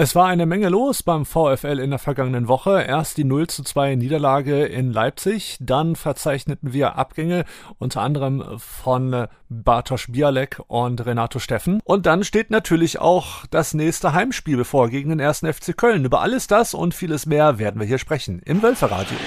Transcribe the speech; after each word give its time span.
Es 0.00 0.14
war 0.14 0.28
eine 0.28 0.46
Menge 0.46 0.68
los 0.68 1.02
beim 1.02 1.26
VfL 1.26 1.80
in 1.80 1.90
der 1.90 1.98
vergangenen 1.98 2.46
Woche. 2.46 2.82
Erst 2.82 3.16
die 3.16 3.24
0 3.24 3.48
zu 3.48 3.64
2 3.64 3.96
Niederlage 3.96 4.64
in 4.64 4.92
Leipzig, 4.92 5.56
dann 5.58 5.96
verzeichneten 5.96 6.72
wir 6.72 6.94
Abgänge, 6.94 7.44
unter 7.80 8.02
anderem 8.02 8.44
von 8.58 9.26
Bartosz 9.48 10.06
Bialek 10.08 10.60
und 10.68 11.04
Renato 11.04 11.40
Steffen. 11.40 11.80
Und 11.82 12.06
dann 12.06 12.22
steht 12.22 12.50
natürlich 12.50 13.00
auch 13.00 13.44
das 13.50 13.74
nächste 13.74 14.12
Heimspiel 14.12 14.56
bevor 14.56 14.88
gegen 14.88 15.08
den 15.08 15.18
ersten 15.18 15.52
FC 15.52 15.76
Köln. 15.76 16.04
Über 16.04 16.20
alles 16.20 16.46
das 16.46 16.74
und 16.74 16.94
vieles 16.94 17.26
mehr 17.26 17.58
werden 17.58 17.80
wir 17.80 17.86
hier 17.88 17.98
sprechen 17.98 18.40
im 18.44 18.62
Wölferadio. 18.62 19.18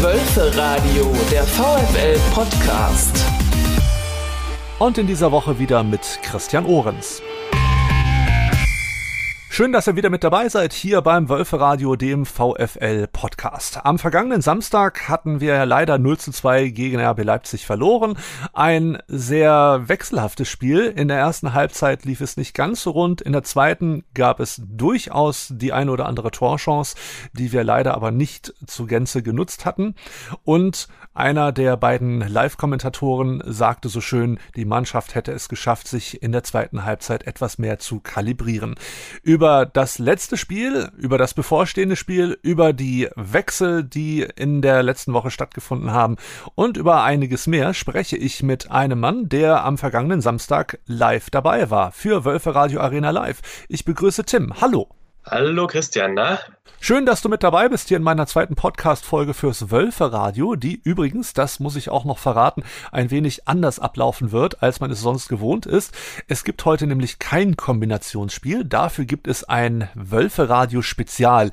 Wölferadio, 0.00 1.14
der 1.30 1.44
VfL 1.44 2.18
Podcast. 2.34 3.24
Und 4.80 4.98
in 4.98 5.06
dieser 5.06 5.30
Woche 5.30 5.60
wieder 5.60 5.84
mit 5.84 6.18
Christian 6.24 6.66
Ohrens. 6.66 7.22
Schön, 9.54 9.70
dass 9.70 9.86
ihr 9.86 9.94
wieder 9.94 10.10
mit 10.10 10.24
dabei 10.24 10.48
seid 10.48 10.72
hier 10.72 11.00
beim 11.00 11.28
Wölferadio, 11.28 11.94
dem 11.94 12.26
VfL 12.26 13.06
Podcast. 13.06 13.86
Am 13.86 14.00
vergangenen 14.00 14.42
Samstag 14.42 15.08
hatten 15.08 15.38
wir 15.38 15.64
leider 15.64 15.96
0 15.96 16.18
zu 16.18 16.32
2 16.32 16.70
gegen 16.70 16.98
RB 16.98 17.22
Leipzig 17.22 17.64
verloren. 17.64 18.18
Ein 18.52 18.98
sehr 19.06 19.84
wechselhaftes 19.86 20.48
Spiel. 20.48 20.86
In 20.86 21.06
der 21.06 21.18
ersten 21.18 21.54
Halbzeit 21.54 22.04
lief 22.04 22.20
es 22.20 22.36
nicht 22.36 22.56
ganz 22.56 22.82
so 22.82 22.90
rund. 22.90 23.20
In 23.20 23.30
der 23.30 23.44
zweiten 23.44 24.02
gab 24.12 24.40
es 24.40 24.60
durchaus 24.66 25.46
die 25.52 25.72
eine 25.72 25.92
oder 25.92 26.06
andere 26.06 26.32
Torchance, 26.32 26.96
die 27.32 27.52
wir 27.52 27.62
leider 27.62 27.94
aber 27.94 28.10
nicht 28.10 28.52
zu 28.66 28.86
Gänze 28.86 29.22
genutzt 29.22 29.64
hatten. 29.64 29.94
Und 30.42 30.88
einer 31.14 31.52
der 31.52 31.76
beiden 31.76 32.26
Live-Kommentatoren 32.26 33.40
sagte 33.46 33.88
so 33.88 34.00
schön, 34.00 34.40
die 34.56 34.64
Mannschaft 34.64 35.14
hätte 35.14 35.30
es 35.30 35.48
geschafft, 35.48 35.86
sich 35.86 36.24
in 36.24 36.32
der 36.32 36.42
zweiten 36.42 36.84
Halbzeit 36.84 37.28
etwas 37.28 37.58
mehr 37.58 37.78
zu 37.78 38.00
kalibrieren. 38.00 38.74
Über 39.22 39.43
das 39.44 39.98
letzte 39.98 40.36
Spiel, 40.36 40.90
über 40.96 41.18
das 41.18 41.34
bevorstehende 41.34 41.96
Spiel, 41.96 42.38
über 42.42 42.72
die 42.72 43.08
Wechsel, 43.14 43.84
die 43.84 44.22
in 44.22 44.62
der 44.62 44.82
letzten 44.82 45.12
Woche 45.12 45.30
stattgefunden 45.30 45.92
haben 45.92 46.16
und 46.54 46.76
über 46.76 47.02
einiges 47.02 47.46
mehr 47.46 47.74
spreche 47.74 48.16
ich 48.16 48.42
mit 48.42 48.70
einem 48.70 49.00
Mann, 49.00 49.28
der 49.28 49.64
am 49.64 49.76
vergangenen 49.78 50.20
Samstag 50.20 50.78
live 50.86 51.30
dabei 51.30 51.70
war 51.70 51.92
für 51.92 52.24
Wölfe 52.24 52.54
Radio 52.54 52.80
Arena 52.80 53.10
Live. 53.10 53.66
Ich 53.68 53.84
begrüße 53.84 54.24
Tim. 54.24 54.60
Hallo. 54.60 54.88
Hallo 55.26 55.66
Christian, 55.66 56.12
na? 56.12 56.38
Schön, 56.80 57.06
dass 57.06 57.22
du 57.22 57.30
mit 57.30 57.42
dabei 57.42 57.70
bist 57.70 57.88
hier 57.88 57.96
in 57.96 58.02
meiner 58.02 58.26
zweiten 58.26 58.56
Podcast-Folge 58.56 59.32
fürs 59.32 59.70
Wölfe-Radio, 59.70 60.54
die 60.54 60.78
übrigens, 60.84 61.32
das 61.32 61.60
muss 61.60 61.76
ich 61.76 61.88
auch 61.88 62.04
noch 62.04 62.18
verraten, 62.18 62.62
ein 62.92 63.10
wenig 63.10 63.48
anders 63.48 63.78
ablaufen 63.78 64.32
wird, 64.32 64.62
als 64.62 64.80
man 64.80 64.90
es 64.90 65.00
sonst 65.00 65.28
gewohnt 65.30 65.64
ist. 65.64 65.94
Es 66.28 66.44
gibt 66.44 66.62
heute 66.66 66.86
nämlich 66.86 67.18
kein 67.18 67.56
Kombinationsspiel, 67.56 68.66
dafür 68.66 69.06
gibt 69.06 69.26
es 69.26 69.44
ein 69.44 69.88
Wölfe-Radio-Spezial 69.94 71.52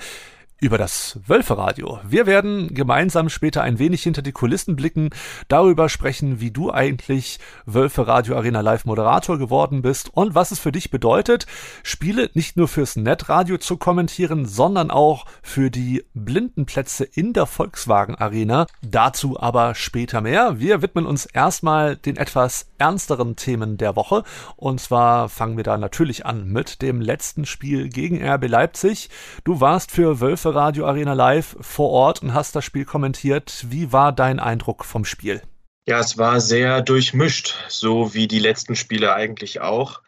über 0.61 0.77
das 0.77 1.19
Wölferadio. 1.25 1.99
Wir 2.07 2.27
werden 2.27 2.73
gemeinsam 2.73 3.29
später 3.29 3.63
ein 3.63 3.79
wenig 3.79 4.03
hinter 4.03 4.21
die 4.21 4.31
Kulissen 4.31 4.75
blicken, 4.75 5.09
darüber 5.47 5.89
sprechen, 5.89 6.39
wie 6.39 6.51
du 6.51 6.71
eigentlich 6.71 7.39
Wölferadio 7.65 8.35
Arena 8.37 8.61
Live 8.61 8.85
Moderator 8.85 9.39
geworden 9.39 9.81
bist 9.81 10.11
und 10.13 10.35
was 10.35 10.51
es 10.51 10.59
für 10.59 10.71
dich 10.71 10.91
bedeutet, 10.91 11.47
Spiele 11.81 12.29
nicht 12.35 12.57
nur 12.57 12.67
fürs 12.67 12.95
Netradio 12.95 13.57
zu 13.57 13.77
kommentieren, 13.77 14.45
sondern 14.45 14.91
auch 14.91 15.25
für 15.41 15.71
die 15.71 16.05
Blindenplätze 16.13 17.05
in 17.05 17.33
der 17.33 17.47
Volkswagen 17.47 18.13
Arena. 18.13 18.67
Dazu 18.83 19.39
aber 19.39 19.73
später 19.73 20.21
mehr. 20.21 20.59
Wir 20.59 20.83
widmen 20.83 21.07
uns 21.07 21.25
erstmal 21.25 21.95
den 21.95 22.17
etwas 22.17 22.67
ernsteren 22.77 23.35
Themen 23.35 23.77
der 23.77 23.95
Woche 23.95 24.23
und 24.57 24.79
zwar 24.79 25.27
fangen 25.27 25.57
wir 25.57 25.63
da 25.63 25.79
natürlich 25.79 26.27
an 26.27 26.47
mit 26.47 26.83
dem 26.83 27.01
letzten 27.01 27.47
Spiel 27.47 27.89
gegen 27.89 28.23
RB 28.23 28.47
Leipzig. 28.47 29.09
Du 29.43 29.59
warst 29.59 29.89
für 29.89 30.19
Wölfe 30.51 30.55
Radio 30.55 30.85
Arena 30.85 31.13
Live 31.13 31.55
vor 31.61 31.91
Ort 31.91 32.21
und 32.21 32.33
hast 32.33 32.55
das 32.57 32.65
Spiel 32.65 32.83
kommentiert. 32.83 33.65
Wie 33.69 33.93
war 33.93 34.11
dein 34.11 34.39
Eindruck 34.39 34.83
vom 34.83 35.05
Spiel? 35.05 35.41
Ja, 35.87 35.99
es 35.99 36.17
war 36.17 36.41
sehr 36.41 36.81
durchmischt, 36.81 37.55
so 37.69 38.13
wie 38.13 38.27
die 38.27 38.39
letzten 38.39 38.75
Spiele 38.75 39.13
eigentlich 39.15 39.61
auch. 39.61 40.01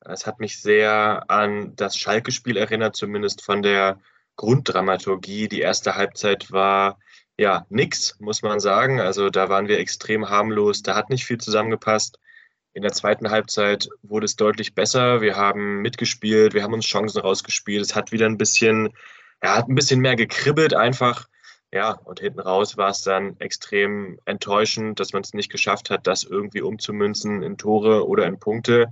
Es 0.00 0.26
hat 0.26 0.38
mich 0.38 0.62
sehr 0.62 1.24
an 1.28 1.74
das 1.74 1.96
Schalke-Spiel 1.96 2.56
erinnert, 2.56 2.94
zumindest 2.94 3.42
von 3.42 3.62
der 3.62 3.98
Grunddramaturgie. 4.36 5.48
Die 5.48 5.60
erste 5.60 5.96
Halbzeit 5.96 6.52
war 6.52 6.98
ja 7.36 7.66
nix, 7.68 8.16
muss 8.20 8.42
man 8.42 8.60
sagen. 8.60 9.00
Also 9.00 9.28
da 9.28 9.48
waren 9.48 9.66
wir 9.66 9.80
extrem 9.80 10.28
harmlos, 10.28 10.82
da 10.82 10.94
hat 10.94 11.10
nicht 11.10 11.24
viel 11.24 11.38
zusammengepasst. 11.38 12.20
In 12.74 12.82
der 12.82 12.92
zweiten 12.92 13.30
Halbzeit 13.30 13.88
wurde 14.02 14.26
es 14.26 14.36
deutlich 14.36 14.76
besser. 14.76 15.20
Wir 15.20 15.34
haben 15.34 15.82
mitgespielt, 15.82 16.54
wir 16.54 16.62
haben 16.62 16.74
uns 16.74 16.86
Chancen 16.86 17.20
rausgespielt. 17.20 17.82
Es 17.82 17.96
hat 17.96 18.12
wieder 18.12 18.26
ein 18.26 18.38
bisschen 18.38 18.90
er 19.40 19.56
hat 19.56 19.68
ein 19.68 19.74
bisschen 19.74 20.00
mehr 20.00 20.16
gekribbelt 20.16 20.74
einfach. 20.74 21.28
Ja, 21.72 21.92
und 22.04 22.20
hinten 22.20 22.40
raus 22.40 22.76
war 22.76 22.90
es 22.90 23.02
dann 23.02 23.38
extrem 23.38 24.18
enttäuschend, 24.24 24.98
dass 24.98 25.12
man 25.12 25.22
es 25.22 25.34
nicht 25.34 25.52
geschafft 25.52 25.88
hat, 25.88 26.06
das 26.06 26.24
irgendwie 26.24 26.62
umzumünzen 26.62 27.42
in 27.42 27.58
Tore 27.58 28.08
oder 28.08 28.26
in 28.26 28.40
Punkte. 28.40 28.90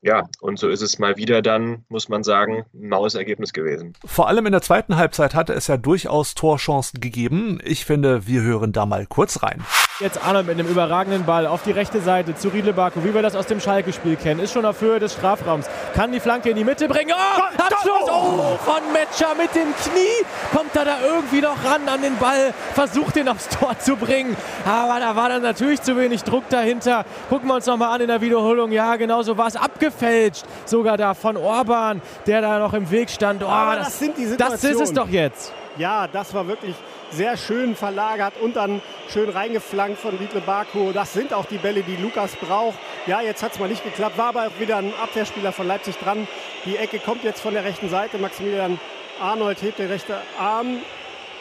Ja, 0.00 0.28
und 0.40 0.58
so 0.58 0.68
ist 0.68 0.82
es 0.82 0.98
mal 0.98 1.16
wieder 1.16 1.42
dann, 1.42 1.84
muss 1.88 2.08
man 2.08 2.22
sagen, 2.22 2.64
ein 2.72 2.88
maues 2.88 3.14
Ergebnis 3.14 3.52
gewesen. 3.52 3.94
Vor 4.04 4.28
allem 4.28 4.46
in 4.46 4.52
der 4.52 4.62
zweiten 4.62 4.96
Halbzeit 4.96 5.34
hatte 5.34 5.52
es 5.52 5.66
ja 5.66 5.76
durchaus 5.76 6.34
Torchancen 6.34 7.00
gegeben. 7.00 7.58
Ich 7.64 7.84
finde, 7.84 8.26
wir 8.26 8.42
hören 8.42 8.72
da 8.72 8.86
mal 8.86 9.06
kurz 9.06 9.42
rein. 9.42 9.64
Jetzt 9.98 10.22
Arnold 10.22 10.46
mit 10.46 10.58
einem 10.58 10.68
überragenden 10.68 11.24
Ball 11.24 11.46
auf 11.46 11.62
die 11.62 11.70
rechte 11.70 12.02
Seite 12.02 12.34
zu 12.34 12.48
Riedle 12.48 12.74
Baku, 12.74 13.02
wie 13.02 13.14
wir 13.14 13.22
das 13.22 13.34
aus 13.34 13.46
dem 13.46 13.60
Schalke-Spiel 13.60 14.16
kennen. 14.16 14.40
Ist 14.40 14.52
schon 14.52 14.66
auf 14.66 14.82
Höhe 14.82 14.98
des 14.98 15.14
Strafraums. 15.14 15.70
Kann 15.94 16.12
die 16.12 16.20
Flanke 16.20 16.50
in 16.50 16.56
die 16.56 16.64
Mitte 16.64 16.86
bringen. 16.86 17.14
Oh, 17.16 17.42
Abschluss 17.56 18.02
oh, 18.06 18.58
von 18.62 18.92
Metscher 18.92 19.34
mit 19.34 19.54
dem 19.54 19.74
Knie. 19.74 20.26
Kommt 20.54 20.76
er 20.76 20.84
da 20.84 20.96
irgendwie 21.02 21.40
noch 21.40 21.64
ran 21.64 21.88
an 21.88 22.02
den 22.02 22.18
Ball. 22.18 22.52
Versucht 22.74 23.16
den 23.16 23.26
aufs 23.26 23.48
Tor 23.48 23.78
zu 23.78 23.96
bringen. 23.96 24.36
Aber 24.66 25.00
da 25.00 25.16
war 25.16 25.30
dann 25.30 25.40
natürlich 25.40 25.80
zu 25.80 25.96
wenig 25.96 26.24
Druck 26.24 26.46
dahinter. 26.50 27.06
Gucken 27.30 27.48
wir 27.48 27.54
uns 27.54 27.64
nochmal 27.64 27.94
an 27.94 28.02
in 28.02 28.08
der 28.08 28.20
Wiederholung. 28.20 28.72
Ja, 28.72 28.96
genau 28.96 29.22
so 29.22 29.38
war 29.38 29.46
es. 29.46 29.56
Abgefälscht 29.56 30.44
sogar 30.66 30.98
da 30.98 31.14
von 31.14 31.38
Orban, 31.38 32.02
der 32.26 32.42
da 32.42 32.58
noch 32.58 32.74
im 32.74 32.90
Weg 32.90 33.08
stand. 33.08 33.42
Oh, 33.42 33.46
das, 33.48 33.86
das, 33.86 33.98
sind 33.98 34.18
die 34.18 34.26
Situationen. 34.26 34.60
Das 34.60 34.82
ist 34.82 34.88
es 34.90 34.92
doch 34.92 35.08
jetzt. 35.08 35.54
Ja, 35.78 36.06
das 36.06 36.34
war 36.34 36.46
wirklich 36.46 36.74
sehr 37.10 37.36
schön 37.36 37.76
verlagert 37.76 38.34
und 38.40 38.56
dann 38.56 38.82
schön 39.08 39.28
reingeflankt 39.28 39.98
von 39.98 40.16
Riedle 40.16 40.40
Baku. 40.40 40.92
Das 40.92 41.12
sind 41.12 41.32
auch 41.32 41.46
die 41.46 41.58
Bälle, 41.58 41.82
die 41.82 41.96
Lukas 41.96 42.36
braucht. 42.36 42.78
Ja, 43.06 43.20
jetzt 43.20 43.42
hat 43.42 43.52
es 43.52 43.58
mal 43.58 43.68
nicht 43.68 43.84
geklappt, 43.84 44.18
war 44.18 44.28
aber 44.28 44.46
auch 44.46 44.60
wieder 44.60 44.78
ein 44.78 44.92
Abwehrspieler 45.02 45.52
von 45.52 45.66
Leipzig 45.66 45.96
dran. 45.98 46.26
Die 46.64 46.76
Ecke 46.76 46.98
kommt 46.98 47.24
jetzt 47.24 47.40
von 47.40 47.54
der 47.54 47.64
rechten 47.64 47.88
Seite. 47.88 48.18
Maximilian 48.18 48.80
Arnold 49.20 49.62
hebt 49.62 49.78
den 49.78 49.88
rechten 49.88 50.14
Arm. 50.38 50.80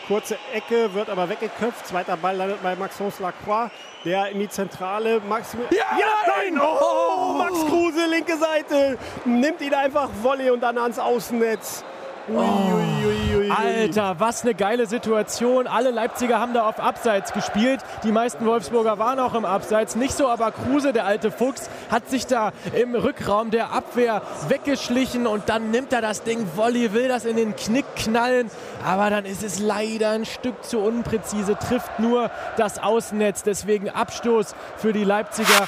Kurze 0.08 0.38
Ecke, 0.54 0.94
wird 0.94 1.10
aber 1.10 1.30
weggeköpft. 1.30 1.88
Zweiter 1.88 2.16
Ball 2.16 2.36
landet 2.36 2.62
bei 2.62 2.76
Maxence 2.76 3.20
Lacroix, 3.20 3.72
der 4.04 4.30
in 4.30 4.40
die 4.40 4.48
Zentrale. 4.48 5.20
Maximilian. 5.28 5.74
Ja, 5.74 5.98
ja, 5.98 6.06
nein! 6.28 6.62
Oh, 6.62 7.34
Max 7.34 7.66
Kruse, 7.66 8.06
linke 8.06 8.38
Seite. 8.38 9.00
Nimmt 9.26 9.62
ihn 9.62 9.74
einfach 9.74 10.10
Volley 10.22 10.52
und 10.52 10.62
dann 10.62 10.78
ans 10.78 11.00
Außennetz. 11.00 11.84
Ui, 12.28 12.38
ui, 12.38 12.85
ui, 13.46 13.52
Alter, 13.52 14.20
was 14.20 14.44
eine 14.44 14.54
geile 14.54 14.88
Situation. 14.88 15.68
Alle 15.68 15.92
Leipziger 15.92 16.40
haben 16.40 16.54
da 16.54 16.68
auf 16.68 16.80
Abseits 16.80 17.34
gespielt. 17.34 17.82
Die 18.04 18.12
meisten 18.12 18.46
Wolfsburger 18.46 19.00
waren 19.00 19.20
auch 19.20 19.34
im 19.34 19.46
Abseits. 19.46 19.96
Nicht 19.96 20.14
so, 20.14 20.28
aber 20.28 20.52
Kruse, 20.52 20.94
der 20.94 21.06
alte 21.06 21.32
Fuchs, 21.32 21.70
hat 21.90 22.10
sich 22.10 22.28
da 22.28 22.52
im 22.74 22.96
Rückraum 22.96 23.52
der 23.52 23.72
Abwehr 23.72 24.22
weggeschlichen 24.48 25.28
und 25.28 25.50
dann 25.50 25.72
nimmt 25.72 25.94
er 25.94 26.02
das 26.02 26.24
Ding 26.24 26.46
Volley, 26.56 26.94
will 26.94 27.08
das 27.08 27.26
in 27.26 27.36
den 27.36 27.56
Knick 27.56 27.86
knallen. 27.96 28.50
Aber 28.86 29.10
dann 29.10 29.26
ist 29.26 29.44
es 29.44 29.60
leider 29.60 30.12
ein 30.12 30.26
Stück 30.26 30.64
zu 30.64 30.80
unpräzise, 30.80 31.58
trifft 31.58 32.00
nur 32.00 32.32
das 32.58 32.80
Außennetz. 32.80 33.44
Deswegen 33.44 33.90
Abstoß 33.90 34.56
für 34.78 34.94
die 34.94 35.04
Leipziger. 35.04 35.68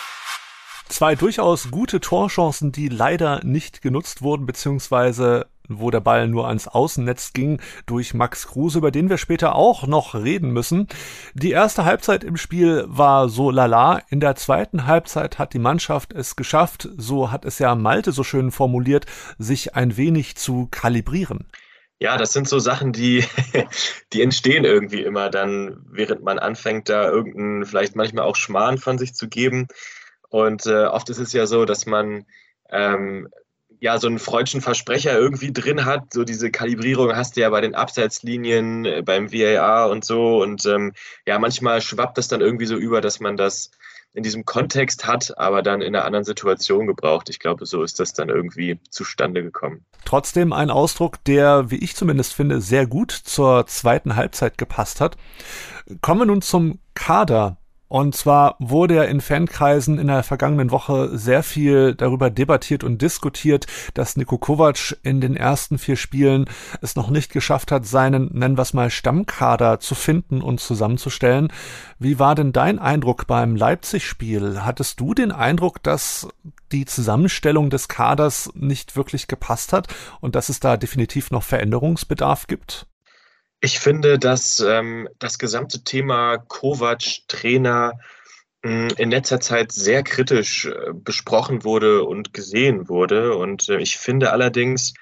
Zwei 0.90 1.16
durchaus 1.16 1.70
gute 1.70 2.00
Torchancen, 2.00 2.72
die 2.72 2.88
leider 2.88 3.42
nicht 3.44 3.82
genutzt 3.82 4.22
wurden, 4.22 4.46
beziehungsweise 4.46 5.48
wo 5.68 5.92
der 5.92 6.00
Ball 6.00 6.28
nur 6.28 6.48
ans 6.48 6.68
Außennetz 6.68 7.34
ging 7.34 7.60
durch 7.86 8.14
Max 8.14 8.48
Kruse, 8.48 8.80
über 8.80 8.92
den 8.92 9.10
wir 9.10 9.18
später 9.18 9.56
auch 9.56 9.88
noch 9.88 10.16
reden 10.16 10.52
müssen. 10.52 10.88
Die 11.34 11.52
erste 11.52 11.86
Halbzeit 11.86 12.24
im 12.24 12.38
Spiel 12.38 12.86
war 12.88 13.30
so 13.30 13.52
lala. 13.52 14.02
In 14.10 14.20
der 14.20 14.36
zweiten 14.36 14.88
Halbzeit 14.88 15.40
hat 15.40 15.54
die 15.54 15.60
Mannschaft 15.60 16.14
es 16.14 16.36
geschafft, 16.36 16.90
so 16.98 17.32
hat 17.32 17.46
es 17.46 17.60
ja 17.60 17.76
Malte 17.76 18.12
so 18.12 18.24
schön 18.24 18.52
formuliert, 18.52 19.06
sich 19.38 19.76
ein 19.76 19.98
wenig 19.98 20.36
zu 20.36 20.68
kalibrieren. 20.72 21.48
Ja, 22.00 22.18
das 22.18 22.32
sind 22.32 22.48
so 22.48 22.60
Sachen, 22.60 22.94
die, 22.94 23.24
die 24.14 24.22
entstehen 24.22 24.66
irgendwie 24.66 25.02
immer 25.02 25.30
dann, 25.30 25.84
während 25.90 26.24
man 26.24 26.38
anfängt, 26.38 26.90
da 26.90 27.10
irgendeinen, 27.10 27.66
vielleicht 27.66 27.96
manchmal 27.96 28.26
auch 28.26 28.36
Schmarrn 28.36 28.78
von 28.78 28.98
sich 29.00 29.16
zu 29.16 29.28
geben. 29.28 29.68
Und 30.30 30.68
äh, 30.68 30.86
oft 30.86 31.10
ist 31.10 31.20
es 31.20 31.34
ja 31.34 31.48
so, 31.48 31.66
dass 31.66 31.86
man 31.86 32.26
ähm, 32.70 33.30
ja 33.80 33.98
so 34.00 34.08
einen 34.08 34.20
freudschen 34.20 34.62
Versprecher 34.62 35.18
irgendwie 35.18 35.52
drin 35.54 35.86
hat. 35.86 36.14
So 36.14 36.24
diese 36.24 36.52
Kalibrierung 36.52 37.16
hast 37.16 37.36
du 37.36 37.42
ja 37.42 37.50
bei 37.50 37.62
den 37.62 37.76
Abseitslinien, 37.76 38.86
äh, 38.86 39.02
beim 39.04 39.32
VAR 39.32 39.90
und 39.90 40.06
so. 40.06 40.42
Und 40.42 40.66
ähm, 40.66 40.94
ja, 41.26 41.40
manchmal 41.40 41.82
schwappt 41.82 42.18
das 42.18 42.28
dann 42.28 42.42
irgendwie 42.42 42.66
so 42.66 42.76
über, 42.76 43.02
dass 43.02 43.20
man 43.20 43.38
das 43.38 43.72
in 44.14 44.24
diesem 44.24 44.46
Kontext 44.46 45.06
hat, 45.06 45.38
aber 45.38 45.62
dann 45.62 45.82
in 45.82 45.96
einer 45.96 46.04
anderen 46.04 46.26
Situation 46.26 46.88
gebraucht. 46.88 47.30
Ich 47.30 47.40
glaube, 47.40 47.68
so 47.68 47.84
ist 47.84 48.00
das 48.00 48.14
dann 48.14 48.30
irgendwie 48.30 48.80
zustande 48.90 49.44
gekommen. 49.44 49.86
Trotzdem 50.06 50.54
ein 50.54 50.72
Ausdruck, 50.72 51.24
der, 51.26 51.70
wie 51.70 51.78
ich 51.78 51.96
zumindest 51.96 52.34
finde, 52.34 52.60
sehr 52.60 52.88
gut 52.88 53.12
zur 53.12 53.68
zweiten 53.68 54.16
Halbzeit 54.16 54.58
gepasst 54.58 55.02
hat. 55.02 55.18
Kommen 56.02 56.22
wir 56.22 56.26
nun 56.26 56.42
zum 56.42 56.80
Kader. 56.96 57.58
Und 57.90 58.16
zwar 58.16 58.56
wurde 58.60 58.96
ja 58.96 59.04
in 59.04 59.22
Fankreisen 59.22 59.98
in 59.98 60.08
der 60.08 60.24
vergangenen 60.24 60.72
Woche 60.72 61.18
sehr 61.18 61.42
viel 61.42 61.96
darüber 61.96 62.30
debattiert 62.30 62.84
und 62.84 63.02
diskutiert, 63.02 63.66
dass 63.94 64.18
Niko 64.18 64.38
Kovac 64.38 64.98
in 65.04 65.22
den 65.22 65.38
ersten 65.38 65.78
vier 65.78 65.96
Spielen 65.96 66.46
es 66.82 66.96
noch 66.96 67.10
nicht 67.10 67.32
geschafft 67.32 67.72
hat, 67.72 67.86
seinen, 67.86 68.30
nennen 68.34 68.58
wir 68.58 68.64
es 68.64 68.74
mal, 68.74 68.90
Stammkader 68.90 69.80
zu 69.80 69.96
finden 69.96 70.42
und 70.42 70.60
zusammenzustellen. 70.60 71.48
Wie 71.98 72.20
war 72.20 72.36
denn 72.36 72.52
dein 72.52 72.78
Eindruck 72.80 73.26
beim 73.26 73.56
Leipzig-Spiel? 73.56 74.66
Hattest 74.66 75.00
du 75.00 75.14
den 75.14 75.32
Eindruck, 75.32 75.82
dass 75.82 76.28
die 76.74 76.86
Zusammenstellung 76.86 77.70
des 77.70 77.88
Kaders 77.88 78.52
nicht 78.54 78.98
wirklich 78.98 79.28
gepasst 79.28 79.72
hat 79.72 79.88
und 80.20 80.36
dass 80.36 80.50
es 80.50 80.60
da 80.60 80.76
definitiv 80.76 81.32
noch 81.32 81.44
Veränderungsbedarf 81.44 82.48
gibt? 82.48 82.88
Ich 83.60 83.80
finde, 83.80 84.20
dass 84.20 84.60
ähm, 84.60 85.10
das 85.20 85.40
gesamte 85.40 85.84
Thema 85.84 86.38
Kovac, 86.38 87.28
Trainer, 87.28 88.00
hm, 88.64 88.90
in 88.98 89.12
letzter 89.12 89.40
Zeit 89.40 89.72
sehr 89.72 90.04
kritisch 90.04 90.66
äh, 90.66 90.94
besprochen 90.94 91.64
wurde 91.64 92.04
und 92.04 92.34
gesehen 92.34 92.88
wurde. 92.90 93.36
Und 93.36 93.70
äh, 93.70 93.78
ich 93.78 93.98
finde 93.98 94.32
allerdings, 94.32 94.94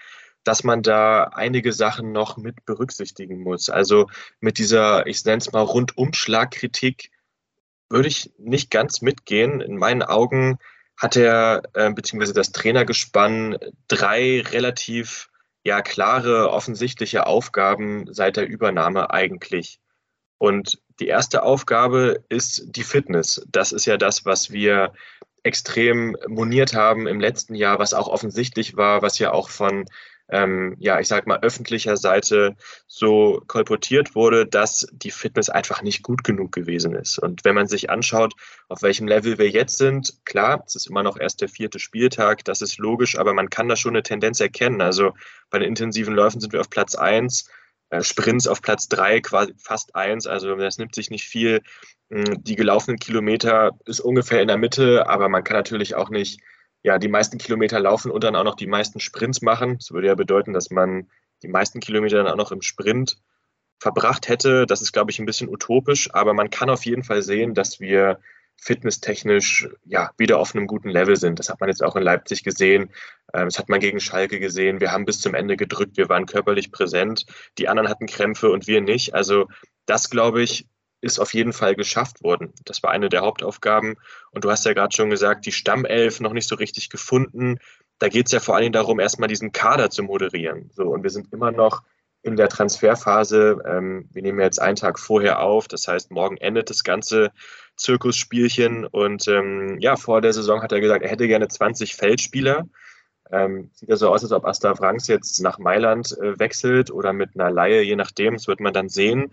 dass 0.46 0.64
man 0.64 0.84
da 0.84 1.26
einige 1.26 1.74
Sachen 1.74 2.12
noch 2.12 2.38
mit 2.38 2.66
berücksichtigen 2.66 3.40
muss. 3.42 3.70
Also 3.70 4.08
mit 4.40 4.58
dieser, 4.58 5.08
ich 5.08 5.26
nenne 5.26 5.40
es 5.40 5.52
mal, 5.52 5.62
Rundumschlagkritik 5.62 7.10
würde 7.90 8.08
ich 8.08 8.32
nicht 8.38 8.72
ganz 8.72 9.02
mitgehen. 9.02 9.62
In 9.62 9.78
meinen 9.78 10.04
Augen 10.04 10.60
hat 10.98 11.18
er, 11.18 11.64
äh, 11.74 11.92
beziehungsweise 11.92 12.34
das 12.34 12.52
Trainergespann, 12.52 13.58
drei 13.88 14.42
relativ 14.42 15.30
ja 15.66 15.82
klare, 15.82 16.52
offensichtliche 16.52 17.26
Aufgaben 17.26 18.14
seit 18.14 18.38
der 18.38 18.48
Übernahme 18.48 19.10
eigentlich. 19.10 19.80
Und 20.38 20.80
die 21.00 21.08
erste 21.08 21.44
Aufgabe 21.44 22.24
ist 22.30 22.76
die 22.76 22.84
Fitness. 22.84 23.46
Das 23.50 23.72
ist 23.72 23.86
ja 23.86 23.98
das, 23.98 24.26
was 24.26 24.52
wir 24.52 24.94
extrem 25.44 26.16
moniert 26.28 26.74
haben 26.74 27.08
im 27.08 27.20
letzten 27.20 27.56
Jahr, 27.56 27.80
was 27.80 27.94
auch 27.94 28.08
offensichtlich 28.08 28.78
war, 28.78 29.02
was 29.02 29.20
ja 29.20 29.32
auch 29.32 29.50
von 29.50 29.86
ähm, 30.30 30.76
ja, 30.80 31.00
ich 31.00 31.08
sag 31.08 31.28
mal, 31.28 31.40
öffentlicher 31.42 31.98
Seite 31.98 32.56
so 32.88 33.44
kolportiert 33.48 34.16
wurde, 34.16 34.46
dass 34.46 34.88
die 34.92 35.12
Fitness 35.12 35.50
einfach 35.50 35.82
nicht 35.82 36.04
gut 36.04 36.24
genug 36.24 36.52
gewesen 36.52 36.96
ist. 36.96 37.20
Und 37.20 37.46
wenn 37.46 37.56
man 37.56 37.68
sich 37.68 37.90
anschaut, 37.90 38.34
auf 38.68 38.82
welchem 38.82 39.08
Level 39.08 39.38
wir 39.38 39.50
jetzt 39.50 39.78
sind, 39.78 40.26
klar, 40.26 40.64
es 40.66 40.76
ist 40.76 40.88
immer 40.88 41.04
noch 41.04 41.20
erst 41.20 41.42
der 41.42 41.50
vierte 41.50 41.80
Spieltag, 41.80 42.44
das 42.46 42.62
ist 42.62 42.78
logisch, 42.80 43.18
aber 43.18 43.34
man 43.34 43.50
kann 43.50 43.70
da 43.70 43.76
schon 43.76 43.94
eine 43.94 44.04
Tendenz 44.04 44.40
erkennen. 44.40 44.82
Also 44.82 45.14
bei 45.50 45.60
den 45.60 45.70
intensiven 45.70 46.16
Läufen 46.16 46.42
sind 46.42 46.54
wir 46.54 46.62
auf 46.62 46.70
Platz 46.70 46.96
eins, 46.96 47.50
äh, 47.92 48.02
Sprints 48.02 48.48
auf 48.48 48.62
Platz 48.62 48.88
drei, 48.88 49.22
quasi 49.22 49.54
fast 49.58 49.96
eins, 49.96 50.26
also 50.26 50.56
das 50.56 50.80
nimmt 50.80 50.96
sich 50.96 51.12
nicht 51.12 51.26
viel. 51.26 51.62
Hm, 52.10 52.44
die 52.44 52.56
gelaufenen 52.56 52.98
Kilometer 52.98 53.72
ist 53.86 54.00
ungefähr 54.00 54.42
in 54.42 54.48
der 54.48 54.58
Mitte, 54.58 55.08
aber 55.08 55.30
man 55.30 55.44
kann 55.44 55.58
natürlich 55.58 55.96
auch 55.96 56.10
nicht 56.10 56.42
ja, 56.86 57.00
die 57.00 57.08
meisten 57.08 57.40
Kilometer 57.40 57.80
laufen 57.80 58.12
und 58.12 58.24
dann 58.24 58.36
auch 58.36 58.44
noch 58.44 58.54
die 58.54 58.68
meisten 58.68 59.00
Sprints 59.00 59.42
machen. 59.42 59.80
Das 59.80 59.90
würde 59.90 60.06
ja 60.06 60.14
bedeuten, 60.14 60.54
dass 60.54 60.70
man 60.70 61.10
die 61.42 61.48
meisten 61.48 61.80
Kilometer 61.80 62.18
dann 62.18 62.28
auch 62.28 62.36
noch 62.36 62.52
im 62.52 62.62
Sprint 62.62 63.18
verbracht 63.80 64.28
hätte. 64.28 64.68
Das 64.68 64.84
ist, 64.84 64.92
glaube 64.92 65.10
ich, 65.10 65.18
ein 65.18 65.26
bisschen 65.26 65.50
utopisch, 65.50 66.14
aber 66.14 66.36
man 66.36 66.52
kann 66.52 66.70
auf 66.70 66.86
jeden 66.86 67.04
Fall 67.04 67.24
sehen, 67.24 67.56
dass 67.56 67.80
wir 67.80 68.20
fitnesstechnisch 68.58 69.68
ja 69.84 70.12
wieder 70.20 70.38
auf 70.38 70.54
einem 70.54 70.68
guten 70.68 70.90
Level 70.90 71.16
sind. 71.16 71.40
Das 71.40 71.50
hat 71.50 71.60
man 71.60 71.70
jetzt 71.70 71.84
auch 71.84 71.96
in 71.96 72.04
Leipzig 72.04 72.44
gesehen. 72.44 72.92
Ähm, 73.34 73.46
das 73.46 73.58
hat 73.58 73.68
man 73.68 73.80
gegen 73.80 74.00
Schalke 74.00 74.40
gesehen. 74.40 74.80
Wir 74.80 74.92
haben 74.92 75.06
bis 75.06 75.22
zum 75.22 75.34
Ende 75.34 75.58
gedrückt. 75.58 75.98
Wir 75.98 76.08
waren 76.10 76.28
körperlich 76.28 76.72
präsent. 76.72 77.26
Die 77.58 77.68
anderen 77.68 77.90
hatten 77.90 78.06
Krämpfe 78.06 78.52
und 78.52 78.68
wir 78.68 78.82
nicht. 78.82 79.16
Also 79.16 79.48
das, 79.88 80.12
glaube 80.12 80.44
ich, 80.44 80.68
ist 81.06 81.20
auf 81.20 81.36
jeden 81.36 81.54
Fall 81.54 81.76
geschafft 81.76 82.24
worden. 82.24 82.52
Das 82.66 82.82
war 82.82 82.90
eine 82.90 83.10
der 83.10 83.22
Hauptaufgaben. 83.22 83.96
Und 84.32 84.44
du 84.44 84.50
hast 84.50 84.66
ja 84.66 84.74
gerade 84.74 84.96
schon 84.96 85.12
gesagt, 85.12 85.46
die 85.46 85.52
Stammelf 85.52 86.20
noch 86.20 86.34
nicht 86.34 86.50
so 86.50 86.56
richtig 86.56 86.90
gefunden. 86.90 87.60
Da 88.00 88.10
geht 88.10 88.26
es 88.26 88.32
ja 88.32 88.40
vor 88.40 88.56
allen 88.56 88.64
Dingen 88.64 88.74
darum, 88.74 89.00
erstmal 89.00 89.30
diesen 89.30 89.52
Kader 89.52 89.92
zu 89.92 90.02
moderieren. 90.02 90.72
So, 90.74 90.86
und 90.86 91.04
wir 91.04 91.12
sind 91.12 91.32
immer 91.32 91.52
noch 91.52 91.84
in 92.24 92.36
der 92.36 92.50
Transferphase. 92.50 93.62
Ähm, 93.68 94.10
wir 94.12 94.24
nehmen 94.24 94.40
jetzt 94.40 94.60
einen 94.60 94.78
Tag 94.78 94.98
vorher 94.98 95.42
auf. 95.42 95.68
Das 95.68 95.88
heißt, 95.88 96.10
morgen 96.10 96.38
endet 96.38 96.72
das 96.72 96.84
ganze 96.84 97.32
Zirkusspielchen. 97.78 98.88
Und 98.88 99.28
ähm, 99.28 99.78
ja, 99.80 99.98
vor 99.98 100.22
der 100.22 100.34
Saison 100.34 100.64
hat 100.64 100.72
er 100.72 100.82
gesagt, 100.82 101.04
er 101.04 101.12
hätte 101.12 101.28
gerne 101.28 101.48
20 101.48 101.96
Feldspieler. 101.96 102.68
Ähm, 103.32 103.70
sieht 103.74 103.90
ja 103.90 103.96
so 103.96 104.10
aus, 104.10 104.24
als 104.24 104.32
ob 104.32 104.46
Asta 104.46 104.74
Franks 104.74 105.08
jetzt 105.08 105.40
nach 105.42 105.60
Mailand 105.60 106.18
äh, 106.18 106.40
wechselt 106.40 106.90
oder 106.90 107.14
mit 107.14 107.36
einer 107.36 107.52
Laie, 107.52 107.84
je 107.84 107.96
nachdem. 107.96 108.34
Das 108.34 108.48
wird 108.48 108.60
man 108.60 108.74
dann 108.74 108.90
sehen 108.90 109.32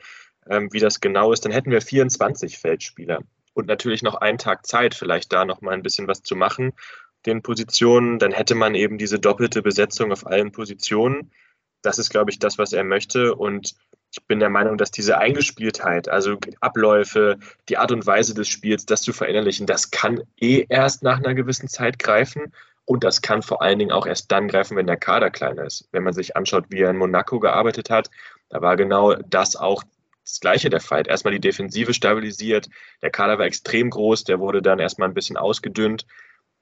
ähm, 0.48 0.72
wie 0.72 0.80
das 0.80 1.00
genau 1.00 1.32
ist, 1.32 1.44
dann 1.44 1.52
hätten 1.52 1.70
wir 1.70 1.80
24 1.80 2.58
Feldspieler 2.58 3.20
und 3.54 3.66
natürlich 3.66 4.02
noch 4.02 4.14
einen 4.14 4.38
Tag 4.38 4.66
Zeit, 4.66 4.94
vielleicht 4.94 5.32
da 5.32 5.44
noch 5.44 5.60
mal 5.60 5.72
ein 5.72 5.82
bisschen 5.82 6.08
was 6.08 6.22
zu 6.22 6.36
machen, 6.36 6.72
den 7.26 7.42
Positionen. 7.42 8.18
Dann 8.18 8.32
hätte 8.32 8.54
man 8.54 8.74
eben 8.74 8.98
diese 8.98 9.18
doppelte 9.18 9.62
Besetzung 9.62 10.12
auf 10.12 10.26
allen 10.26 10.52
Positionen. 10.52 11.30
Das 11.82 11.98
ist, 11.98 12.10
glaube 12.10 12.30
ich, 12.30 12.38
das, 12.38 12.58
was 12.58 12.72
er 12.72 12.84
möchte. 12.84 13.34
Und 13.34 13.74
ich 14.12 14.24
bin 14.26 14.40
der 14.40 14.50
Meinung, 14.50 14.78
dass 14.78 14.90
diese 14.90 15.18
Eingespieltheit, 15.18 16.08
also 16.08 16.36
Abläufe, 16.60 17.38
die 17.68 17.78
Art 17.78 17.92
und 17.92 18.06
Weise 18.06 18.34
des 18.34 18.48
Spiels, 18.48 18.86
das 18.86 19.02
zu 19.02 19.12
verinnerlichen, 19.12 19.66
das 19.66 19.90
kann 19.90 20.22
eh 20.40 20.66
erst 20.68 21.02
nach 21.02 21.18
einer 21.18 21.34
gewissen 21.34 21.68
Zeit 21.68 21.98
greifen. 21.98 22.52
Und 22.84 23.04
das 23.04 23.22
kann 23.22 23.42
vor 23.42 23.62
allen 23.62 23.78
Dingen 23.78 23.92
auch 23.92 24.06
erst 24.06 24.32
dann 24.32 24.48
greifen, 24.48 24.76
wenn 24.76 24.88
der 24.88 24.96
Kader 24.96 25.30
kleiner 25.30 25.64
ist. 25.64 25.88
Wenn 25.92 26.02
man 26.02 26.14
sich 26.14 26.36
anschaut, 26.36 26.64
wie 26.68 26.80
er 26.80 26.90
in 26.90 26.96
Monaco 26.96 27.38
gearbeitet 27.38 27.90
hat, 27.90 28.10
da 28.48 28.60
war 28.60 28.76
genau 28.76 29.14
das 29.14 29.54
auch 29.56 29.84
das 30.24 30.40
Gleiche 30.40 30.70
der 30.70 30.80
Fall. 30.80 31.06
Erstmal 31.06 31.34
die 31.34 31.40
Defensive 31.40 31.94
stabilisiert, 31.94 32.68
der 33.02 33.10
Kader 33.10 33.38
war 33.38 33.46
extrem 33.46 33.90
groß, 33.90 34.24
der 34.24 34.40
wurde 34.40 34.62
dann 34.62 34.78
erstmal 34.78 35.08
ein 35.08 35.14
bisschen 35.14 35.36
ausgedünnt. 35.36 36.06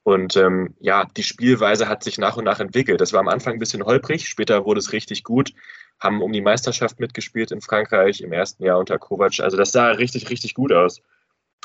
Und 0.02 0.36
ähm, 0.36 0.74
ja, 0.80 1.04
die 1.04 1.22
Spielweise 1.22 1.88
hat 1.88 2.02
sich 2.02 2.16
nach 2.18 2.36
und 2.36 2.44
nach 2.44 2.60
entwickelt. 2.60 3.00
Das 3.00 3.12
war 3.12 3.20
am 3.20 3.28
Anfang 3.28 3.54
ein 3.54 3.58
bisschen 3.58 3.84
holprig, 3.84 4.28
später 4.28 4.64
wurde 4.64 4.80
es 4.80 4.92
richtig 4.92 5.24
gut, 5.24 5.52
haben 5.98 6.22
um 6.22 6.32
die 6.32 6.40
Meisterschaft 6.40 7.00
mitgespielt 7.00 7.52
in 7.52 7.60
Frankreich 7.60 8.22
im 8.22 8.32
ersten 8.32 8.64
Jahr 8.64 8.78
unter 8.78 8.98
Kovac. 8.98 9.40
Also 9.40 9.56
das 9.56 9.72
sah 9.72 9.90
richtig, 9.90 10.30
richtig 10.30 10.54
gut 10.54 10.72
aus. 10.72 11.02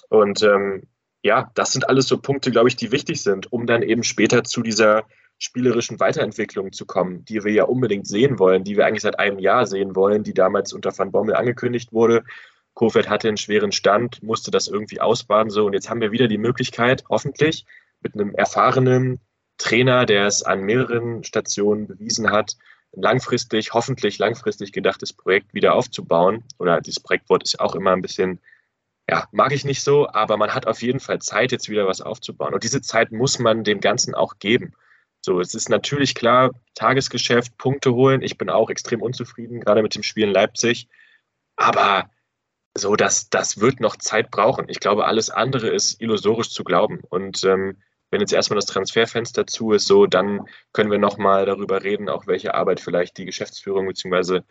Und 0.09 0.43
ähm, 0.43 0.83
ja, 1.23 1.49
das 1.55 1.71
sind 1.71 1.89
alles 1.89 2.07
so 2.07 2.17
Punkte, 2.17 2.51
glaube 2.51 2.69
ich, 2.69 2.75
die 2.75 2.91
wichtig 2.91 3.23
sind, 3.23 3.51
um 3.51 3.65
dann 3.65 3.81
eben 3.81 4.03
später 4.03 4.43
zu 4.43 4.61
dieser 4.61 5.05
spielerischen 5.37 5.99
Weiterentwicklung 5.99 6.71
zu 6.71 6.85
kommen, 6.85 7.25
die 7.25 7.43
wir 7.43 7.51
ja 7.51 7.65
unbedingt 7.65 8.07
sehen 8.07 8.39
wollen, 8.39 8.63
die 8.63 8.77
wir 8.77 8.85
eigentlich 8.85 9.01
seit 9.01 9.19
einem 9.19 9.39
Jahr 9.39 9.67
sehen 9.67 9.95
wollen, 9.95 10.23
die 10.23 10.33
damals 10.33 10.73
unter 10.73 10.97
Van 10.97 11.11
Bommel 11.11 11.35
angekündigt 11.35 11.91
wurde. 11.91 12.23
Kofeld 12.73 13.09
hatte 13.09 13.27
einen 13.27 13.37
schweren 13.37 13.71
Stand, 13.71 14.23
musste 14.23 14.51
das 14.51 14.67
irgendwie 14.67 15.01
ausbaden 15.01 15.49
so 15.49 15.65
und 15.65 15.73
jetzt 15.73 15.89
haben 15.89 16.01
wir 16.01 16.11
wieder 16.11 16.27
die 16.27 16.37
Möglichkeit, 16.37 17.03
hoffentlich 17.09 17.65
mit 18.01 18.13
einem 18.13 18.33
erfahrenen 18.35 19.19
Trainer, 19.57 20.05
der 20.05 20.25
es 20.25 20.43
an 20.43 20.61
mehreren 20.61 21.23
Stationen 21.23 21.87
bewiesen 21.87 22.31
hat, 22.31 22.57
langfristig, 22.91 23.73
hoffentlich 23.73 24.17
langfristig 24.19 24.71
gedachtes 24.71 25.13
Projekt 25.13 25.53
wieder 25.53 25.73
aufzubauen. 25.73 26.43
Oder 26.59 26.81
dieses 26.81 26.99
Projektwort 26.99 27.43
ist 27.43 27.59
auch 27.59 27.75
immer 27.75 27.91
ein 27.91 28.01
bisschen, 28.01 28.39
ja, 29.09 29.27
mag 29.31 29.51
ich 29.51 29.65
nicht 29.65 29.81
so, 29.81 30.09
aber 30.09 30.37
man 30.37 30.53
hat 30.53 30.67
auf 30.67 30.81
jeden 30.81 30.99
Fall 30.99 31.19
Zeit, 31.19 31.51
jetzt 31.51 31.69
wieder 31.69 31.87
was 31.87 32.01
aufzubauen. 32.01 32.53
Und 32.53 32.63
diese 32.63 32.81
Zeit 32.81 33.11
muss 33.11 33.39
man 33.39 33.63
dem 33.63 33.79
Ganzen 33.79 34.15
auch 34.15 34.39
geben. 34.39 34.73
So, 35.25 35.39
es 35.39 35.55
ist 35.55 35.69
natürlich 35.69 36.13
klar, 36.13 36.51
Tagesgeschäft, 36.75 37.57
Punkte 37.57 37.95
holen. 37.95 38.21
Ich 38.21 38.37
bin 38.37 38.47
auch 38.47 38.69
extrem 38.69 39.01
unzufrieden, 39.01 39.59
gerade 39.59 39.81
mit 39.81 39.95
dem 39.95 40.03
Spiel 40.03 40.25
in 40.25 40.29
Leipzig. 40.29 40.87
Aber 41.55 42.11
so, 42.77 42.95
das, 42.95 43.31
das 43.31 43.59
wird 43.59 43.79
noch 43.79 43.95
Zeit 43.95 44.29
brauchen. 44.29 44.69
Ich 44.69 44.79
glaube, 44.79 45.05
alles 45.05 45.31
andere 45.31 45.69
ist 45.69 45.99
illusorisch 45.99 46.51
zu 46.51 46.63
glauben. 46.63 46.99
Und 47.09 47.43
ähm, 47.43 47.81
wenn 48.11 48.21
jetzt 48.21 48.33
erstmal 48.33 48.57
das 48.57 48.67
Transferfenster 48.67 49.47
zu 49.47 49.71
ist, 49.71 49.87
so, 49.87 50.05
dann 50.05 50.45
können 50.73 50.91
wir 50.91 50.99
nochmal 50.99 51.47
darüber 51.47 51.81
reden, 51.81 52.07
auch 52.07 52.27
welche 52.27 52.53
Arbeit 52.53 52.79
vielleicht 52.79 53.17
die 53.17 53.25
Geschäftsführung 53.25 53.87
bzw. 53.87 54.41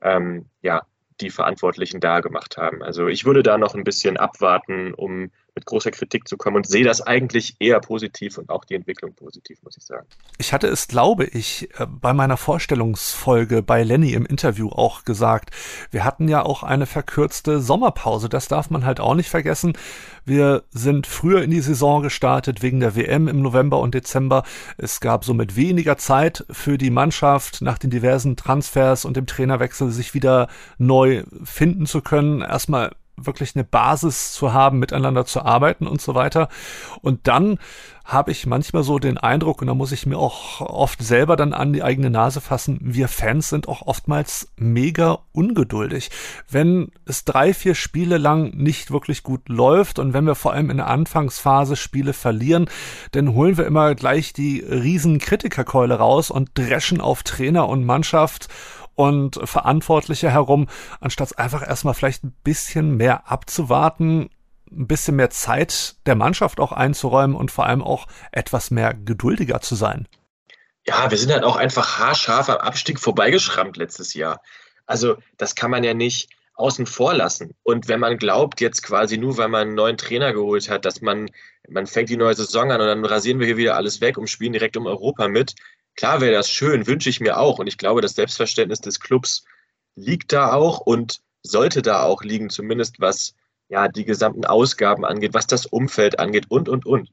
Ähm, 0.00 0.48
ja, 0.62 0.86
die 1.20 1.28
Verantwortlichen 1.28 2.00
da 2.00 2.20
gemacht 2.20 2.56
haben. 2.56 2.82
Also 2.82 3.08
ich 3.08 3.26
würde 3.26 3.42
da 3.42 3.58
noch 3.58 3.74
ein 3.74 3.84
bisschen 3.84 4.16
abwarten, 4.16 4.94
um 4.94 5.32
mit 5.54 5.66
großer 5.66 5.90
Kritik 5.90 6.26
zu 6.26 6.36
kommen 6.36 6.56
und 6.56 6.66
sehe 6.66 6.84
das 6.84 7.00
eigentlich 7.00 7.56
eher 7.60 7.80
positiv 7.80 8.38
und 8.38 8.50
auch 8.50 8.64
die 8.64 8.74
Entwicklung 8.74 9.14
positiv, 9.14 9.62
muss 9.62 9.76
ich 9.76 9.84
sagen. 9.84 10.06
Ich 10.38 10.52
hatte 10.52 10.66
es, 10.66 10.88
glaube 10.88 11.24
ich, 11.24 11.68
äh, 11.78 11.86
bei 11.86 12.12
meiner 12.12 12.36
Vorstellungsfolge 12.36 13.62
bei 13.62 13.82
Lenny 13.84 14.12
im 14.12 14.26
Interview 14.26 14.68
auch 14.70 15.04
gesagt. 15.04 15.50
Wir 15.90 16.04
hatten 16.04 16.28
ja 16.28 16.42
auch 16.42 16.62
eine 16.62 16.86
verkürzte 16.86 17.60
Sommerpause. 17.60 18.28
Das 18.28 18.48
darf 18.48 18.70
man 18.70 18.84
halt 18.84 18.98
auch 18.98 19.14
nicht 19.14 19.30
vergessen. 19.30 19.74
Wir 20.24 20.64
sind 20.70 21.06
früher 21.06 21.42
in 21.42 21.50
die 21.50 21.60
Saison 21.60 22.02
gestartet 22.02 22.62
wegen 22.62 22.80
der 22.80 22.96
WM 22.96 23.28
im 23.28 23.40
November 23.40 23.78
und 23.78 23.94
Dezember. 23.94 24.42
Es 24.76 25.00
gab 25.00 25.24
somit 25.24 25.54
weniger 25.54 25.96
Zeit 25.98 26.44
für 26.50 26.78
die 26.78 26.90
Mannschaft 26.90 27.62
nach 27.62 27.78
den 27.78 27.90
diversen 27.90 28.36
Transfers 28.36 29.04
und 29.04 29.16
dem 29.16 29.26
Trainerwechsel 29.26 29.90
sich 29.90 30.14
wieder 30.14 30.48
neu 30.78 31.24
finden 31.44 31.86
zu 31.86 32.00
können. 32.00 32.40
Erstmal 32.40 32.90
wirklich 33.16 33.54
eine 33.54 33.64
Basis 33.64 34.32
zu 34.32 34.52
haben, 34.52 34.78
miteinander 34.78 35.24
zu 35.24 35.42
arbeiten 35.42 35.86
und 35.86 36.00
so 36.00 36.14
weiter. 36.14 36.48
Und 37.00 37.26
dann 37.26 37.58
habe 38.04 38.32
ich 38.32 38.44
manchmal 38.44 38.82
so 38.82 38.98
den 38.98 39.16
Eindruck, 39.16 39.62
und 39.62 39.68
da 39.68 39.74
muss 39.74 39.90
ich 39.90 40.04
mir 40.04 40.18
auch 40.18 40.60
oft 40.60 41.02
selber 41.02 41.36
dann 41.36 41.54
an 41.54 41.72
die 41.72 41.82
eigene 41.82 42.10
Nase 42.10 42.42
fassen, 42.42 42.78
wir 42.82 43.08
Fans 43.08 43.48
sind 43.48 43.66
auch 43.66 43.86
oftmals 43.86 44.52
mega 44.56 45.20
ungeduldig. 45.32 46.10
Wenn 46.50 46.90
es 47.06 47.24
drei, 47.24 47.54
vier 47.54 47.74
Spiele 47.74 48.18
lang 48.18 48.50
nicht 48.50 48.90
wirklich 48.90 49.22
gut 49.22 49.48
läuft 49.48 49.98
und 49.98 50.12
wenn 50.12 50.26
wir 50.26 50.34
vor 50.34 50.52
allem 50.52 50.68
in 50.68 50.76
der 50.76 50.88
Anfangsphase 50.88 51.76
Spiele 51.76 52.12
verlieren, 52.12 52.68
dann 53.12 53.32
holen 53.32 53.56
wir 53.56 53.64
immer 53.64 53.94
gleich 53.94 54.34
die 54.34 54.60
riesen 54.60 55.18
Kritikerkeule 55.18 55.94
raus 55.94 56.30
und 56.30 56.50
dreschen 56.54 57.00
auf 57.00 57.22
Trainer 57.22 57.68
und 57.70 57.86
Mannschaft 57.86 58.48
und 58.94 59.40
Verantwortliche 59.44 60.30
herum, 60.30 60.68
anstatt 61.00 61.38
einfach 61.38 61.66
erstmal 61.66 61.94
vielleicht 61.94 62.24
ein 62.24 62.34
bisschen 62.44 62.96
mehr 62.96 63.30
abzuwarten, 63.30 64.30
ein 64.70 64.86
bisschen 64.86 65.16
mehr 65.16 65.30
Zeit 65.30 65.96
der 66.06 66.14
Mannschaft 66.14 66.60
auch 66.60 66.72
einzuräumen 66.72 67.36
und 67.36 67.50
vor 67.50 67.66
allem 67.66 67.82
auch 67.82 68.06
etwas 68.32 68.70
mehr 68.70 68.94
geduldiger 68.94 69.60
zu 69.60 69.74
sein. 69.74 70.08
Ja, 70.86 71.10
wir 71.10 71.18
sind 71.18 71.32
halt 71.32 71.44
auch 71.44 71.56
einfach 71.56 71.98
haarscharf 71.98 72.48
am 72.50 72.58
Abstieg 72.58 73.00
vorbeigeschrammt 73.00 73.76
letztes 73.76 74.14
Jahr. 74.14 74.40
Also 74.86 75.16
das 75.38 75.54
kann 75.54 75.70
man 75.70 75.82
ja 75.82 75.94
nicht 75.94 76.28
außen 76.56 76.86
vor 76.86 77.14
lassen. 77.14 77.54
Und 77.62 77.88
wenn 77.88 78.00
man 78.00 78.18
glaubt, 78.18 78.60
jetzt 78.60 78.82
quasi 78.82 79.18
nur, 79.18 79.36
weil 79.38 79.48
man 79.48 79.68
einen 79.68 79.74
neuen 79.74 79.96
Trainer 79.96 80.32
geholt 80.32 80.70
hat, 80.70 80.84
dass 80.84 81.00
man, 81.00 81.30
man 81.68 81.86
fängt 81.86 82.10
die 82.10 82.16
neue 82.16 82.34
Saison 82.34 82.70
an 82.70 82.80
und 82.80 82.86
dann 82.86 83.04
rasieren 83.04 83.40
wir 83.40 83.46
hier 83.46 83.56
wieder 83.56 83.76
alles 83.76 84.00
weg 84.00 84.18
und 84.18 84.28
spielen 84.28 84.52
direkt 84.52 84.76
um 84.76 84.86
Europa 84.86 85.28
mit, 85.28 85.54
Klar 85.96 86.20
wäre 86.20 86.32
das 86.32 86.50
schön, 86.50 86.86
wünsche 86.86 87.08
ich 87.08 87.20
mir 87.20 87.38
auch. 87.38 87.58
Und 87.58 87.66
ich 87.66 87.78
glaube, 87.78 88.00
das 88.00 88.14
Selbstverständnis 88.14 88.80
des 88.80 89.00
Clubs 89.00 89.44
liegt 89.94 90.32
da 90.32 90.52
auch 90.52 90.80
und 90.80 91.20
sollte 91.42 91.82
da 91.82 92.02
auch 92.02 92.22
liegen, 92.22 92.50
zumindest 92.50 93.00
was 93.00 93.34
ja 93.68 93.88
die 93.88 94.04
gesamten 94.04 94.44
Ausgaben 94.44 95.04
angeht, 95.04 95.34
was 95.34 95.46
das 95.46 95.66
Umfeld 95.66 96.18
angeht 96.18 96.46
und, 96.48 96.68
und, 96.68 96.86
und. 96.86 97.10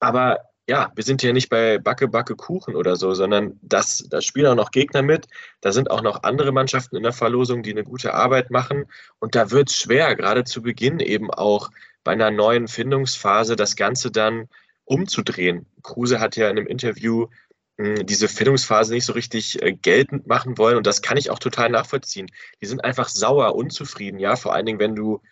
Aber 0.00 0.40
ja, 0.68 0.92
wir 0.94 1.02
sind 1.02 1.22
hier 1.22 1.32
nicht 1.32 1.48
bei 1.48 1.78
Backe, 1.78 2.08
Backe, 2.08 2.36
Kuchen 2.36 2.76
oder 2.76 2.96
so, 2.96 3.14
sondern 3.14 3.58
das, 3.62 4.06
das 4.10 4.24
spielen 4.24 4.46
auch 4.46 4.54
noch 4.54 4.70
Gegner 4.70 5.00
mit. 5.00 5.26
Da 5.62 5.72
sind 5.72 5.90
auch 5.90 6.02
noch 6.02 6.24
andere 6.24 6.52
Mannschaften 6.52 6.96
in 6.96 7.04
der 7.04 7.14
Verlosung, 7.14 7.62
die 7.62 7.70
eine 7.70 7.84
gute 7.84 8.12
Arbeit 8.12 8.50
machen. 8.50 8.84
Und 9.18 9.34
da 9.34 9.50
wird 9.50 9.70
es 9.70 9.76
schwer, 9.76 10.14
gerade 10.14 10.44
zu 10.44 10.60
Beginn 10.60 11.00
eben 11.00 11.30
auch 11.30 11.70
bei 12.04 12.12
einer 12.12 12.30
neuen 12.30 12.68
Findungsphase 12.68 13.56
das 13.56 13.76
Ganze 13.76 14.10
dann 14.10 14.48
umzudrehen. 14.84 15.66
Kruse 15.82 16.20
hat 16.20 16.36
ja 16.36 16.50
in 16.50 16.58
einem 16.58 16.66
Interview 16.66 17.28
diese 17.78 18.26
Findungsphase 18.26 18.92
nicht 18.92 19.04
so 19.04 19.12
richtig 19.12 19.62
äh, 19.62 19.72
geltend 19.72 20.26
machen 20.26 20.58
wollen. 20.58 20.76
Und 20.76 20.86
das 20.86 21.00
kann 21.00 21.16
ich 21.16 21.30
auch 21.30 21.38
total 21.38 21.70
nachvollziehen. 21.70 22.30
Die 22.60 22.66
sind 22.66 22.84
einfach 22.84 23.08
sauer, 23.08 23.54
unzufrieden, 23.54 24.18
ja, 24.18 24.34
vor 24.34 24.52
allen 24.52 24.66
Dingen, 24.66 24.80
wenn 24.80 24.96
du 24.96 25.22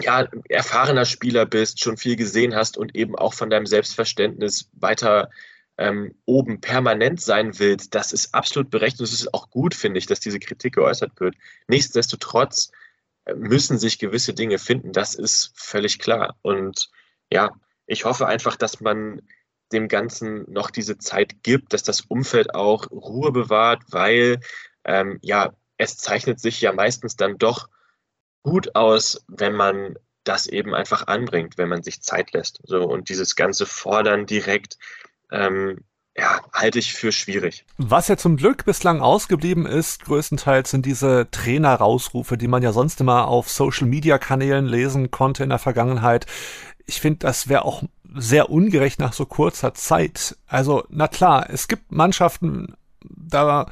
ja, 0.00 0.28
erfahrener 0.48 1.06
Spieler 1.06 1.46
bist, 1.46 1.80
schon 1.80 1.96
viel 1.96 2.16
gesehen 2.16 2.54
hast 2.54 2.76
und 2.76 2.94
eben 2.94 3.16
auch 3.16 3.34
von 3.34 3.50
deinem 3.50 3.66
Selbstverständnis 3.66 4.68
weiter 4.72 5.30
ähm, 5.78 6.14
oben 6.26 6.60
permanent 6.60 7.20
sein 7.20 7.58
willst, 7.58 7.94
das 7.94 8.12
ist 8.12 8.34
absolut 8.34 8.70
berechtigt. 8.70 9.00
Es 9.00 9.12
ist 9.12 9.32
auch 9.32 9.48
gut, 9.48 9.74
finde 9.74 9.98
ich, 9.98 10.06
dass 10.06 10.20
diese 10.20 10.38
Kritik 10.40 10.74
geäußert 10.74 11.18
wird. 11.18 11.34
Nichtsdestotrotz 11.66 12.72
äh, 13.24 13.34
müssen 13.34 13.78
sich 13.78 13.98
gewisse 13.98 14.34
Dinge 14.34 14.58
finden. 14.58 14.92
Das 14.92 15.14
ist 15.14 15.52
völlig 15.54 15.98
klar. 15.98 16.36
Und 16.42 16.90
ja, 17.32 17.52
ich 17.86 18.04
hoffe 18.04 18.26
einfach, 18.26 18.56
dass 18.56 18.80
man 18.80 19.22
dem 19.72 19.88
Ganzen 19.88 20.50
noch 20.50 20.70
diese 20.70 20.98
Zeit 20.98 21.42
gibt, 21.42 21.72
dass 21.72 21.82
das 21.82 22.02
Umfeld 22.02 22.54
auch 22.54 22.90
Ruhe 22.90 23.32
bewahrt, 23.32 23.82
weil 23.90 24.40
ähm, 24.84 25.18
ja, 25.22 25.52
es 25.76 25.96
zeichnet 25.96 26.40
sich 26.40 26.60
ja 26.60 26.72
meistens 26.72 27.16
dann 27.16 27.38
doch 27.38 27.68
gut 28.42 28.74
aus, 28.74 29.24
wenn 29.28 29.54
man 29.54 29.96
das 30.24 30.46
eben 30.46 30.74
einfach 30.74 31.06
anbringt, 31.06 31.58
wenn 31.58 31.68
man 31.68 31.82
sich 31.82 32.02
Zeit 32.02 32.32
lässt. 32.32 32.60
So 32.64 32.82
und 32.84 33.08
dieses 33.08 33.36
ganze 33.36 33.66
Fordern 33.66 34.26
direkt, 34.26 34.78
ähm, 35.30 35.84
ja, 36.18 36.40
halte 36.52 36.80
ich 36.80 36.92
für 36.92 37.12
schwierig. 37.12 37.64
Was 37.76 38.08
ja 38.08 38.16
zum 38.16 38.36
Glück 38.36 38.64
bislang 38.64 39.00
ausgeblieben 39.00 39.66
ist, 39.66 40.04
größtenteils 40.04 40.70
sind 40.70 40.84
diese 40.84 41.28
Trainer-Rausrufe, 41.30 42.36
die 42.36 42.48
man 42.48 42.62
ja 42.62 42.72
sonst 42.72 43.00
immer 43.00 43.28
auf 43.28 43.48
Social-Media-Kanälen 43.48 44.66
lesen 44.66 45.10
konnte 45.12 45.44
in 45.44 45.50
der 45.50 45.60
Vergangenheit. 45.60 46.26
Ich 46.86 47.00
finde, 47.00 47.20
das 47.20 47.48
wäre 47.48 47.64
auch 47.64 47.84
sehr 48.14 48.50
ungerecht 48.50 48.98
nach 48.98 49.12
so 49.12 49.26
kurzer 49.26 49.74
Zeit. 49.74 50.36
Also, 50.48 50.84
na 50.88 51.06
klar, 51.06 51.48
es 51.50 51.68
gibt 51.68 51.92
Mannschaften, 51.92 52.74
da 53.04 53.66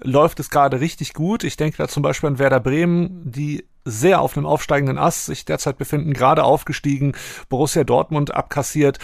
läuft 0.00 0.40
es 0.40 0.50
gerade 0.50 0.80
richtig 0.80 1.14
gut. 1.14 1.44
Ich 1.44 1.56
denke 1.56 1.76
da 1.76 1.86
zum 1.86 2.02
Beispiel 2.02 2.28
an 2.28 2.38
Werder 2.40 2.60
Bremen, 2.60 3.30
die 3.30 3.64
sehr 3.84 4.20
auf 4.20 4.36
einem 4.36 4.46
aufsteigenden 4.46 4.98
Ast 4.98 5.26
sich 5.26 5.44
derzeit 5.44 5.76
befinden, 5.76 6.14
gerade 6.14 6.42
aufgestiegen, 6.42 7.12
Borussia 7.48 7.84
Dortmund 7.84 8.34
abkassiert, 8.34 8.98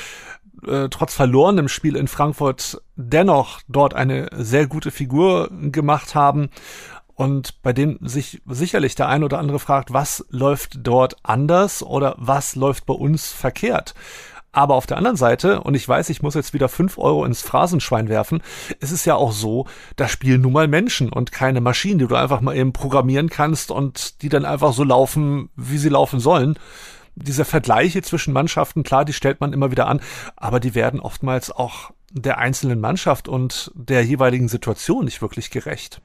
äh, 0.67 0.89
trotz 0.89 1.15
verlorenem 1.15 1.69
Spiel 1.69 1.97
in 1.97 2.09
Frankfurt 2.09 2.83
dennoch 2.97 3.61
dort 3.69 3.95
eine 3.95 4.29
sehr 4.37 4.67
gute 4.67 4.91
Figur 4.91 5.49
gemacht 5.51 6.15
haben 6.15 6.51
und 7.21 7.63
bei 7.63 7.75
denen 7.75 7.99
sich 8.01 8.41
sicherlich 8.47 8.95
der 8.95 9.09
ein 9.09 9.23
oder 9.23 9.39
andere 9.39 9.59
fragt, 9.59 9.93
was 9.93 10.25
läuft 10.31 10.79
dort 10.79 11.17
anders 11.23 11.83
oder 11.83 12.15
was 12.19 12.57
läuft 12.57 12.87
bei 12.87 12.95
uns 12.95 13.31
verkehrt. 13.31 13.95
Aber 14.53 14.75
auf 14.75 14.87
der 14.87 14.97
anderen 14.97 15.17
Seite, 15.17 15.61
und 15.61 15.75
ich 15.75 15.87
weiß, 15.87 16.09
ich 16.09 16.23
muss 16.23 16.35
jetzt 16.35 16.55
wieder 16.55 16.69
fünf 16.69 16.99
Euro 16.99 17.25
ins 17.25 17.43
Phrasenschwein 17.43 18.09
werfen, 18.09 18.43
es 18.81 18.91
ist 18.91 19.05
ja 19.05 19.15
auch 19.15 19.33
so, 19.33 19.67
da 19.97 20.09
spielen 20.09 20.41
nun 20.41 20.53
mal 20.53 20.67
Menschen 20.67 21.13
und 21.13 21.31
keine 21.31 21.61
Maschinen, 21.61 21.99
die 21.99 22.07
du 22.07 22.17
einfach 22.17 22.41
mal 22.41 22.57
eben 22.57 22.73
programmieren 22.73 23.29
kannst 23.29 23.71
und 23.71 24.23
die 24.23 24.29
dann 24.29 24.45
einfach 24.45 24.73
so 24.73 24.83
laufen, 24.83 25.51
wie 25.57 25.79
sie 25.79 25.91
laufen 25.91 26.21
sollen. 26.21 26.59
Diese 27.15 27.45
Vergleiche 27.45 28.03
zwischen 28.03 28.33
Mannschaften, 28.33 28.83
klar, 28.83 29.05
die 29.05 29.13
stellt 29.13 29.41
man 29.41 29.53
immer 29.53 29.71
wieder 29.71 29.87
an, 29.87 30.01
aber 30.37 30.61
die 30.61 30.75
werden 30.75 31.01
oftmals 31.01 31.51
auch 31.51 31.91
der 32.13 32.39
einzelnen 32.39 32.81
Mannschaft 32.81 33.29
und 33.29 33.71
der 33.75 34.05
jeweiligen 34.05 34.49
Situation 34.49 35.05
nicht 35.05 35.23
wirklich 35.23 35.51
gerecht. 35.51 36.01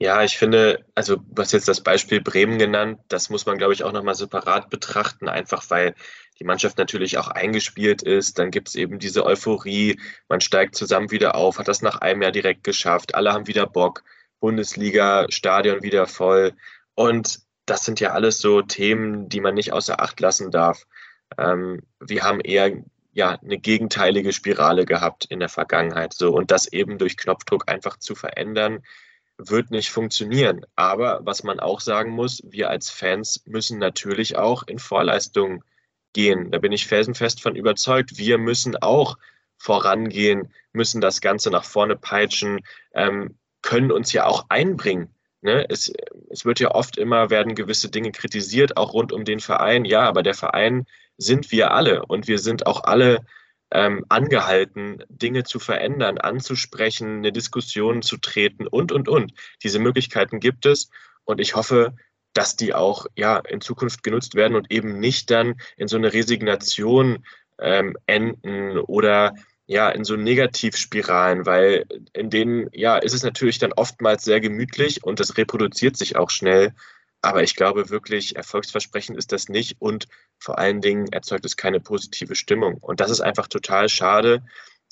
Ja, 0.00 0.22
ich 0.24 0.36
finde, 0.36 0.84
also 0.94 1.16
du 1.16 1.40
hast 1.40 1.52
jetzt 1.52 1.68
das 1.68 1.80
Beispiel 1.80 2.20
Bremen 2.20 2.58
genannt, 2.58 2.98
das 3.08 3.30
muss 3.30 3.46
man, 3.46 3.58
glaube 3.58 3.72
ich, 3.72 3.84
auch 3.84 3.92
nochmal 3.92 4.16
separat 4.16 4.68
betrachten, 4.68 5.28
einfach 5.28 5.70
weil 5.70 5.94
die 6.40 6.44
Mannschaft 6.44 6.78
natürlich 6.78 7.16
auch 7.16 7.28
eingespielt 7.28 8.02
ist. 8.02 8.38
Dann 8.38 8.50
gibt 8.50 8.68
es 8.68 8.74
eben 8.74 8.98
diese 8.98 9.24
Euphorie, 9.24 10.00
man 10.28 10.40
steigt 10.40 10.74
zusammen 10.74 11.12
wieder 11.12 11.36
auf, 11.36 11.58
hat 11.58 11.68
das 11.68 11.80
nach 11.80 12.00
einem 12.00 12.22
Jahr 12.22 12.32
direkt 12.32 12.64
geschafft, 12.64 13.14
alle 13.14 13.32
haben 13.32 13.46
wieder 13.46 13.66
Bock, 13.66 14.02
Bundesliga, 14.40 15.26
Stadion 15.30 15.82
wieder 15.82 16.06
voll. 16.06 16.52
Und 16.94 17.40
das 17.66 17.84
sind 17.84 18.00
ja 18.00 18.12
alles 18.12 18.38
so 18.38 18.62
Themen, 18.62 19.28
die 19.28 19.40
man 19.40 19.54
nicht 19.54 19.72
außer 19.72 20.00
Acht 20.00 20.20
lassen 20.20 20.50
darf. 20.50 20.86
Ähm, 21.38 21.82
wir 22.00 22.22
haben 22.22 22.40
eher 22.40 22.72
ja 23.12 23.38
eine 23.42 23.58
gegenteilige 23.58 24.32
Spirale 24.32 24.84
gehabt 24.84 25.24
in 25.26 25.40
der 25.40 25.48
Vergangenheit. 25.48 26.14
So 26.14 26.32
und 26.32 26.50
das 26.50 26.66
eben 26.72 26.98
durch 26.98 27.16
Knopfdruck 27.16 27.70
einfach 27.70 27.98
zu 27.98 28.14
verändern, 28.14 28.82
wird 29.38 29.70
nicht 29.70 29.90
funktionieren. 29.90 30.64
Aber 30.76 31.20
was 31.22 31.42
man 31.42 31.60
auch 31.60 31.80
sagen 31.80 32.10
muss, 32.10 32.42
wir 32.44 32.70
als 32.70 32.90
Fans 32.90 33.42
müssen 33.46 33.78
natürlich 33.78 34.36
auch 34.36 34.64
in 34.66 34.78
Vorleistungen 34.78 35.62
gehen. 36.12 36.50
Da 36.50 36.58
bin 36.58 36.72
ich 36.72 36.86
felsenfest 36.86 37.42
von 37.42 37.56
überzeugt. 37.56 38.18
Wir 38.18 38.38
müssen 38.38 38.76
auch 38.76 39.16
vorangehen, 39.58 40.52
müssen 40.72 41.00
das 41.00 41.20
Ganze 41.20 41.50
nach 41.50 41.64
vorne 41.64 41.96
peitschen, 41.96 42.60
ähm, 42.94 43.38
können 43.62 43.90
uns 43.90 44.12
ja 44.12 44.26
auch 44.26 44.46
einbringen. 44.50 45.13
Ne? 45.44 45.66
Es, 45.68 45.92
es 46.30 46.46
wird 46.46 46.58
ja 46.58 46.70
oft 46.70 46.96
immer, 46.96 47.28
werden 47.28 47.54
gewisse 47.54 47.90
Dinge 47.90 48.12
kritisiert, 48.12 48.78
auch 48.78 48.94
rund 48.94 49.12
um 49.12 49.26
den 49.26 49.40
Verein. 49.40 49.84
Ja, 49.84 50.08
aber 50.08 50.22
der 50.22 50.32
Verein 50.32 50.86
sind 51.18 51.52
wir 51.52 51.72
alle 51.72 52.06
und 52.06 52.26
wir 52.28 52.38
sind 52.38 52.66
auch 52.66 52.84
alle 52.84 53.26
ähm, 53.70 54.06
angehalten, 54.08 55.04
Dinge 55.10 55.44
zu 55.44 55.58
verändern, 55.58 56.16
anzusprechen, 56.16 57.18
eine 57.18 57.30
Diskussion 57.30 58.00
zu 58.00 58.16
treten 58.16 58.66
und, 58.66 58.90
und, 58.90 59.06
und. 59.06 59.34
Diese 59.62 59.80
Möglichkeiten 59.80 60.40
gibt 60.40 60.64
es 60.64 60.88
und 61.24 61.42
ich 61.42 61.54
hoffe, 61.54 61.94
dass 62.32 62.56
die 62.56 62.72
auch 62.72 63.06
ja 63.14 63.36
in 63.36 63.60
Zukunft 63.60 64.02
genutzt 64.02 64.34
werden 64.36 64.56
und 64.56 64.72
eben 64.72 64.98
nicht 64.98 65.30
dann 65.30 65.56
in 65.76 65.88
so 65.88 65.98
eine 65.98 66.14
Resignation 66.14 67.26
ähm, 67.58 67.98
enden 68.06 68.78
oder 68.78 69.34
ja 69.66 69.88
in 69.88 70.04
so 70.04 70.16
Negativspiralen, 70.16 71.46
weil 71.46 71.86
in 72.12 72.30
denen 72.30 72.68
ja 72.72 72.96
ist 72.96 73.14
es 73.14 73.22
natürlich 73.22 73.58
dann 73.58 73.72
oftmals 73.72 74.24
sehr 74.24 74.40
gemütlich 74.40 75.04
und 75.04 75.20
das 75.20 75.36
reproduziert 75.36 75.96
sich 75.96 76.16
auch 76.16 76.30
schnell. 76.30 76.74
Aber 77.22 77.42
ich 77.42 77.56
glaube 77.56 77.88
wirklich, 77.88 78.36
erfolgsversprechend 78.36 79.16
ist 79.16 79.32
das 79.32 79.48
nicht 79.48 79.76
und 79.80 80.06
vor 80.38 80.58
allen 80.58 80.82
Dingen 80.82 81.06
erzeugt 81.10 81.46
es 81.46 81.56
keine 81.56 81.80
positive 81.80 82.34
Stimmung. 82.34 82.74
Und 82.74 83.00
das 83.00 83.10
ist 83.10 83.22
einfach 83.22 83.48
total 83.48 83.88
schade, 83.88 84.44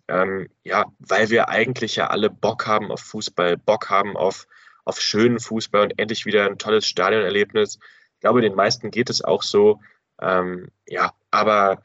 ähm, 0.09 0.49
ja, 0.64 0.87
weil 0.99 1.29
wir 1.31 1.50
eigentlich 1.50 1.97
ja 1.97 2.09
alle 2.09 2.31
Bock 2.31 2.67
haben 2.67 2.91
auf 2.91 3.00
Fußball, 3.00 3.59
Bock 3.59 3.91
haben 3.91 4.17
auf 4.17 4.47
auf 4.85 5.00
schönen 5.00 5.38
Fußball 5.38 5.83
und 5.83 5.99
endlich 5.99 6.26
wieder 6.26 6.47
ein 6.47 6.59
tolles 6.59 6.87
Stadionerlebnis. 6.87 7.79
Ich 8.14 8.21
glaube, 8.21 8.41
den 8.41 8.55
meisten 8.55 8.91
geht 8.91 9.11
es 9.11 9.23
auch 9.23 9.43
so. 9.43 9.81
Ähm, 10.21 10.69
ja, 10.87 11.12
aber 11.31 11.83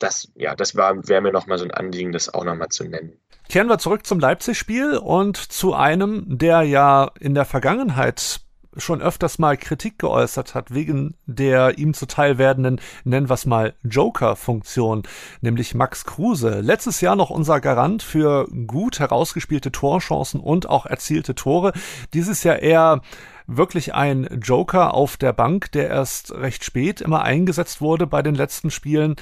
das, 0.00 0.32
ja, 0.34 0.54
das 0.56 0.74
wäre 0.74 1.20
mir 1.20 1.32
nochmal 1.32 1.58
so 1.58 1.64
ein 1.64 1.70
Anliegen, 1.70 2.12
das 2.12 2.32
auch 2.32 2.44
nochmal 2.44 2.68
zu 2.68 2.84
nennen. 2.84 3.12
Kehren 3.48 3.68
wir 3.68 3.78
zurück 3.78 4.06
zum 4.06 4.20
Leipzig-Spiel 4.20 4.96
und 4.96 5.36
zu 5.36 5.74
einem, 5.74 6.24
der 6.26 6.62
ja 6.62 7.10
in 7.18 7.34
der 7.34 7.44
Vergangenheit 7.44 8.40
schon 8.76 9.02
öfters 9.02 9.38
mal 9.38 9.56
Kritik 9.56 9.98
geäußert 9.98 10.54
hat 10.54 10.72
wegen 10.72 11.14
der 11.26 11.78
ihm 11.78 11.94
zuteil 11.94 12.38
werdenden, 12.38 12.80
nennen 13.04 13.28
wir 13.28 13.34
es 13.34 13.46
mal, 13.46 13.74
Joker-Funktion, 13.82 15.02
nämlich 15.40 15.74
Max 15.74 16.04
Kruse. 16.04 16.60
Letztes 16.60 17.00
Jahr 17.00 17.16
noch 17.16 17.30
unser 17.30 17.60
Garant 17.60 18.02
für 18.02 18.46
gut 18.66 19.00
herausgespielte 19.00 19.72
Torchancen 19.72 20.40
und 20.40 20.68
auch 20.68 20.86
erzielte 20.86 21.34
Tore. 21.34 21.72
Dieses 22.14 22.44
Jahr 22.44 22.60
eher 22.60 23.00
wirklich 23.46 23.94
ein 23.94 24.40
Joker 24.42 24.94
auf 24.94 25.16
der 25.16 25.32
Bank, 25.32 25.72
der 25.72 25.88
erst 25.88 26.32
recht 26.32 26.64
spät 26.64 27.00
immer 27.00 27.22
eingesetzt 27.22 27.80
wurde 27.80 28.06
bei 28.06 28.22
den 28.22 28.34
letzten 28.34 28.70
Spielen. 28.70 29.16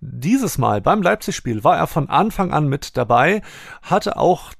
Dieses 0.00 0.56
Mal 0.58 0.80
beim 0.80 1.02
Leipzig-Spiel 1.02 1.64
war 1.64 1.76
er 1.76 1.88
von 1.88 2.08
Anfang 2.08 2.52
an 2.52 2.68
mit 2.68 2.96
dabei, 2.96 3.42
hatte 3.82 4.16
auch 4.16 4.52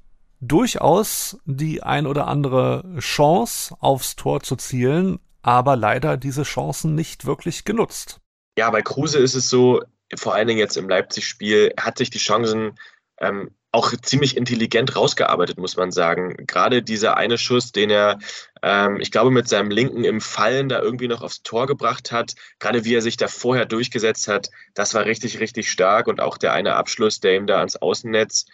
durchaus 0.43 1.39
die 1.45 1.83
ein 1.83 2.07
oder 2.07 2.27
andere 2.27 2.85
Chance 2.99 3.75
aufs 3.79 4.17
Tor 4.17 4.43
zu 4.43 4.57
zielen, 4.57 5.21
aber 5.41 5.77
leider 5.77 6.17
diese 6.17 6.43
Chancen 6.43 6.95
nicht 6.95 7.25
wirklich 7.25 7.65
genutzt. 7.65 8.21
Ja, 8.59 8.69
bei 8.71 8.83
Kruse 8.83 9.19
ist 9.19 9.35
es 9.35 9.49
so, 9.49 9.83
vor 10.15 10.35
allen 10.35 10.49
Dingen 10.49 10.59
jetzt 10.59 10.77
im 10.77 10.89
Leipzig-Spiel, 10.89 11.73
hat 11.79 11.97
sich 11.97 12.11
die 12.11 12.19
Chancen 12.19 12.79
ähm, 13.21 13.51
auch 13.71 13.93
ziemlich 14.03 14.37
intelligent 14.37 14.95
rausgearbeitet, 14.97 15.59
muss 15.59 15.77
man 15.77 15.93
sagen. 15.93 16.45
Gerade 16.47 16.83
dieser 16.83 17.17
eine 17.17 17.39
Schuss, 17.39 17.73
den 17.73 17.89
er, 17.89 18.19
ähm, 18.63 18.99
ich 19.01 19.11
glaube, 19.11 19.31
mit 19.31 19.49
seinem 19.49 19.71
Linken 19.71 20.05
im 20.05 20.21
Fallen 20.21 20.69
da 20.69 20.81
irgendwie 20.81 21.09
noch 21.09 21.23
aufs 21.23 21.43
Tor 21.43 21.67
gebracht 21.67 22.13
hat, 22.13 22.35
gerade 22.59 22.85
wie 22.85 22.95
er 22.95 23.01
sich 23.01 23.17
da 23.17 23.29
vorher 23.29 23.65
durchgesetzt 23.65 24.29
hat, 24.29 24.51
das 24.75 24.93
war 24.93 25.07
richtig, 25.07 25.41
richtig 25.41 25.71
stark. 25.71 26.09
Und 26.09 26.21
auch 26.21 26.37
der 26.37 26.53
eine 26.53 26.75
Abschluss, 26.75 27.21
der 27.21 27.37
ihm 27.37 27.47
da 27.47 27.59
ans 27.59 27.77
Außennetz 27.77 28.47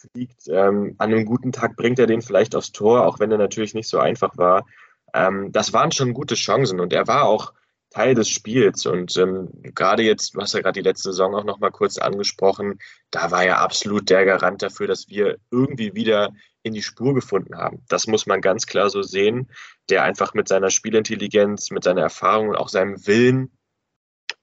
fliegt, 0.00 0.48
ähm, 0.48 0.94
an 0.98 1.12
einem 1.12 1.24
guten 1.24 1.52
Tag 1.52 1.76
bringt 1.76 1.98
er 1.98 2.06
den 2.06 2.22
vielleicht 2.22 2.54
aufs 2.54 2.72
Tor, 2.72 3.06
auch 3.06 3.18
wenn 3.18 3.30
er 3.30 3.38
natürlich 3.38 3.74
nicht 3.74 3.88
so 3.88 3.98
einfach 3.98 4.36
war. 4.36 4.66
Ähm, 5.14 5.52
das 5.52 5.72
waren 5.72 5.92
schon 5.92 6.14
gute 6.14 6.34
Chancen 6.34 6.80
und 6.80 6.92
er 6.92 7.06
war 7.06 7.24
auch 7.24 7.52
Teil 7.90 8.14
des 8.14 8.28
Spiels. 8.28 8.86
Und 8.86 9.16
ähm, 9.16 9.48
gerade 9.74 10.02
jetzt, 10.02 10.34
du 10.34 10.40
hast 10.40 10.54
ja 10.54 10.60
gerade 10.60 10.80
die 10.80 10.88
letzte 10.88 11.10
Saison 11.10 11.34
auch 11.34 11.44
noch 11.44 11.58
mal 11.58 11.70
kurz 11.70 11.98
angesprochen, 11.98 12.78
da 13.10 13.30
war 13.30 13.44
er 13.44 13.60
absolut 13.60 14.08
der 14.08 14.24
Garant 14.24 14.62
dafür, 14.62 14.86
dass 14.86 15.08
wir 15.08 15.38
irgendwie 15.50 15.94
wieder 15.94 16.30
in 16.62 16.74
die 16.74 16.82
Spur 16.82 17.14
gefunden 17.14 17.56
haben. 17.56 17.84
Das 17.88 18.06
muss 18.06 18.26
man 18.26 18.40
ganz 18.40 18.66
klar 18.66 18.90
so 18.90 19.02
sehen, 19.02 19.50
der 19.88 20.04
einfach 20.04 20.34
mit 20.34 20.46
seiner 20.46 20.70
Spielintelligenz, 20.70 21.70
mit 21.70 21.84
seiner 21.84 22.02
Erfahrung 22.02 22.50
und 22.50 22.56
auch 22.56 22.68
seinem 22.68 23.06
Willen 23.06 23.50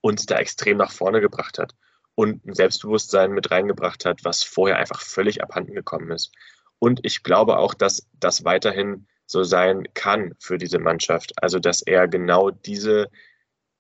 uns 0.02 0.26
da 0.26 0.38
extrem 0.38 0.78
nach 0.78 0.92
vorne 0.92 1.22
gebracht 1.22 1.58
hat 1.58 1.74
und 2.18 2.44
ein 2.48 2.56
Selbstbewusstsein 2.56 3.32
mit 3.32 3.52
reingebracht 3.52 4.04
hat, 4.04 4.26
was 4.26 4.44
vorher 4.44 4.78
einfach 4.78 5.02
völlig 5.02 5.44
abhanden 5.44 5.76
gekommen 5.76 6.10
ist. 6.10 6.32
Und 6.80 7.00
ich 7.04 7.22
glaube 7.22 7.58
auch, 7.58 7.76
dass 7.76 8.08
das 8.20 8.44
weiterhin 8.44 9.06
so 9.28 9.44
sein 9.44 9.88
kann 9.94 10.34
für 10.40 10.58
diese 10.58 10.80
Mannschaft. 10.80 11.34
Also, 11.44 11.60
dass 11.60 11.84
er 11.84 12.08
genau 12.08 12.50
diese 12.50 13.12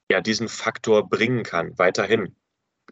ja, 0.09 0.21
diesen 0.21 0.47
Faktor 0.47 1.09
bringen 1.09 1.43
kann, 1.43 1.77
weiterhin. 1.77 2.35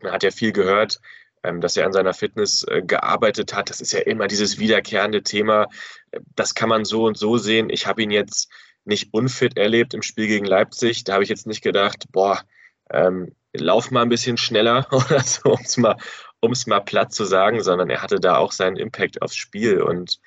Man 0.01 0.11
hat 0.11 0.23
ja 0.23 0.31
viel 0.31 0.51
gehört, 0.51 0.99
ähm, 1.43 1.61
dass 1.61 1.77
er 1.77 1.85
an 1.85 1.93
seiner 1.93 2.13
Fitness 2.13 2.65
äh, 2.67 2.81
gearbeitet 2.81 3.53
hat. 3.53 3.69
Das 3.69 3.81
ist 3.81 3.93
ja 3.93 3.99
immer 3.99 4.27
dieses 4.27 4.57
wiederkehrende 4.57 5.23
Thema. 5.23 5.67
Das 6.35 6.55
kann 6.55 6.69
man 6.69 6.85
so 6.85 7.05
und 7.05 7.17
so 7.17 7.37
sehen. 7.37 7.69
Ich 7.69 7.87
habe 7.87 8.01
ihn 8.01 8.11
jetzt 8.11 8.51
nicht 8.83 9.13
unfit 9.13 9.57
erlebt 9.57 9.93
im 9.93 10.01
Spiel 10.01 10.27
gegen 10.27 10.45
Leipzig. 10.45 11.03
Da 11.03 11.13
habe 11.13 11.23
ich 11.23 11.29
jetzt 11.29 11.47
nicht 11.47 11.61
gedacht, 11.61 12.05
boah, 12.11 12.43
ähm, 12.91 13.35
lauf 13.53 13.91
mal 13.91 14.01
ein 14.01 14.09
bisschen 14.09 14.37
schneller 14.37 14.87
oder 14.91 15.21
so, 15.21 15.51
um 15.51 15.61
es 15.61 15.77
mal, 15.77 15.97
mal 16.67 16.79
platt 16.81 17.13
zu 17.13 17.25
sagen, 17.25 17.61
sondern 17.61 17.89
er 17.89 18.01
hatte 18.01 18.19
da 18.19 18.37
auch 18.37 18.51
seinen 18.51 18.77
Impact 18.77 19.21
aufs 19.21 19.35
Spiel. 19.35 19.81
Und 19.81 20.19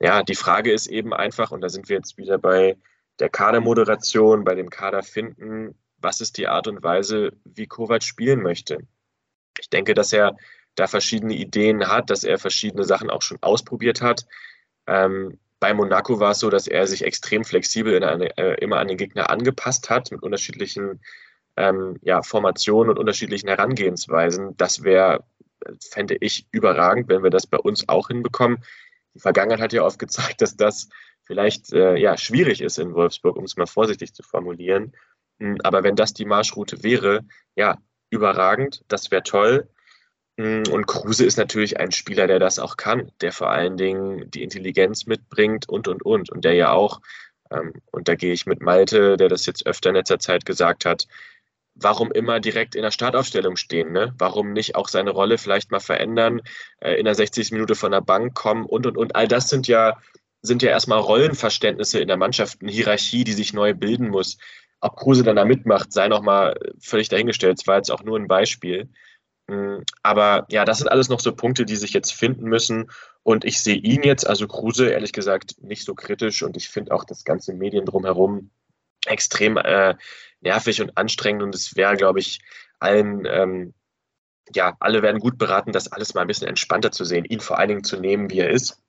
ja, 0.00 0.22
die 0.22 0.34
Frage 0.34 0.72
ist 0.72 0.86
eben 0.86 1.14
einfach, 1.14 1.50
und 1.50 1.60
da 1.60 1.68
sind 1.68 1.88
wir 1.88 1.96
jetzt 1.96 2.18
wieder 2.18 2.38
bei 2.38 2.76
der 3.18 3.28
Kadermoderation, 3.28 4.44
bei 4.44 4.54
dem 4.54 4.70
Kaderfinden, 4.70 5.78
was 5.98 6.20
ist 6.20 6.36
die 6.36 6.48
Art 6.48 6.66
und 6.66 6.82
Weise, 6.82 7.32
wie 7.44 7.66
Kovac 7.66 8.02
spielen 8.02 8.42
möchte. 8.42 8.78
Ich 9.58 9.70
denke, 9.70 9.94
dass 9.94 10.12
er 10.12 10.36
da 10.74 10.86
verschiedene 10.86 11.34
Ideen 11.34 11.88
hat, 11.88 12.10
dass 12.10 12.24
er 12.24 12.38
verschiedene 12.38 12.84
Sachen 12.84 13.08
auch 13.08 13.22
schon 13.22 13.38
ausprobiert 13.40 14.02
hat. 14.02 14.26
Ähm, 14.86 15.38
bei 15.60 15.72
Monaco 15.72 16.20
war 16.20 16.32
es 16.32 16.40
so, 16.40 16.50
dass 16.50 16.66
er 16.66 16.86
sich 16.86 17.04
extrem 17.04 17.44
flexibel 17.44 18.02
eine, 18.02 18.36
äh, 18.36 18.60
immer 18.60 18.80
an 18.80 18.88
den 18.88 18.98
Gegner 18.98 19.30
angepasst 19.30 19.88
hat 19.88 20.10
mit 20.10 20.22
unterschiedlichen 20.22 21.00
ähm, 21.56 21.98
ja, 22.02 22.22
Formationen 22.22 22.90
und 22.90 22.98
unterschiedlichen 22.98 23.48
Herangehensweisen. 23.48 24.56
Das 24.56 24.82
wäre, 24.82 25.24
fände 25.90 26.16
ich, 26.20 26.46
überragend, 26.50 27.08
wenn 27.08 27.22
wir 27.22 27.30
das 27.30 27.46
bei 27.46 27.58
uns 27.58 27.88
auch 27.88 28.08
hinbekommen. 28.08 28.64
Die 29.14 29.20
Vergangenheit 29.20 29.60
hat 29.60 29.72
ja 29.72 29.82
oft 29.82 29.98
gezeigt, 29.98 30.42
dass 30.42 30.56
das 30.56 30.88
vielleicht 31.22 31.72
äh, 31.72 31.96
ja, 31.96 32.16
schwierig 32.16 32.60
ist 32.60 32.78
in 32.78 32.94
Wolfsburg, 32.94 33.36
um 33.36 33.44
es 33.44 33.56
mal 33.56 33.66
vorsichtig 33.66 34.14
zu 34.14 34.22
formulieren. 34.22 34.92
Hm, 35.40 35.58
aber 35.62 35.82
wenn 35.82 35.96
das 35.96 36.12
die 36.12 36.24
Marschroute 36.24 36.82
wäre, 36.82 37.24
ja, 37.56 37.78
überragend, 38.10 38.84
das 38.88 39.10
wäre 39.10 39.22
toll. 39.22 39.68
Hm, 40.38 40.64
und 40.70 40.86
Kruse 40.86 41.24
ist 41.24 41.38
natürlich 41.38 41.78
ein 41.78 41.92
Spieler, 41.92 42.26
der 42.26 42.38
das 42.38 42.58
auch 42.58 42.76
kann, 42.76 43.10
der 43.20 43.32
vor 43.32 43.50
allen 43.50 43.76
Dingen 43.76 44.30
die 44.30 44.42
Intelligenz 44.42 45.06
mitbringt 45.06 45.68
und, 45.68 45.88
und, 45.88 46.04
und. 46.04 46.30
Und 46.30 46.44
der 46.44 46.54
ja 46.54 46.72
auch, 46.72 47.00
ähm, 47.50 47.72
und 47.90 48.08
da 48.08 48.14
gehe 48.16 48.32
ich 48.32 48.46
mit 48.46 48.60
Malte, 48.60 49.16
der 49.16 49.28
das 49.28 49.46
jetzt 49.46 49.66
öfter 49.66 49.90
in 49.90 49.96
letzter 49.96 50.18
Zeit 50.18 50.44
gesagt 50.44 50.84
hat, 50.84 51.06
warum 51.74 52.12
immer 52.12 52.40
direkt 52.40 52.74
in 52.74 52.82
der 52.82 52.90
Startaufstellung 52.90 53.56
stehen? 53.56 53.92
Ne? 53.92 54.14
Warum 54.18 54.52
nicht 54.52 54.76
auch 54.76 54.88
seine 54.88 55.10
Rolle 55.10 55.38
vielleicht 55.38 55.70
mal 55.70 55.80
verändern, 55.80 56.40
äh, 56.80 56.94
in 56.94 57.04
der 57.04 57.14
60. 57.14 57.52
Minute 57.52 57.74
von 57.74 57.92
der 57.92 58.00
Bank 58.00 58.34
kommen 58.34 58.64
und, 58.64 58.86
und, 58.86 58.96
und. 58.96 59.16
All 59.16 59.28
das 59.28 59.48
sind 59.48 59.66
ja, 59.68 59.98
sind 60.42 60.62
ja 60.62 60.70
erstmal 60.70 61.00
Rollenverständnisse 61.00 62.00
in 62.00 62.08
der 62.08 62.16
Mannschaft, 62.16 62.62
eine 62.62 62.70
Hierarchie, 62.70 63.24
die 63.24 63.32
sich 63.32 63.52
neu 63.52 63.74
bilden 63.74 64.08
muss. 64.08 64.38
Ob 64.80 64.96
Kruse 64.96 65.22
dann 65.22 65.36
da 65.36 65.44
mitmacht, 65.44 65.92
sei 65.92 66.08
nochmal 66.08 66.58
völlig 66.78 67.08
dahingestellt. 67.08 67.58
Es 67.60 67.66
war 67.66 67.76
jetzt 67.76 67.90
auch 67.90 68.02
nur 68.02 68.18
ein 68.18 68.28
Beispiel. 68.28 68.88
Mm, 69.48 69.78
aber 70.02 70.46
ja, 70.50 70.64
das 70.64 70.78
sind 70.78 70.88
alles 70.88 71.08
noch 71.08 71.20
so 71.20 71.34
Punkte, 71.34 71.64
die 71.64 71.76
sich 71.76 71.92
jetzt 71.92 72.12
finden 72.12 72.44
müssen. 72.44 72.90
Und 73.22 73.44
ich 73.44 73.60
sehe 73.60 73.76
ihn 73.76 74.02
jetzt, 74.02 74.26
also 74.26 74.46
Kruse, 74.46 74.90
ehrlich 74.90 75.12
gesagt, 75.12 75.62
nicht 75.62 75.84
so 75.84 75.94
kritisch. 75.94 76.42
Und 76.42 76.56
ich 76.56 76.68
finde 76.68 76.92
auch 76.92 77.04
das 77.04 77.24
ganze 77.24 77.54
Medien 77.54 77.86
drumherum 77.86 78.50
extrem 79.06 79.56
äh, 79.56 79.94
nervig 80.44 80.80
und 80.80 80.96
anstrengend. 80.96 81.42
Und 81.42 81.54
es 81.54 81.76
wäre, 81.76 81.96
glaube 81.96 82.20
ich, 82.20 82.40
allen, 82.78 83.26
ähm, 83.26 83.74
ja, 84.54 84.76
alle 84.80 85.02
werden 85.02 85.20
gut 85.20 85.38
beraten, 85.38 85.72
das 85.72 85.90
alles 85.90 86.14
mal 86.14 86.20
ein 86.20 86.26
bisschen 86.26 86.48
entspannter 86.48 86.92
zu 86.92 87.04
sehen, 87.04 87.24
ihn 87.24 87.40
vor 87.40 87.58
allen 87.58 87.68
Dingen 87.68 87.84
zu 87.84 87.98
nehmen, 87.98 88.30
wie 88.30 88.40
er 88.40 88.50
ist. 88.50 88.82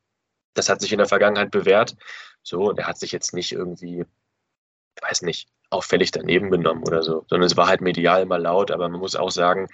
Das 0.54 0.70
hat 0.70 0.82
sich 0.82 0.92
in 0.92 1.00
der 1.00 1.08
Vergangenheit 1.08 1.52
bewährt. 1.52 1.96
So, 2.44 2.70
und 2.70 2.80
er 2.80 2.88
hat 2.88 3.00
sich 3.00 3.12
jetzt 3.12 3.34
nicht 3.34 3.52
irgendwie, 3.52 4.06
weiß 5.02 5.24
nicht, 5.24 5.50
auffällig 5.70 6.12
daneben 6.12 6.52
genommen 6.52 6.84
oder 6.84 7.02
so, 7.02 7.26
sondern 7.28 7.48
es 7.48 7.58
war 7.58 7.68
halt 7.68 7.82
medial 7.82 8.22
immer 8.22 8.38
laut, 8.38 8.72
aber 8.72 8.88
man 8.88 9.00
muss 9.00 9.16
auch 9.16 9.32
sagen, 9.32 9.68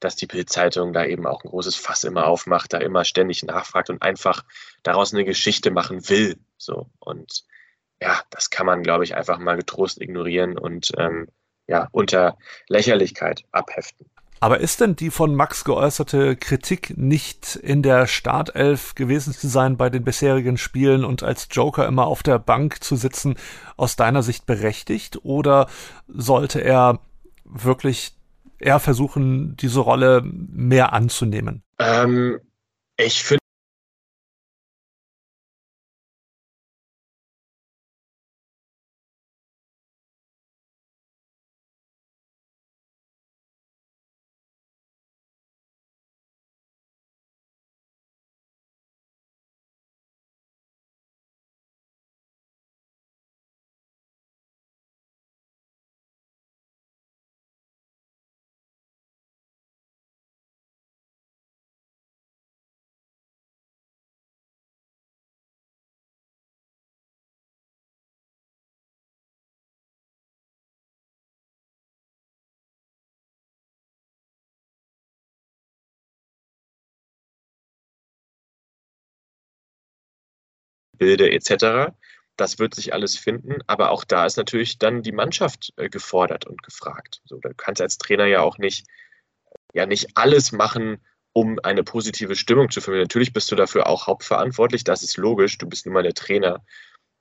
dass 0.00 0.16
die 0.16 0.26
Bildzeitung 0.26 0.92
da 0.92 1.04
eben 1.04 1.26
auch 1.26 1.44
ein 1.44 1.50
großes 1.50 1.76
Fass 1.76 2.04
immer 2.04 2.26
aufmacht, 2.26 2.72
da 2.72 2.78
immer 2.78 3.04
ständig 3.04 3.42
nachfragt 3.42 3.90
und 3.90 4.02
einfach 4.02 4.44
daraus 4.82 5.12
eine 5.12 5.24
Geschichte 5.24 5.70
machen 5.70 6.08
will. 6.08 6.36
So 6.56 6.90
und 6.98 7.44
ja, 8.04 8.20
das 8.30 8.50
kann 8.50 8.66
man, 8.66 8.82
glaube 8.82 9.04
ich, 9.04 9.16
einfach 9.16 9.38
mal 9.38 9.56
getrost 9.56 10.00
ignorieren 10.00 10.58
und 10.58 10.92
ähm, 10.98 11.26
ja 11.66 11.88
unter 11.90 12.36
Lächerlichkeit 12.68 13.44
abheften. 13.50 14.06
Aber 14.40 14.60
ist 14.60 14.82
denn 14.82 14.94
die 14.94 15.10
von 15.10 15.34
Max 15.34 15.64
geäußerte 15.64 16.36
Kritik 16.36 16.98
nicht 16.98 17.56
in 17.56 17.82
der 17.82 18.06
Startelf 18.06 18.94
gewesen 18.94 19.32
zu 19.32 19.48
sein 19.48 19.78
bei 19.78 19.88
den 19.88 20.04
bisherigen 20.04 20.58
Spielen 20.58 21.02
und 21.02 21.22
als 21.22 21.48
Joker 21.50 21.86
immer 21.86 22.06
auf 22.06 22.22
der 22.22 22.38
Bank 22.38 22.84
zu 22.84 22.96
sitzen 22.96 23.36
aus 23.78 23.96
deiner 23.96 24.22
Sicht 24.22 24.44
berechtigt? 24.44 25.20
Oder 25.22 25.66
sollte 26.08 26.60
er 26.60 27.00
wirklich 27.46 28.18
eher 28.58 28.80
versuchen, 28.80 29.56
diese 29.56 29.80
Rolle 29.80 30.20
mehr 30.22 30.92
anzunehmen? 30.92 31.62
Ähm, 31.78 32.38
ich 32.98 33.24
finde 33.24 33.43
bilde 80.98 81.30
etc. 81.30 81.92
das 82.36 82.58
wird 82.58 82.74
sich 82.74 82.92
alles 82.92 83.16
finden, 83.16 83.58
aber 83.66 83.90
auch 83.90 84.04
da 84.04 84.26
ist 84.26 84.36
natürlich 84.36 84.78
dann 84.78 85.02
die 85.02 85.12
Mannschaft 85.12 85.72
äh, 85.76 85.88
gefordert 85.88 86.46
und 86.46 86.62
gefragt. 86.62 87.20
So, 87.24 87.38
du 87.38 87.50
kannst 87.56 87.80
als 87.80 87.98
Trainer 87.98 88.26
ja 88.26 88.40
auch 88.40 88.58
nicht, 88.58 88.86
ja 89.72 89.86
nicht 89.86 90.16
alles 90.16 90.52
machen, 90.52 90.98
um 91.32 91.58
eine 91.62 91.84
positive 91.84 92.36
Stimmung 92.36 92.70
zu 92.70 92.80
vermitteln. 92.80 93.04
Natürlich 93.04 93.32
bist 93.32 93.50
du 93.50 93.56
dafür 93.56 93.86
auch 93.88 94.06
hauptverantwortlich, 94.06 94.84
das 94.84 95.02
ist 95.02 95.16
logisch, 95.16 95.58
du 95.58 95.68
bist 95.68 95.86
nun 95.86 95.94
mal 95.94 96.02
der 96.02 96.14
Trainer. 96.14 96.64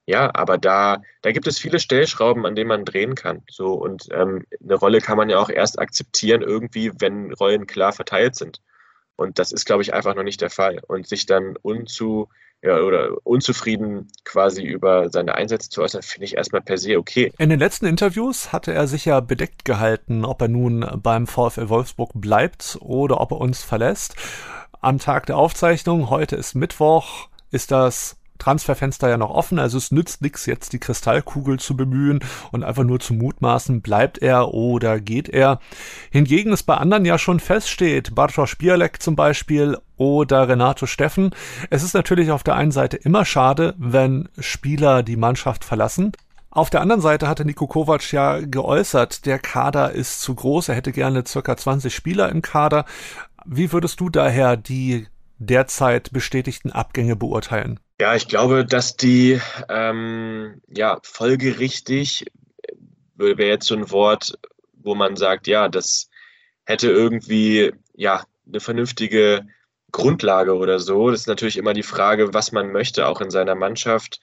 Ja, 0.06 0.32
aber 0.36 0.58
da, 0.58 1.02
da 1.22 1.32
gibt 1.32 1.48
es 1.48 1.60
viele 1.60 1.80
Stellschrauben, 1.80 2.46
an 2.46 2.56
denen 2.56 2.68
man 2.68 2.86
drehen 2.86 3.16
kann. 3.16 3.44
So, 3.50 3.74
und 3.74 4.08
ähm, 4.12 4.46
eine 4.62 4.76
Rolle 4.76 5.00
kann 5.00 5.18
man 5.18 5.30
ja 5.30 5.40
auch 5.40 5.50
erst 5.50 5.80
akzeptieren, 5.80 6.42
irgendwie, 6.42 6.92
wenn 7.00 7.34
Rollen 7.34 7.68
klar 7.68 7.94
verteilt 7.94 8.36
sind. 8.36 8.62
Und 9.16 9.40
das 9.40 9.52
ist, 9.52 9.66
glaube 9.66 9.82
ich, 9.82 9.94
einfach 9.94 10.16
noch 10.16 10.24
nicht 10.24 10.42
der 10.42 10.50
Fall. 10.50 10.82
Und 10.88 11.08
sich 11.08 11.26
dann 11.26 11.56
unzu, 11.62 12.28
ja, 12.63 12.80
oder 12.80 13.17
unzufrieden 13.23 14.08
quasi 14.23 14.63
über 14.63 15.10
seine 15.10 15.36
Einsätze 15.36 15.69
zu 15.69 15.82
äußern, 15.82 16.02
finde 16.02 16.26
ich 16.26 16.38
erstmal 16.38 16.62
per 16.62 16.78
se 16.78 16.97
okay. 16.97 17.34
In 17.38 17.49
den 17.49 17.60
letzten 17.60 17.86
Interviews 17.86 18.54
hatte 18.54 18.73
er 18.73 18.88
sich 18.88 19.04
ja 19.06 19.19
bedeckt 19.19 19.65
gehalten, 19.65 20.23
ob 20.23 20.41
er 20.41 20.47
nun 20.47 20.86
beim 21.04 21.28
VfL 21.28 21.67
Wolfsburg 21.67 22.12
bleibt 22.15 22.78
oder 22.80 23.19
ob 23.19 23.32
er 23.32 23.41
uns 23.41 23.63
verlässt. 23.63 24.15
Am 24.80 24.97
Tag 24.97 25.26
der 25.26 25.38
Aufzeichnung, 25.38 26.10
heute 26.10 26.38
ist 26.38 26.56
Mittwoch, 26.56 27.28
ist 27.52 27.71
das 27.71 28.17
Transferfenster 28.44 29.08
ja 29.08 29.18
noch 29.18 29.30
offen, 29.30 29.58
also 29.58 29.78
es 29.78 29.92
nützt 29.92 30.22
nichts, 30.22 30.46
jetzt 30.46 30.74
die 30.74 30.80
Kristallkugel 30.80 31.60
zu 31.60 31.78
bemühen 31.78 32.20
und 32.52 32.64
einfach 32.64 32.84
nur 32.84 33.00
zu 33.00 33.14
mutmaßen, 33.14 33.82
bleibt 33.82 34.18
er 34.18 34.54
oder 34.54 35.00
geht 35.00 35.30
er. 35.30 35.60
Hingegen 36.12 36.52
es 36.52 36.62
bei 36.62 36.76
anderen 36.76 37.06
ja 37.06 37.18
schon 37.18 37.40
feststeht, 37.40 38.16
Bartosz 38.16 38.58
Bialek 38.58 39.02
zum 39.02 39.16
Beispiel 39.16 39.78
oder 39.96 40.50
Renato 40.50 40.88
Steffen. 40.88 41.32
Es 41.70 41.84
ist 41.84 41.94
natürlich 41.94 42.32
auf 42.32 42.44
der 42.44 42.56
einen 42.56 42.72
Seite 42.72 42.98
immer 42.98 43.24
schade, 43.24 43.76
wenn 43.78 44.28
Spieler 44.38 45.04
die 45.04 45.16
Mannschaft 45.16 45.64
verlassen. 45.64 46.12
Auf 46.50 46.70
der 46.70 46.82
anderen 46.82 47.02
Seite 47.02 47.30
hatte 47.30 47.46
Niko 47.46 47.66
Kovac 47.66 48.12
ja 48.12 48.42
geäußert, 48.42 49.26
der 49.26 49.40
Kader 49.40 49.94
ist 49.94 50.20
zu 50.20 50.36
groß, 50.36 50.68
er 50.68 50.76
hätte 50.76 50.92
gerne 50.92 51.24
circa 51.26 51.56
20 51.56 51.96
Spieler 51.96 52.28
im 52.28 52.42
Kader. 52.42 52.84
Wie 53.46 53.72
würdest 53.72 54.02
du 54.02 54.10
daher 54.10 54.58
die 54.58 55.08
derzeit 55.40 56.12
bestätigten 56.12 56.72
Abgänge 56.72 57.16
beurteilen? 57.16 57.80
Ja, 58.04 58.16
ich 58.16 58.28
glaube, 58.28 58.66
dass 58.66 58.98
die 58.98 59.39
ähm, 59.70 60.62
ja 60.68 61.00
folgerichtig 61.04 62.26
wäre 63.16 63.46
jetzt 63.46 63.66
so 63.66 63.76
ein 63.76 63.92
Wort, 63.92 64.38
wo 64.74 64.94
man 64.94 65.16
sagt, 65.16 65.48
ja, 65.48 65.70
das 65.70 66.10
hätte 66.66 66.92
irgendwie 66.92 67.72
ja 67.94 68.26
eine 68.46 68.60
vernünftige 68.60 69.48
Grundlage 69.94 70.58
oder 70.58 70.80
so. 70.80 71.12
Das 71.12 71.22
ist 71.22 71.28
natürlich 71.28 71.56
immer 71.56 71.74
die 71.74 71.82
Frage, 71.82 72.34
was 72.34 72.52
man 72.52 72.74
möchte, 72.74 73.08
auch 73.08 73.22
in 73.22 73.32
seiner 73.32 73.56
Mannschaft. 73.56 74.20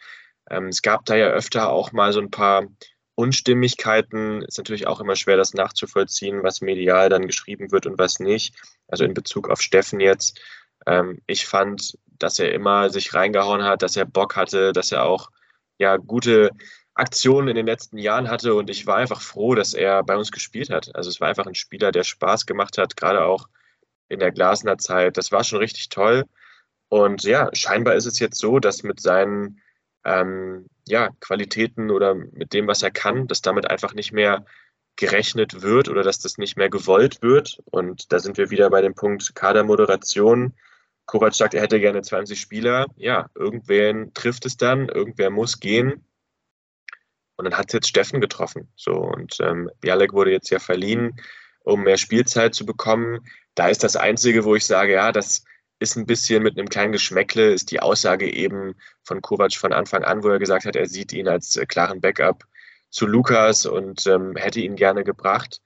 Ähm, 0.50 0.66
es 0.66 0.82
gab 0.82 1.06
da 1.06 1.16
ja 1.16 1.28
öfter 1.28 1.70
auch 1.70 1.92
mal 1.92 2.12
so 2.12 2.20
ein 2.20 2.30
paar 2.30 2.66
Unstimmigkeiten. 3.14 4.42
Ist 4.42 4.58
natürlich 4.58 4.88
auch 4.88 5.00
immer 5.00 5.16
schwer, 5.16 5.38
das 5.38 5.54
nachzuvollziehen, 5.54 6.42
was 6.42 6.60
medial 6.60 7.08
dann 7.08 7.26
geschrieben 7.26 7.72
wird 7.72 7.86
und 7.86 7.98
was 7.98 8.20
nicht. 8.20 8.54
Also 8.88 9.04
in 9.04 9.14
Bezug 9.14 9.48
auf 9.48 9.62
Steffen 9.62 10.00
jetzt. 10.00 10.38
Ähm, 10.86 11.22
ich 11.26 11.46
fand, 11.46 11.96
dass 12.22 12.38
er 12.38 12.52
immer 12.52 12.90
sich 12.90 13.12
reingehauen 13.14 13.64
hat, 13.64 13.82
dass 13.82 13.96
er 13.96 14.04
Bock 14.04 14.36
hatte, 14.36 14.72
dass 14.72 14.92
er 14.92 15.04
auch 15.04 15.30
ja 15.78 15.96
gute 15.96 16.50
Aktionen 16.94 17.48
in 17.48 17.56
den 17.56 17.66
letzten 17.66 17.98
Jahren 17.98 18.28
hatte 18.28 18.54
und 18.54 18.70
ich 18.70 18.86
war 18.86 18.96
einfach 18.96 19.22
froh, 19.22 19.54
dass 19.54 19.74
er 19.74 20.02
bei 20.04 20.16
uns 20.16 20.30
gespielt 20.30 20.70
hat. 20.70 20.94
Also 20.94 21.08
es 21.10 21.20
war 21.20 21.28
einfach 21.28 21.46
ein 21.46 21.54
Spieler, 21.54 21.92
der 21.92 22.04
Spaß 22.04 22.46
gemacht 22.46 22.78
hat, 22.78 22.96
gerade 22.96 23.24
auch 23.24 23.48
in 24.08 24.20
der 24.20 24.32
Glasner 24.32 24.76
Zeit. 24.78 25.16
Das 25.16 25.32
war 25.32 25.44
schon 25.44 25.60
richtig 25.60 25.88
toll. 25.88 26.24
Und 26.88 27.22
ja, 27.22 27.48
scheinbar 27.52 27.94
ist 27.94 28.06
es 28.06 28.18
jetzt 28.18 28.38
so, 28.38 28.58
dass 28.58 28.82
mit 28.82 29.00
seinen 29.00 29.60
ähm, 30.04 30.66
ja, 30.88 31.10
Qualitäten 31.20 31.90
oder 31.90 32.14
mit 32.14 32.52
dem, 32.52 32.66
was 32.66 32.82
er 32.82 32.90
kann, 32.90 33.28
dass 33.28 33.42
damit 33.42 33.70
einfach 33.70 33.94
nicht 33.94 34.12
mehr 34.12 34.44
gerechnet 34.96 35.62
wird 35.62 35.88
oder 35.88 36.02
dass 36.02 36.18
das 36.18 36.36
nicht 36.36 36.56
mehr 36.56 36.68
gewollt 36.68 37.22
wird. 37.22 37.60
Und 37.66 38.12
da 38.12 38.18
sind 38.18 38.36
wir 38.36 38.50
wieder 38.50 38.68
bei 38.70 38.82
dem 38.82 38.94
Punkt 38.94 39.34
Kadermoderation. 39.34 40.54
Kovac 41.10 41.34
sagt, 41.34 41.54
er 41.54 41.62
hätte 41.62 41.80
gerne 41.80 42.02
20 42.02 42.40
Spieler. 42.40 42.86
Ja, 42.94 43.28
irgendwen 43.34 44.14
trifft 44.14 44.46
es 44.46 44.56
dann, 44.56 44.88
irgendwer 44.88 45.30
muss 45.30 45.58
gehen. 45.58 46.04
Und 47.34 47.46
dann 47.46 47.58
hat 47.58 47.66
es 47.66 47.72
jetzt 47.72 47.88
Steffen 47.88 48.20
getroffen. 48.20 48.68
So, 48.76 48.92
und 48.92 49.38
ähm, 49.40 49.68
Bialek 49.80 50.12
wurde 50.12 50.30
jetzt 50.30 50.50
ja 50.50 50.60
verliehen, 50.60 51.20
um 51.64 51.82
mehr 51.82 51.96
Spielzeit 51.96 52.54
zu 52.54 52.64
bekommen. 52.64 53.26
Da 53.56 53.66
ist 53.66 53.82
das 53.82 53.96
Einzige, 53.96 54.44
wo 54.44 54.54
ich 54.54 54.64
sage, 54.64 54.92
ja, 54.92 55.10
das 55.10 55.42
ist 55.80 55.96
ein 55.96 56.06
bisschen 56.06 56.44
mit 56.44 56.56
einem 56.56 56.68
kleinen 56.68 56.92
Geschmäckle, 56.92 57.50
ist 57.50 57.72
die 57.72 57.80
Aussage 57.80 58.32
eben 58.32 58.76
von 59.02 59.20
Kovac 59.20 59.54
von 59.54 59.72
Anfang 59.72 60.04
an, 60.04 60.22
wo 60.22 60.28
er 60.28 60.38
gesagt 60.38 60.64
hat, 60.64 60.76
er 60.76 60.86
sieht 60.86 61.12
ihn 61.12 61.26
als 61.26 61.56
äh, 61.56 61.66
klaren 61.66 62.00
Backup 62.00 62.44
zu 62.88 63.08
Lukas 63.08 63.66
und 63.66 64.06
ähm, 64.06 64.36
hätte 64.36 64.60
ihn 64.60 64.76
gerne 64.76 65.02
gebracht. 65.02 65.60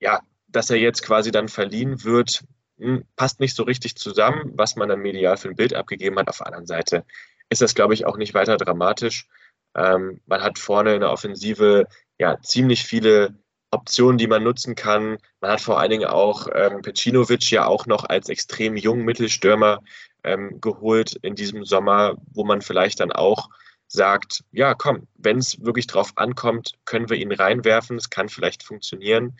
Ja, 0.00 0.20
dass 0.48 0.68
er 0.68 0.76
jetzt 0.76 1.02
quasi 1.02 1.30
dann 1.30 1.48
verliehen 1.48 2.04
wird, 2.04 2.44
hm, 2.80 3.04
passt 3.16 3.40
nicht 3.40 3.54
so 3.54 3.62
richtig 3.62 3.96
zusammen, 3.96 4.52
was 4.54 4.76
man 4.76 4.88
dann 4.88 5.00
medial 5.00 5.36
für 5.36 5.48
ein 5.48 5.56
Bild 5.56 5.74
abgegeben 5.74 6.18
hat. 6.18 6.28
Auf 6.28 6.38
der 6.38 6.46
anderen 6.46 6.66
Seite 6.66 7.04
ist 7.48 7.62
das, 7.62 7.74
glaube 7.74 7.94
ich, 7.94 8.06
auch 8.06 8.16
nicht 8.16 8.34
weiter 8.34 8.56
dramatisch. 8.56 9.28
Ähm, 9.74 10.20
man 10.26 10.42
hat 10.42 10.58
vorne 10.58 10.94
in 10.94 11.00
der 11.00 11.10
Offensive 11.10 11.86
ja 12.18 12.40
ziemlich 12.40 12.84
viele 12.84 13.34
Optionen, 13.70 14.18
die 14.18 14.26
man 14.26 14.42
nutzen 14.42 14.74
kann. 14.74 15.18
Man 15.40 15.50
hat 15.52 15.60
vor 15.60 15.78
allen 15.78 15.90
Dingen 15.90 16.06
auch 16.06 16.48
ähm, 16.52 16.82
Pecinovic 16.82 17.50
ja 17.50 17.66
auch 17.66 17.86
noch 17.86 18.04
als 18.04 18.28
extrem 18.28 18.76
jungen 18.76 19.04
Mittelstürmer 19.04 19.80
ähm, 20.24 20.60
geholt 20.60 21.14
in 21.22 21.34
diesem 21.34 21.64
Sommer, 21.64 22.16
wo 22.32 22.44
man 22.44 22.62
vielleicht 22.62 23.00
dann 23.00 23.12
auch 23.12 23.48
sagt, 23.86 24.44
ja, 24.52 24.74
komm, 24.74 25.06
wenn 25.14 25.38
es 25.38 25.64
wirklich 25.64 25.86
drauf 25.86 26.12
ankommt, 26.16 26.74
können 26.84 27.10
wir 27.10 27.16
ihn 27.16 27.32
reinwerfen, 27.32 27.96
es 27.96 28.10
kann 28.10 28.28
vielleicht 28.28 28.62
funktionieren 28.62 29.36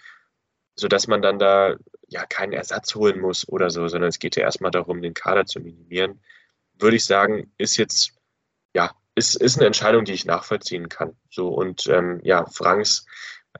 sodass 0.80 1.06
man 1.06 1.22
dann 1.22 1.38
da 1.38 1.76
ja 2.10 2.26
keinen 2.26 2.52
Ersatz 2.52 2.94
holen 2.94 3.20
muss 3.20 3.48
oder 3.48 3.70
so, 3.70 3.86
sondern 3.88 4.08
es 4.08 4.18
geht 4.18 4.36
ja 4.36 4.42
erstmal 4.42 4.70
darum, 4.70 5.00
den 5.00 5.14
Kader 5.14 5.46
zu 5.46 5.60
minimieren, 5.60 6.20
würde 6.78 6.96
ich 6.96 7.04
sagen, 7.04 7.52
ist 7.56 7.76
jetzt, 7.76 8.12
ja, 8.74 8.90
ist, 9.14 9.36
ist 9.36 9.56
eine 9.56 9.66
Entscheidung, 9.66 10.04
die 10.04 10.12
ich 10.12 10.24
nachvollziehen 10.24 10.88
kann. 10.88 11.16
So 11.30 11.48
und 11.48 11.86
ähm, 11.86 12.20
ja, 12.22 12.46
Franks 12.46 13.06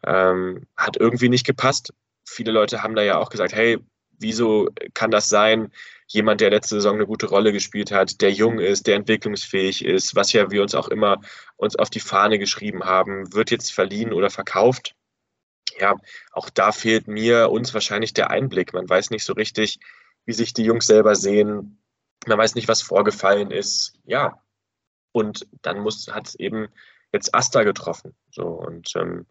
ähm, 0.05 0.67
hat 0.77 0.97
irgendwie 0.97 1.29
nicht 1.29 1.47
gepasst. 1.47 1.95
Viele 2.25 2.53
Leute 2.53 2.83
haben 2.83 2.95
da 2.95 3.03
ja 3.03 3.19
auch 3.19 3.31
gesagt, 3.31 3.53
hey, 3.55 3.79
wieso 4.19 4.69
kann 4.95 5.11
das 5.11 5.29
sein? 5.29 5.73
Jemand, 6.09 6.41
der 6.41 6.51
letzte 6.51 6.75
Saison 6.77 6.97
eine 6.97 7.07
gute 7.07 7.27
Rolle 7.29 7.53
gespielt 7.53 7.93
hat, 7.93 8.21
der 8.21 8.33
jung 8.33 8.59
ist, 8.59 8.89
der 8.89 8.97
entwicklungsfähig 8.97 9.85
ist, 9.85 10.17
was 10.17 10.33
ja 10.33 10.51
wir 10.51 10.63
uns 10.63 10.75
auch 10.75 10.89
immer 10.89 11.21
uns 11.57 11.77
auf 11.77 11.89
die 11.89 12.01
Fahne 12.01 12.41
geschrieben 12.41 12.85
haben, 12.85 13.33
wird 13.33 13.53
jetzt 13.53 13.73
verliehen 13.73 14.13
oder 14.13 14.29
verkauft 14.29 14.97
ja, 15.81 15.97
auch 16.33 16.51
da 16.51 16.73
fehlt 16.73 17.09
mir 17.09 17.51
uns 17.51 17.75
wahrscheinlich 17.75 18.13
der 18.13 18.31
Einblick. 18.31 18.73
Man 18.73 18.89
weiß 18.89 19.11
nicht 19.11 19.25
so 19.25 19.33
richtig, 19.33 19.81
wie 20.27 20.33
sich 20.33 20.53
die 20.53 20.65
Jungs 20.65 20.87
selber 20.87 21.15
sehen. 21.15 21.83
Man 22.27 22.39
weiß 22.39 22.55
nicht, 22.55 22.69
was 22.69 22.83
vorgefallen 22.83 23.51
ist. 23.51 23.95
Ja. 24.05 24.43
Und 25.13 25.49
dann 25.63 25.85
hat 25.85 26.29
es 26.29 26.35
eben 26.37 26.69
jetzt 27.13 27.35
Asta 27.35 27.65
getroffen. 27.65 28.15
So, 28.31 28.47
und 28.47 28.95
ähm, 28.95 29.27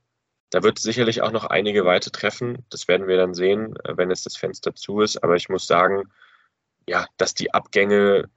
da 0.49 0.63
wird 0.63 0.79
sicherlich 0.79 1.21
auch 1.21 1.31
noch 1.31 1.45
einige 1.45 1.85
weite 1.85 2.12
treffen. 2.12 2.65
Das 2.69 2.88
werden 2.88 3.07
wir 3.07 3.17
dann 3.17 3.33
sehen, 3.33 3.75
äh, 3.83 3.95
wenn 3.95 4.12
es 4.12 4.23
das 4.23 4.35
Fenster 4.35 4.75
zu 4.75 5.01
ist. 5.01 5.23
Aber 5.23 5.35
ich 5.35 5.47
muss 5.47 5.67
sagen, 5.67 6.12
ja, 6.88 7.05
dass 7.17 7.33
die 7.33 7.53
Abgänge 7.53 8.29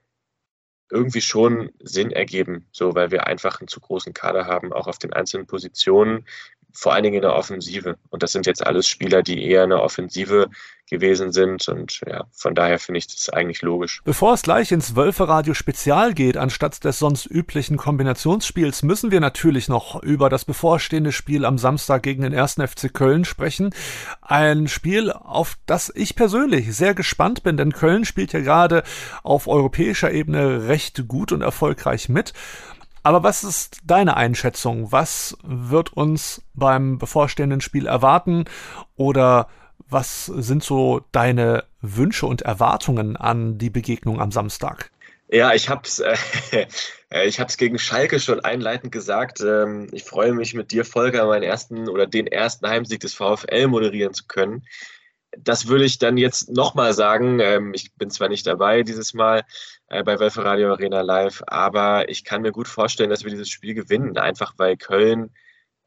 irgendwie 0.91 1.21
schon 1.21 1.71
Sinn 1.79 2.11
ergeben, 2.11 2.67
so 2.71 2.93
weil 2.93 3.09
wir 3.09 3.25
einfach 3.25 3.59
einen 3.59 3.67
zu 3.67 3.79
großen 3.79 4.13
Kader 4.13 4.45
haben, 4.45 4.71
auch 4.71 4.87
auf 4.87 4.99
den 4.99 5.11
einzelnen 5.11 5.47
Positionen 5.47 6.25
vor 6.73 6.93
allen 6.93 7.03
Dingen 7.03 7.17
in 7.17 7.21
der 7.21 7.35
Offensive. 7.35 7.97
Und 8.09 8.23
das 8.23 8.31
sind 8.31 8.45
jetzt 8.45 8.65
alles 8.65 8.87
Spieler, 8.87 9.21
die 9.21 9.45
eher 9.45 9.63
in 9.63 9.69
der 9.69 9.83
Offensive 9.83 10.49
gewesen 10.89 11.31
sind. 11.31 11.67
Und 11.67 12.01
ja, 12.07 12.25
von 12.31 12.55
daher 12.55 12.79
finde 12.79 12.99
ich 12.99 13.07
das 13.07 13.29
eigentlich 13.29 13.61
logisch. 13.61 14.01
Bevor 14.03 14.33
es 14.33 14.41
gleich 14.41 14.71
ins 14.71 14.95
Wölferadio 14.95 15.53
Spezial 15.53 16.13
geht, 16.13 16.37
anstatt 16.37 16.83
des 16.83 16.99
sonst 16.99 17.25
üblichen 17.25 17.77
Kombinationsspiels, 17.77 18.83
müssen 18.83 19.11
wir 19.11 19.19
natürlich 19.19 19.69
noch 19.69 20.01
über 20.03 20.29
das 20.29 20.45
bevorstehende 20.45 21.11
Spiel 21.11 21.45
am 21.45 21.57
Samstag 21.57 22.03
gegen 22.03 22.23
den 22.23 22.35
1. 22.35 22.53
FC 22.55 22.93
Köln 22.93 23.25
sprechen. 23.25 23.73
Ein 24.21 24.67
Spiel, 24.67 25.11
auf 25.11 25.57
das 25.65 25.91
ich 25.95 26.15
persönlich 26.15 26.75
sehr 26.75 26.93
gespannt 26.93 27.43
bin, 27.43 27.57
denn 27.57 27.73
Köln 27.73 28.05
spielt 28.05 28.33
ja 28.33 28.41
gerade 28.41 28.83
auf 29.23 29.47
europäischer 29.47 30.11
Ebene 30.11 30.67
recht 30.67 31.07
gut 31.07 31.31
und 31.31 31.41
erfolgreich 31.41 32.09
mit. 32.09 32.33
Aber 33.03 33.21
was 33.21 33.43
ist 33.43 33.79
deine 33.83 34.15
Einschätzung? 34.15 34.91
Was 34.91 35.37
wird 35.43 35.93
uns 35.93 36.41
beim 36.53 36.97
bevorstehenden 36.97 37.59
Spiel 37.59 37.85
erwarten? 37.85 38.45
Oder 38.95 39.49
was 39.89 40.25
sind 40.25 40.63
so 40.63 41.01
deine 41.11 41.65
Wünsche 41.81 42.25
und 42.25 42.41
Erwartungen 42.41 43.17
an 43.17 43.57
die 43.57 43.69
Begegnung 43.69 44.21
am 44.21 44.31
Samstag? 44.31 44.89
Ja, 45.27 45.53
ich 45.53 45.67
habe 45.67 45.81
es 45.83 45.99
äh, 45.99 46.15
hab's 47.39 47.57
gegen 47.57 47.79
Schalke 47.79 48.19
schon 48.19 48.39
einleitend 48.39 48.91
gesagt. 48.91 49.41
Ähm, 49.41 49.87
ich 49.91 50.03
freue 50.03 50.33
mich 50.33 50.53
mit 50.53 50.71
dir, 50.71 50.85
Volker, 50.85 51.25
meinen 51.25 51.43
ersten 51.43 51.89
oder 51.89 52.07
den 52.07 52.27
ersten 52.27 52.67
Heimsieg 52.67 53.01
des 53.01 53.15
VfL 53.15 53.67
moderieren 53.67 54.13
zu 54.13 54.25
können. 54.27 54.65
Das 55.37 55.67
würde 55.67 55.85
ich 55.85 55.97
dann 55.97 56.17
jetzt 56.17 56.51
nochmal 56.51 56.93
sagen. 56.93 57.39
Ähm, 57.39 57.73
ich 57.73 57.95
bin 57.95 58.11
zwar 58.11 58.29
nicht 58.29 58.45
dabei 58.45 58.83
dieses 58.83 59.13
Mal, 59.13 59.43
äh, 59.93 60.03
bei 60.03 60.19
Wölfe 60.19 60.43
Radio 60.43 60.71
Arena 60.71 61.01
Live. 61.01 61.43
Aber 61.47 62.09
ich 62.09 62.23
kann 62.23 62.41
mir 62.41 62.51
gut 62.51 62.67
vorstellen, 62.67 63.09
dass 63.09 63.23
wir 63.23 63.31
dieses 63.31 63.49
Spiel 63.49 63.73
gewinnen, 63.73 64.17
einfach 64.17 64.53
weil 64.57 64.75
Köln 64.75 65.31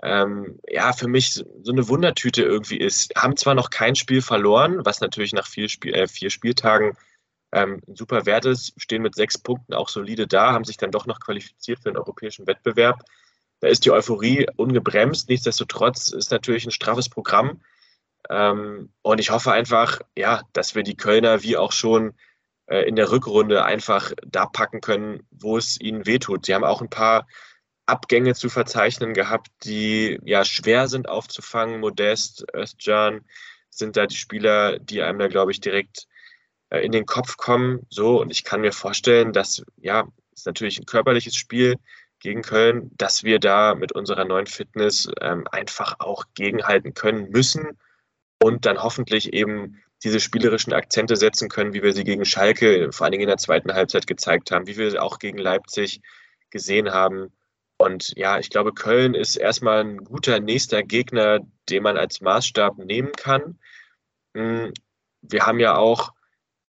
ähm, 0.02 0.60
ja 0.68 0.92
für 0.92 1.08
mich 1.08 1.32
so 1.62 1.72
eine 1.72 1.88
Wundertüte 1.88 2.42
irgendwie 2.42 2.78
ist. 2.78 3.12
Haben 3.16 3.36
zwar 3.36 3.54
noch 3.54 3.70
kein 3.70 3.96
Spiel 3.96 4.22
verloren, 4.22 4.84
was 4.84 5.00
natürlich 5.00 5.32
nach 5.32 5.46
vier, 5.46 5.68
Spiel, 5.68 5.94
äh, 5.94 6.06
vier 6.06 6.30
Spieltagen 6.30 6.96
ähm, 7.52 7.80
super 7.86 8.26
Wert 8.26 8.44
ist, 8.44 8.74
stehen 8.76 9.02
mit 9.02 9.14
sechs 9.14 9.38
Punkten 9.38 9.74
auch 9.74 9.88
solide 9.88 10.26
da, 10.26 10.52
haben 10.52 10.64
sich 10.64 10.76
dann 10.76 10.90
doch 10.90 11.06
noch 11.06 11.20
qualifiziert 11.20 11.78
für 11.78 11.90
den 11.90 11.96
europäischen 11.96 12.46
Wettbewerb. 12.46 13.02
Da 13.60 13.68
ist 13.68 13.84
die 13.84 13.90
Euphorie 13.90 14.46
ungebremst. 14.56 15.28
Nichtsdestotrotz 15.28 16.10
ist 16.10 16.30
natürlich 16.30 16.66
ein 16.66 16.72
straffes 16.72 17.08
Programm. 17.08 17.62
Ähm, 18.28 18.92
und 19.02 19.18
ich 19.18 19.30
hoffe 19.30 19.52
einfach, 19.52 20.00
ja, 20.16 20.42
dass 20.52 20.74
wir 20.74 20.82
die 20.82 20.96
Kölner 20.96 21.42
wie 21.42 21.56
auch 21.56 21.72
schon 21.72 22.14
in 22.68 22.96
der 22.96 23.10
Rückrunde 23.10 23.64
einfach 23.64 24.12
da 24.26 24.46
packen 24.46 24.80
können, 24.80 25.26
wo 25.30 25.56
es 25.56 25.80
ihnen 25.80 26.06
wehtut. 26.06 26.46
Sie 26.46 26.54
haben 26.54 26.64
auch 26.64 26.82
ein 26.82 26.90
paar 26.90 27.26
Abgänge 27.86 28.34
zu 28.34 28.48
verzeichnen 28.48 29.14
gehabt, 29.14 29.48
die 29.64 30.18
ja 30.24 30.44
schwer 30.44 30.88
sind 30.88 31.08
aufzufangen. 31.08 31.80
Modest, 31.80 32.44
Özcan 32.52 33.24
sind 33.70 33.96
da 33.96 34.06
die 34.06 34.16
Spieler, 34.16 34.78
die 34.80 35.02
einem 35.02 35.20
da, 35.20 35.28
glaube 35.28 35.52
ich, 35.52 35.60
direkt 35.60 36.08
äh, 36.70 36.80
in 36.84 36.92
den 36.92 37.06
Kopf 37.06 37.36
kommen. 37.36 37.86
So, 37.88 38.20
und 38.20 38.30
ich 38.30 38.42
kann 38.42 38.60
mir 38.60 38.72
vorstellen, 38.72 39.32
dass, 39.32 39.64
ja, 39.76 40.08
ist 40.32 40.46
natürlich 40.46 40.78
ein 40.78 40.86
körperliches 40.86 41.36
Spiel 41.36 41.76
gegen 42.18 42.42
Köln, 42.42 42.90
dass 42.96 43.22
wir 43.22 43.38
da 43.38 43.74
mit 43.74 43.92
unserer 43.92 44.24
neuen 44.24 44.46
Fitness 44.46 45.08
ähm, 45.20 45.46
einfach 45.50 46.00
auch 46.00 46.24
gegenhalten 46.34 46.94
können 46.94 47.30
müssen 47.30 47.78
und 48.42 48.66
dann 48.66 48.82
hoffentlich 48.82 49.32
eben 49.32 49.82
diese 50.06 50.20
spielerischen 50.20 50.72
Akzente 50.72 51.16
setzen 51.16 51.48
können, 51.48 51.74
wie 51.74 51.82
wir 51.82 51.92
sie 51.92 52.04
gegen 52.04 52.24
Schalke 52.24 52.92
vor 52.92 53.04
allen 53.04 53.10
Dingen 53.10 53.24
in 53.24 53.28
der 53.28 53.38
zweiten 53.38 53.74
Halbzeit 53.74 54.06
gezeigt 54.06 54.52
haben, 54.52 54.68
wie 54.68 54.76
wir 54.76 54.88
sie 54.88 55.00
auch 55.00 55.18
gegen 55.18 55.36
Leipzig 55.36 56.00
gesehen 56.50 56.92
haben. 56.92 57.32
Und 57.76 58.12
ja, 58.16 58.38
ich 58.38 58.48
glaube, 58.48 58.72
Köln 58.72 59.14
ist 59.14 59.34
erstmal 59.34 59.80
ein 59.80 59.98
guter 59.98 60.38
nächster 60.38 60.84
Gegner, 60.84 61.40
den 61.68 61.82
man 61.82 61.96
als 61.96 62.20
Maßstab 62.20 62.78
nehmen 62.78 63.10
kann. 63.16 63.58
Hm, 64.36 64.72
wir 65.22 65.44
haben 65.44 65.58
ja 65.58 65.76
auch 65.76 66.12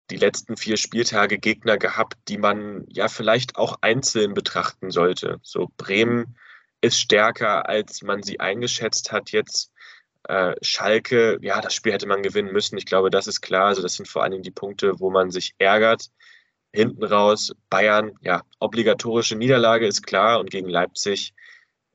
die 0.10 0.18
letzten 0.18 0.58
vier 0.58 0.78
Spieltage 0.78 1.38
Gegner 1.38 1.78
gehabt, 1.78 2.18
die 2.30 2.40
man 2.40 2.84
ja 2.90 3.10
vielleicht 3.10 3.58
auch 3.58 3.78
einzeln 3.82 4.34
betrachten 4.34 4.90
sollte. 4.90 5.40
So 5.44 5.70
Bremen 5.78 6.36
ist 6.82 7.00
stärker, 7.00 7.70
als 7.70 8.02
man 8.02 8.24
sie 8.24 8.40
eingeschätzt 8.40 9.12
hat 9.12 9.32
jetzt. 9.32 9.69
Äh, 10.24 10.56
Schalke, 10.62 11.40
ja, 11.42 11.62
das 11.62 11.74
Spiel 11.74 11.94
hätte 11.94 12.08
man 12.08 12.24
gewinnen 12.24 12.52
müssen. 12.52 12.78
Ich 12.78 12.86
glaube, 12.86 13.10
das 13.10 13.28
ist 13.28 13.42
klar. 13.42 13.68
Also 13.68 13.82
das 13.82 13.96
sind 13.96 14.08
vor 14.08 14.24
allen 14.24 14.32
Dingen 14.32 14.44
die 14.44 14.52
Punkte, 14.52 15.00
wo 15.00 15.10
man 15.10 15.32
sich 15.32 15.56
ärgert. 15.58 16.10
Hinten 16.72 17.04
raus, 17.04 17.54
Bayern, 17.70 18.12
ja, 18.22 18.44
obligatorische 18.60 19.36
Niederlage 19.36 19.88
ist 19.88 20.06
klar 20.06 20.40
und 20.40 20.52
gegen 20.52 20.70
Leipzig, 20.70 21.34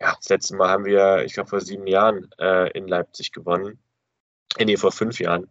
ja, 0.01 0.15
das 0.17 0.29
letzte 0.29 0.57
Mal 0.57 0.69
haben 0.69 0.85
wir, 0.85 1.25
ich 1.25 1.35
glaube, 1.35 1.49
vor 1.49 1.61
sieben 1.61 1.87
Jahren 1.87 2.29
äh, 2.41 2.71
in 2.77 2.89
Leipzig 2.89 3.31
gewonnen. 3.31 3.79
Äh, 4.57 4.65
nee, 4.65 4.77
vor 4.77 4.91
fünf 4.91 5.21
Jahren. 5.21 5.51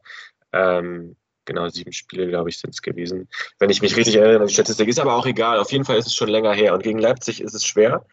Ähm, 0.51 1.15
genau, 1.45 1.69
sieben 1.69 1.93
Spiele, 1.93 2.27
glaube 2.27 2.49
ich, 2.49 2.59
sind 2.59 2.71
es 2.71 2.81
gewesen. 2.81 3.29
Wenn 3.59 3.69
ich 3.69 3.81
mich 3.81 3.95
richtig 3.95 4.15
erinnere, 4.15 4.47
die 4.47 4.53
Statistik 4.53 4.89
ist 4.89 4.99
aber 4.99 5.15
auch 5.15 5.25
egal. 5.25 5.59
Auf 5.59 5.71
jeden 5.71 5.85
Fall 5.85 5.97
ist 5.97 6.07
es 6.07 6.15
schon 6.15 6.29
länger 6.29 6.53
her 6.53 6.73
und 6.73 6.83
gegen 6.83 6.99
Leipzig 6.99 7.41
ist 7.41 7.53
es 7.53 7.65
schwer. 7.65 8.05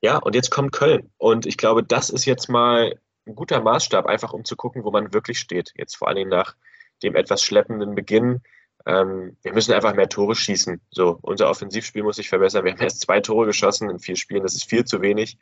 Ja, 0.00 0.16
und 0.16 0.34
jetzt 0.34 0.50
kommt 0.50 0.72
Köln. 0.72 1.12
Und 1.18 1.44
ich 1.46 1.56
glaube, 1.56 1.82
das 1.82 2.08
ist 2.10 2.24
jetzt 2.24 2.48
mal 2.48 2.98
ein 3.28 3.36
guter 3.36 3.60
Maßstab, 3.60 4.06
einfach 4.06 4.32
um 4.32 4.44
zu 4.44 4.56
gucken, 4.56 4.84
wo 4.84 4.90
man 4.90 5.12
wirklich 5.12 5.38
steht. 5.38 5.72
Jetzt 5.76 5.96
vor 5.96 6.08
allen 6.08 6.16
Dingen 6.16 6.30
nach 6.30 6.56
dem 7.02 7.14
etwas 7.14 7.42
schleppenden 7.42 7.94
Beginn. 7.94 8.42
Ähm, 8.86 9.36
wir 9.42 9.52
müssen 9.52 9.72
einfach 9.74 9.94
mehr 9.94 10.08
Tore 10.08 10.34
schießen. 10.34 10.80
So, 10.90 11.18
unser 11.22 11.48
Offensivspiel 11.50 12.02
muss 12.02 12.16
sich 12.16 12.28
verbessern. 12.28 12.64
Wir 12.64 12.72
haben 12.72 12.80
erst 12.80 13.00
zwei 13.00 13.20
Tore 13.20 13.46
geschossen 13.46 13.90
in 13.90 13.98
vier 13.98 14.16
Spielen. 14.16 14.42
Das 14.42 14.54
ist 14.54 14.68
viel 14.68 14.84
zu 14.84 15.00
wenig. 15.02 15.38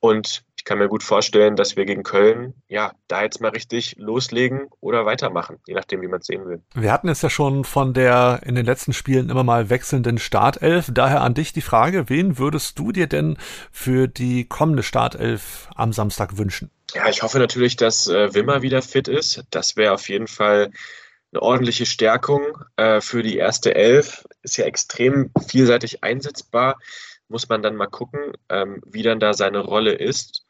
Und 0.00 0.44
ich 0.64 0.66
kann 0.66 0.78
mir 0.78 0.88
gut 0.88 1.02
vorstellen, 1.02 1.56
dass 1.56 1.76
wir 1.76 1.84
gegen 1.84 2.04
Köln, 2.04 2.54
ja, 2.68 2.92
da 3.06 3.22
jetzt 3.22 3.38
mal 3.42 3.50
richtig 3.50 3.96
loslegen 3.98 4.68
oder 4.80 5.04
weitermachen, 5.04 5.58
je 5.66 5.74
nachdem, 5.74 6.00
wie 6.00 6.08
man 6.08 6.20
es 6.20 6.26
sehen 6.26 6.46
will. 6.46 6.62
Wir 6.74 6.90
hatten 6.90 7.10
es 7.10 7.20
ja 7.20 7.28
schon 7.28 7.64
von 7.64 7.92
der 7.92 8.40
in 8.46 8.54
den 8.54 8.64
letzten 8.64 8.94
Spielen 8.94 9.28
immer 9.28 9.44
mal 9.44 9.68
wechselnden 9.68 10.16
Startelf. 10.16 10.86
Daher 10.90 11.20
an 11.20 11.34
dich 11.34 11.52
die 11.52 11.60
Frage, 11.60 12.08
wen 12.08 12.38
würdest 12.38 12.78
du 12.78 12.92
dir 12.92 13.06
denn 13.08 13.36
für 13.70 14.08
die 14.08 14.46
kommende 14.46 14.82
Startelf 14.82 15.68
am 15.74 15.92
Samstag 15.92 16.38
wünschen? 16.38 16.70
Ja, 16.94 17.10
ich 17.10 17.22
hoffe 17.22 17.38
natürlich, 17.38 17.76
dass 17.76 18.08
äh, 18.08 18.32
Wimmer 18.32 18.62
wieder 18.62 18.80
fit 18.80 19.06
ist. 19.06 19.44
Das 19.50 19.76
wäre 19.76 19.92
auf 19.92 20.08
jeden 20.08 20.28
Fall 20.28 20.70
eine 21.34 21.42
ordentliche 21.42 21.84
Stärkung 21.84 22.40
äh, 22.76 23.02
für 23.02 23.22
die 23.22 23.36
erste 23.36 23.74
Elf. 23.74 24.24
Ist 24.42 24.56
ja 24.56 24.64
extrem 24.64 25.30
vielseitig 25.46 26.02
einsetzbar 26.02 26.76
muss 27.28 27.48
man 27.48 27.62
dann 27.62 27.76
mal 27.76 27.86
gucken, 27.86 28.32
ähm, 28.48 28.80
wie 28.86 29.02
dann 29.02 29.18
da 29.18 29.34
seine 29.34 29.58
Rolle 29.58 29.92
ist. 29.92 30.44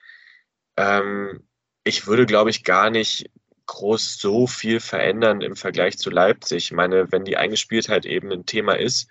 Ähm, 0.77 1.47
ich 1.85 2.07
würde, 2.07 2.27
glaube 2.27 2.51
ich, 2.51 2.65
gar 2.65 2.91
nicht 2.91 3.31
groß 3.67 4.19
so 4.19 4.47
viel 4.47 4.81
verändern 4.81 5.41
im 5.41 5.57
Vergleich 5.57 5.99
zu 5.99 6.11
Leipzig. 6.11 6.65
Ich 6.65 6.73
meine, 6.73 7.11
wenn 7.13 7.25
die 7.25 7.37
Eingespieltheit 7.37 8.07
eben 8.07 8.31
ein 8.33 8.47
Thema 8.47 8.79
ist, 8.79 9.09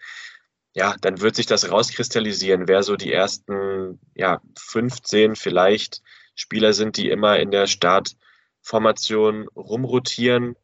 ja, 0.73 0.95
dann 1.01 1.21
wird 1.21 1.35
sich 1.35 1.45
das 1.45 1.69
rauskristallisieren, 1.69 2.67
wer 2.67 2.83
so 2.83 2.95
die 2.95 3.13
ersten 3.13 3.99
ja, 4.15 4.41
15 4.57 5.35
vielleicht 5.35 6.01
Spieler 6.35 6.73
sind, 6.73 6.97
die 6.97 7.09
immer 7.09 7.39
in 7.39 7.51
der 7.51 7.67
Startformation 7.67 9.47
rumrotieren. 9.55 10.55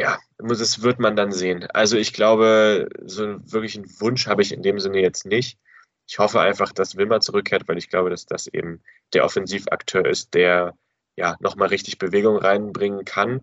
Ja, 0.00 0.18
das 0.38 0.82
wird 0.82 0.98
man 0.98 1.16
dann 1.16 1.32
sehen. 1.32 1.66
Also 1.70 1.98
ich 1.98 2.12
glaube, 2.14 2.88
so 3.04 3.38
wirklich 3.52 3.76
einen 3.76 4.00
Wunsch 4.00 4.26
habe 4.26 4.42
ich 4.42 4.52
in 4.52 4.62
dem 4.62 4.80
Sinne 4.80 5.00
jetzt 5.00 5.26
nicht 5.26 5.58
ich 6.06 6.18
hoffe 6.18 6.40
einfach, 6.40 6.72
dass 6.72 6.96
Wilmer 6.96 7.20
zurückkehrt, 7.20 7.66
weil 7.68 7.78
ich 7.78 7.88
glaube, 7.88 8.10
dass 8.10 8.26
das 8.26 8.46
eben 8.46 8.82
der 9.12 9.24
Offensivakteur 9.24 10.04
ist, 10.04 10.34
der 10.34 10.76
ja 11.16 11.36
nochmal 11.40 11.68
richtig 11.68 11.98
Bewegung 11.98 12.36
reinbringen 12.36 13.04
kann. 13.04 13.42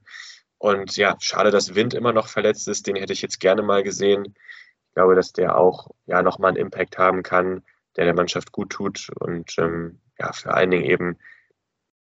Und 0.58 0.95
ja, 0.95 1.17
schade, 1.19 1.50
dass 1.50 1.74
Wind 1.74 1.93
immer 1.93 2.13
noch 2.13 2.28
verletzt 2.28 2.67
ist. 2.67 2.86
Den 2.86 2.95
hätte 2.95 3.13
ich 3.13 3.21
jetzt 3.21 3.39
gerne 3.39 3.63
mal 3.63 3.84
gesehen. 3.84 4.36
Ich 4.89 4.93
glaube, 4.93 5.15
dass 5.15 5.34
der 5.34 5.58
auch 5.58 5.89
ja 6.06 6.21
nochmal 6.21 6.50
einen 6.50 6.58
Impact 6.58 6.97
haben 6.97 7.24
kann, 7.24 7.63
der 7.95 8.06
der 8.06 8.13
Mannschaft 8.13 8.52
gut 8.52 8.71
tut 8.71 9.10
und 9.19 9.58
ähm, 9.58 10.00
ja, 10.19 10.32
vor 10.34 10.54
allen 10.54 10.69
Dingen 10.69 10.86
eben, 10.86 11.17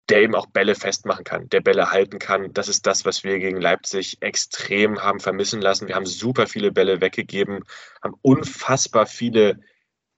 der 0.09 0.21
eben 0.21 0.35
auch 0.35 0.45
Bälle 0.45 0.75
festmachen 0.75 1.23
kann, 1.23 1.49
der 1.49 1.61
Bälle 1.61 1.91
halten 1.91 2.19
kann. 2.19 2.53
Das 2.53 2.67
ist 2.67 2.85
das, 2.85 3.05
was 3.05 3.23
wir 3.23 3.39
gegen 3.39 3.59
Leipzig 3.59 4.21
extrem 4.21 5.01
haben 5.01 5.19
vermissen 5.19 5.61
lassen. 5.61 5.87
Wir 5.87 5.95
haben 5.95 6.05
super 6.05 6.45
viele 6.45 6.71
Bälle 6.71 7.01
weggegeben, 7.01 7.63
haben 8.03 8.15
unfassbar 8.21 9.07
viele 9.07 9.59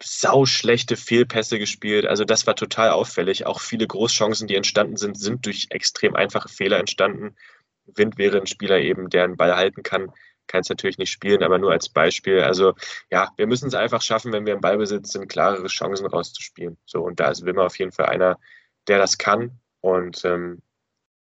sauschlechte 0.02 0.96
Fehlpässe 0.96 1.60
gespielt. 1.60 2.06
Also 2.06 2.24
das 2.24 2.48
war 2.48 2.56
total 2.56 2.92
auffällig. 2.92 3.46
Auch 3.46 3.60
viele 3.60 3.88
Großchancen, 3.88 4.48
die 4.48 4.56
entstanden 4.56 4.98
sind, 4.98 5.18
sind 5.20 5.46
durch 5.46 5.68
extrem 5.70 6.16
einfache 6.16 6.50
Fehler 6.50 6.80
entstanden. 6.80 7.36
Wind 7.86 8.18
wäre 8.18 8.38
ein 8.38 8.48
Spieler 8.48 8.80
eben, 8.80 9.10
der 9.10 9.24
einen 9.24 9.38
Ball 9.38 9.56
halten 9.56 9.84
kann. 9.84 10.12
Kann 10.46 10.62
es 10.62 10.70
natürlich 10.70 10.98
nicht 10.98 11.12
spielen, 11.12 11.44
aber 11.44 11.58
nur 11.58 11.72
als 11.72 11.90
Beispiel. 11.90 12.42
Also 12.42 12.74
ja, 13.12 13.32
wir 13.38 13.48
müssen 13.48 13.68
es 13.68 13.74
einfach 13.74 14.02
schaffen, 14.02 14.32
wenn 14.32 14.46
wir 14.46 14.54
im 14.54 14.62
Ballbesitz 14.62 15.12
sind, 15.12 15.28
klarere 15.28 15.68
Chancen 15.68 16.06
rauszuspielen. 16.06 16.78
So, 16.86 17.02
und 17.04 17.20
da 17.20 17.30
ist 17.30 17.46
Wimmer 17.46 17.66
auf 17.66 17.78
jeden 17.80 17.92
Fall 17.92 18.06
einer, 18.06 18.40
der 18.88 18.98
das 18.98 19.18
kann. 19.18 19.60
Und 19.82 20.24
ähm, 20.26 20.62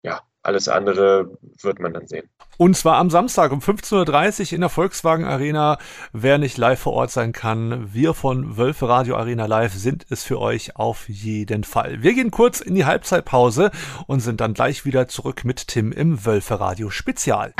ja, 0.02 0.22
alles 0.46 0.68
andere 0.68 1.38
wird 1.60 1.80
man 1.80 1.92
dann 1.92 2.06
sehen. 2.06 2.28
Und 2.56 2.76
zwar 2.76 2.96
am 2.96 3.10
Samstag 3.10 3.52
um 3.52 3.58
15.30 3.58 4.46
Uhr 4.46 4.52
in 4.54 4.60
der 4.60 4.70
Volkswagen 4.70 5.24
Arena. 5.24 5.78
Wer 6.12 6.38
nicht 6.38 6.56
live 6.56 6.80
vor 6.80 6.94
Ort 6.94 7.10
sein 7.10 7.32
kann, 7.32 7.92
wir 7.92 8.14
von 8.14 8.56
Wölfe 8.56 8.88
Radio 8.88 9.16
Arena 9.16 9.46
Live 9.46 9.74
sind 9.74 10.06
es 10.08 10.24
für 10.24 10.40
euch 10.40 10.76
auf 10.76 11.08
jeden 11.08 11.64
Fall. 11.64 12.02
Wir 12.02 12.14
gehen 12.14 12.30
kurz 12.30 12.60
in 12.60 12.74
die 12.74 12.86
Halbzeitpause 12.86 13.70
und 14.06 14.20
sind 14.20 14.40
dann 14.40 14.54
gleich 14.54 14.84
wieder 14.84 15.08
zurück 15.08 15.44
mit 15.44 15.68
Tim 15.68 15.92
im 15.92 16.24
Wölfe 16.24 16.58
Radio 16.58 16.88
Spezial. 16.88 17.52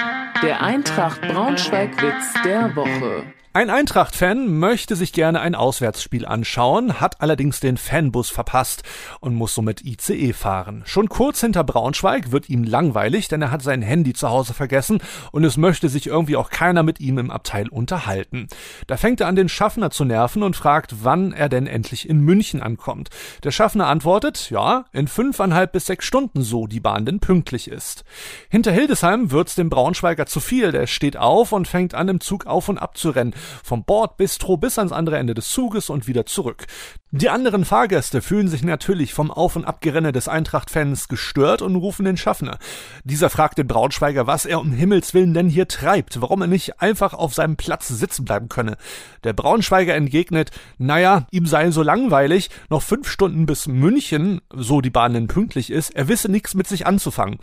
Der 0.42 0.62
Eintracht 0.62 1.20
Braunschweig-Witz 1.22 2.42
der 2.44 2.74
Woche. 2.76 3.24
Ein 3.56 3.70
Eintracht-Fan 3.70 4.58
möchte 4.58 4.96
sich 4.96 5.14
gerne 5.14 5.40
ein 5.40 5.54
Auswärtsspiel 5.54 6.26
anschauen, 6.26 7.00
hat 7.00 7.22
allerdings 7.22 7.58
den 7.58 7.78
Fanbus 7.78 8.28
verpasst 8.28 8.82
und 9.20 9.34
muss 9.34 9.54
somit 9.54 9.82
ICE 9.82 10.34
fahren. 10.34 10.82
Schon 10.84 11.08
kurz 11.08 11.40
hinter 11.40 11.64
Braunschweig 11.64 12.32
wird 12.32 12.50
ihm 12.50 12.64
langweilig, 12.64 13.28
denn 13.28 13.40
er 13.40 13.50
hat 13.50 13.62
sein 13.62 13.80
Handy 13.80 14.12
zu 14.12 14.28
Hause 14.28 14.52
vergessen 14.52 15.00
und 15.32 15.42
es 15.42 15.56
möchte 15.56 15.88
sich 15.88 16.06
irgendwie 16.06 16.36
auch 16.36 16.50
keiner 16.50 16.82
mit 16.82 17.00
ihm 17.00 17.16
im 17.16 17.30
Abteil 17.30 17.70
unterhalten. 17.70 18.48
Da 18.88 18.98
fängt 18.98 19.22
er 19.22 19.26
an, 19.26 19.36
den 19.36 19.48
Schaffner 19.48 19.88
zu 19.88 20.04
nerven 20.04 20.42
und 20.42 20.54
fragt, 20.54 20.96
wann 21.02 21.32
er 21.32 21.48
denn 21.48 21.66
endlich 21.66 22.10
in 22.10 22.20
München 22.20 22.60
ankommt. 22.60 23.08
Der 23.42 23.52
Schaffner 23.52 23.86
antwortet, 23.86 24.50
ja, 24.50 24.84
in 24.92 25.08
fünfeinhalb 25.08 25.72
bis 25.72 25.86
sechs 25.86 26.04
Stunden 26.04 26.42
so 26.42 26.66
die 26.66 26.80
Bahn 26.80 27.06
denn 27.06 27.20
pünktlich 27.20 27.70
ist. 27.70 28.04
Hinter 28.50 28.72
Hildesheim 28.72 29.30
wird's 29.30 29.54
dem 29.54 29.70
Braunschweiger 29.70 30.26
zu 30.26 30.40
viel, 30.40 30.72
der 30.72 30.86
steht 30.86 31.16
auf 31.16 31.52
und 31.52 31.66
fängt 31.66 31.94
an, 31.94 32.08
im 32.08 32.20
Zug 32.20 32.44
auf 32.44 32.68
und 32.68 32.76
ab 32.76 32.98
zu 32.98 33.08
rennen 33.08 33.32
Vom 33.64 33.84
Bordbistro 33.84 34.56
bis 34.56 34.78
ans 34.78 34.92
andere 34.92 35.18
Ende 35.18 35.34
des 35.34 35.50
Zuges 35.50 35.90
und 35.90 36.06
wieder 36.06 36.26
zurück. 36.26 36.66
Die 37.12 37.30
anderen 37.30 37.64
Fahrgäste 37.64 38.20
fühlen 38.20 38.48
sich 38.48 38.62
natürlich 38.62 39.14
vom 39.14 39.30
Auf- 39.30 39.56
und 39.56 39.64
Abgerenne 39.64 40.12
des 40.12 40.28
Eintracht-Fans 40.28 41.08
gestört 41.08 41.62
und 41.62 41.76
rufen 41.76 42.04
den 42.04 42.16
Schaffner. 42.16 42.58
Dieser 43.04 43.30
fragt 43.30 43.58
den 43.58 43.66
Braunschweiger, 43.66 44.26
was 44.26 44.44
er 44.44 44.60
um 44.60 44.72
Himmels 44.72 45.14
Willen 45.14 45.32
denn 45.32 45.48
hier 45.48 45.68
treibt, 45.68 46.20
warum 46.20 46.42
er 46.42 46.48
nicht 46.48 46.82
einfach 46.82 47.14
auf 47.14 47.32
seinem 47.32 47.56
Platz 47.56 47.88
sitzen 47.88 48.24
bleiben 48.24 48.48
könne. 48.48 48.76
Der 49.24 49.32
Braunschweiger 49.32 49.94
entgegnet, 49.94 50.50
naja, 50.78 51.26
ihm 51.30 51.46
sei 51.46 51.70
so 51.70 51.82
langweilig, 51.82 52.50
noch 52.68 52.82
fünf 52.82 53.08
Stunden 53.08 53.46
bis 53.46 53.66
München, 53.66 54.40
so 54.52 54.80
die 54.80 54.90
Bahn 54.90 55.14
denn 55.14 55.28
pünktlich 55.28 55.70
ist, 55.70 55.94
er 55.94 56.08
wisse 56.08 56.30
nichts 56.30 56.54
mit 56.54 56.66
sich 56.66 56.86
anzufangen. 56.86 57.38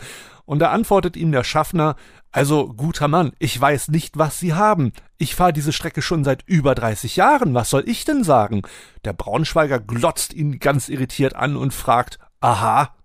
Und 0.45 0.59
da 0.59 0.71
antwortet 0.71 1.15
ihm 1.15 1.31
der 1.31 1.45
Schaffner, 1.45 1.95
also 2.33 2.67
guter 2.67 3.07
Mann, 3.07 3.31
ich 3.37 3.59
weiß 3.61 3.89
nicht, 3.89 4.17
was 4.17 4.39
Sie 4.39 4.53
haben. 4.53 4.91
Ich 5.19 5.35
fahre 5.35 5.53
diese 5.53 5.71
Strecke 5.71 6.01
schon 6.01 6.23
seit 6.23 6.41
über 6.47 6.73
30 6.73 7.15
Jahren, 7.15 7.53
was 7.53 7.69
soll 7.69 7.87
ich 7.87 8.05
denn 8.05 8.23
sagen? 8.23 8.63
Der 9.05 9.13
Braunschweiger 9.13 9.79
glotzt 9.79 10.33
ihn 10.33 10.57
ganz 10.57 10.89
irritiert 10.89 11.35
an 11.35 11.55
und 11.55 11.75
fragt, 11.75 12.17
aha, 12.41 12.95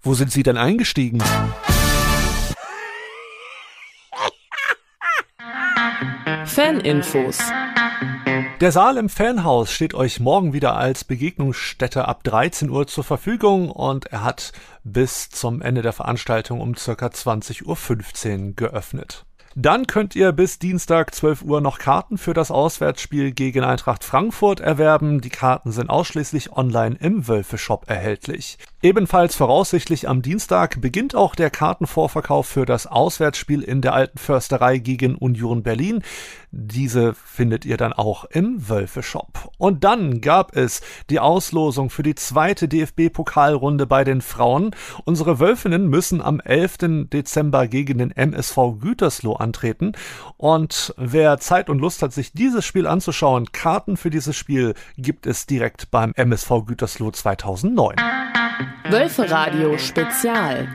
wo 0.00 0.14
sind 0.14 0.32
Sie 0.32 0.42
denn 0.42 0.56
eingestiegen? 0.56 1.22
Faninfos 6.44 7.38
der 8.60 8.72
Saal 8.72 8.96
im 8.96 9.08
Fanhaus 9.08 9.72
steht 9.72 9.94
euch 9.94 10.20
morgen 10.20 10.52
wieder 10.52 10.76
als 10.76 11.04
Begegnungsstätte 11.04 12.06
ab 12.06 12.22
13 12.24 12.70
Uhr 12.70 12.86
zur 12.86 13.04
Verfügung 13.04 13.70
und 13.70 14.06
er 14.06 14.22
hat 14.22 14.52
bis 14.84 15.30
zum 15.30 15.62
Ende 15.62 15.82
der 15.82 15.92
Veranstaltung 15.92 16.60
um 16.60 16.76
circa 16.76 17.06
20.15 17.06 18.48
Uhr 18.48 18.54
geöffnet. 18.54 19.24
Dann 19.54 19.86
könnt 19.86 20.16
ihr 20.16 20.32
bis 20.32 20.58
Dienstag 20.58 21.14
12 21.14 21.42
Uhr 21.42 21.60
noch 21.60 21.78
Karten 21.78 22.16
für 22.16 22.32
das 22.32 22.50
Auswärtsspiel 22.50 23.32
gegen 23.32 23.64
Eintracht 23.64 24.02
Frankfurt 24.02 24.60
erwerben. 24.60 25.20
Die 25.20 25.28
Karten 25.28 25.72
sind 25.72 25.90
ausschließlich 25.90 26.52
online 26.52 26.96
im 26.98 27.28
Wölfe-Shop 27.28 27.84
erhältlich. 27.88 28.58
Ebenfalls 28.84 29.36
voraussichtlich 29.36 30.08
am 30.08 30.22
Dienstag 30.22 30.80
beginnt 30.80 31.14
auch 31.14 31.36
der 31.36 31.50
Kartenvorverkauf 31.50 32.48
für 32.48 32.66
das 32.66 32.88
Auswärtsspiel 32.88 33.62
in 33.62 33.80
der 33.80 33.94
Alten 33.94 34.18
Försterei 34.18 34.78
gegen 34.78 35.14
Union 35.14 35.62
Berlin. 35.62 36.02
Diese 36.50 37.14
findet 37.14 37.64
ihr 37.64 37.76
dann 37.76 37.92
auch 37.92 38.24
im 38.24 38.68
Wölfe-Shop. 38.68 39.52
Und 39.56 39.84
dann 39.84 40.20
gab 40.20 40.56
es 40.56 40.80
die 41.10 41.20
Auslosung 41.20 41.90
für 41.90 42.02
die 42.02 42.16
zweite 42.16 42.66
DFB-Pokalrunde 42.66 43.86
bei 43.86 44.02
den 44.02 44.20
Frauen. 44.20 44.74
Unsere 45.04 45.38
Wölfinnen 45.38 45.86
müssen 45.86 46.20
am 46.20 46.40
11. 46.40 47.08
Dezember 47.12 47.68
gegen 47.68 47.98
den 47.98 48.10
MSV 48.10 48.80
Gütersloh 48.80 49.34
antreten. 49.34 49.92
Und 50.38 50.92
wer 50.96 51.38
Zeit 51.38 51.70
und 51.70 51.78
Lust 51.78 52.02
hat, 52.02 52.12
sich 52.12 52.32
dieses 52.32 52.64
Spiel 52.64 52.88
anzuschauen, 52.88 53.52
Karten 53.52 53.96
für 53.96 54.10
dieses 54.10 54.36
Spiel 54.36 54.74
gibt 54.96 55.28
es 55.28 55.46
direkt 55.46 55.92
beim 55.92 56.12
MSV 56.16 56.64
Gütersloh 56.66 57.12
2009. 57.12 57.94
Wölferadio 58.90 59.78
Spezial. 59.78 60.68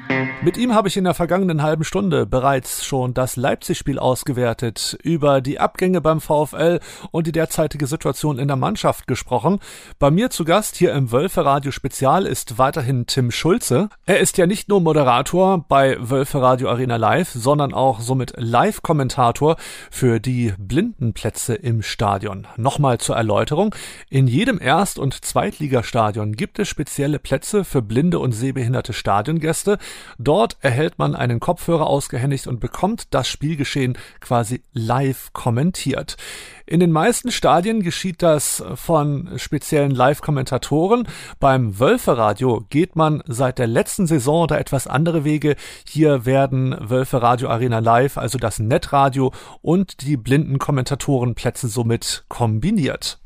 Mit 0.43 0.56
ihm 0.56 0.73
habe 0.73 0.88
ich 0.88 0.97
in 0.97 1.04
der 1.04 1.15
vergangenen 1.15 1.63
halben 1.63 1.84
Stunde 1.84 2.26
bereits 2.26 2.86
schon 2.86 3.13
das 3.15 3.36
Leipzig-Spiel 3.36 3.97
ausgewertet, 3.97 4.97
über 5.02 5.41
die 5.41 5.60
Abgänge 5.60 6.00
beim 6.00 6.21
VfL 6.21 6.80
und 7.12 7.26
die 7.26 7.32
derzeitige 7.32 7.88
Situation 7.88 8.38
in 8.38 8.47
der 8.47 8.56
Mannschaft 8.56 9.08
gesprochen. 9.08 9.60
Bei 9.97 10.12
mir 10.12 10.30
zu 10.30 10.45
Gast 10.45 10.76
hier 10.76 10.93
im 10.93 11.12
Wölferadio 11.12 11.71
Spezial 11.71 12.28
ist 12.28 12.58
weiterhin 12.60 13.08
Tim 13.08 13.32
Schulze. 13.32 13.89
Er 14.06 14.19
ist 14.19 14.38
ja 14.38 14.45
nicht 14.45 14.69
nur 14.69 14.80
Moderator 14.80 15.65
bei 15.67 15.97
Wölferadio 16.00 16.69
Arena 16.69 16.97
Live, 16.97 17.32
sondern 17.32 17.73
auch 17.73 18.00
somit 18.00 18.34
Live-Kommentator 18.38 19.58
für 19.89 20.19
die 20.19 20.54
Blindenplätze 20.58 21.56
im 21.56 21.82
Stadion. 21.82 22.47
Nochmal 22.58 23.00
zur 23.00 23.15
Erläuterung. 23.15 23.73
In 24.10 24.28
jedem 24.28 24.62
Erst- 24.62 25.00
und 25.00 25.26
Zweitligastadion 25.26 26.34
gibt 26.34 26.60
es 26.60 26.67
spezielle 26.67 27.17
Plätze 27.17 27.63
für 27.63 27.76
blinde 27.81 28.19
und 28.19 28.31
sehbehinderte 28.31 28.93
Stadiongäste. 28.93 29.77
Dort 30.17 30.57
erhält 30.61 30.99
man 30.99 31.15
einen 31.15 31.39
Kopfhörer 31.39 31.87
ausgehändigt 31.87 32.47
und 32.47 32.59
bekommt 32.59 33.13
das 33.13 33.27
Spielgeschehen 33.27 33.97
quasi 34.19 34.63
live 34.73 35.31
kommentiert. 35.33 36.17
In 36.65 36.81
den 36.81 36.91
meisten 36.91 37.31
Stadien 37.31 37.81
geschieht 37.81 38.21
das 38.21 38.61
von 38.75 39.31
speziellen 39.37 39.91
Live-Kommentatoren. 39.91 41.07
Beim 41.39 41.79
Wölferadio 41.79 42.65
geht 42.69 42.97
man 42.97 43.23
seit 43.25 43.57
der 43.57 43.67
letzten 43.67 44.05
Saison 44.05 44.47
da 44.47 44.57
etwas 44.57 44.85
andere 44.85 45.23
Wege. 45.23 45.55
Hier 45.87 46.25
werden 46.25 46.75
Wölferadio 46.77 47.49
Arena 47.49 47.79
Live, 47.79 48.17
also 48.17 48.37
das 48.37 48.59
Netradio 48.59 49.31
und 49.61 50.01
die 50.01 50.17
blinden 50.17 50.59
Kommentatorenplätze 50.59 51.69
somit 51.69 52.25
kombiniert. 52.27 53.19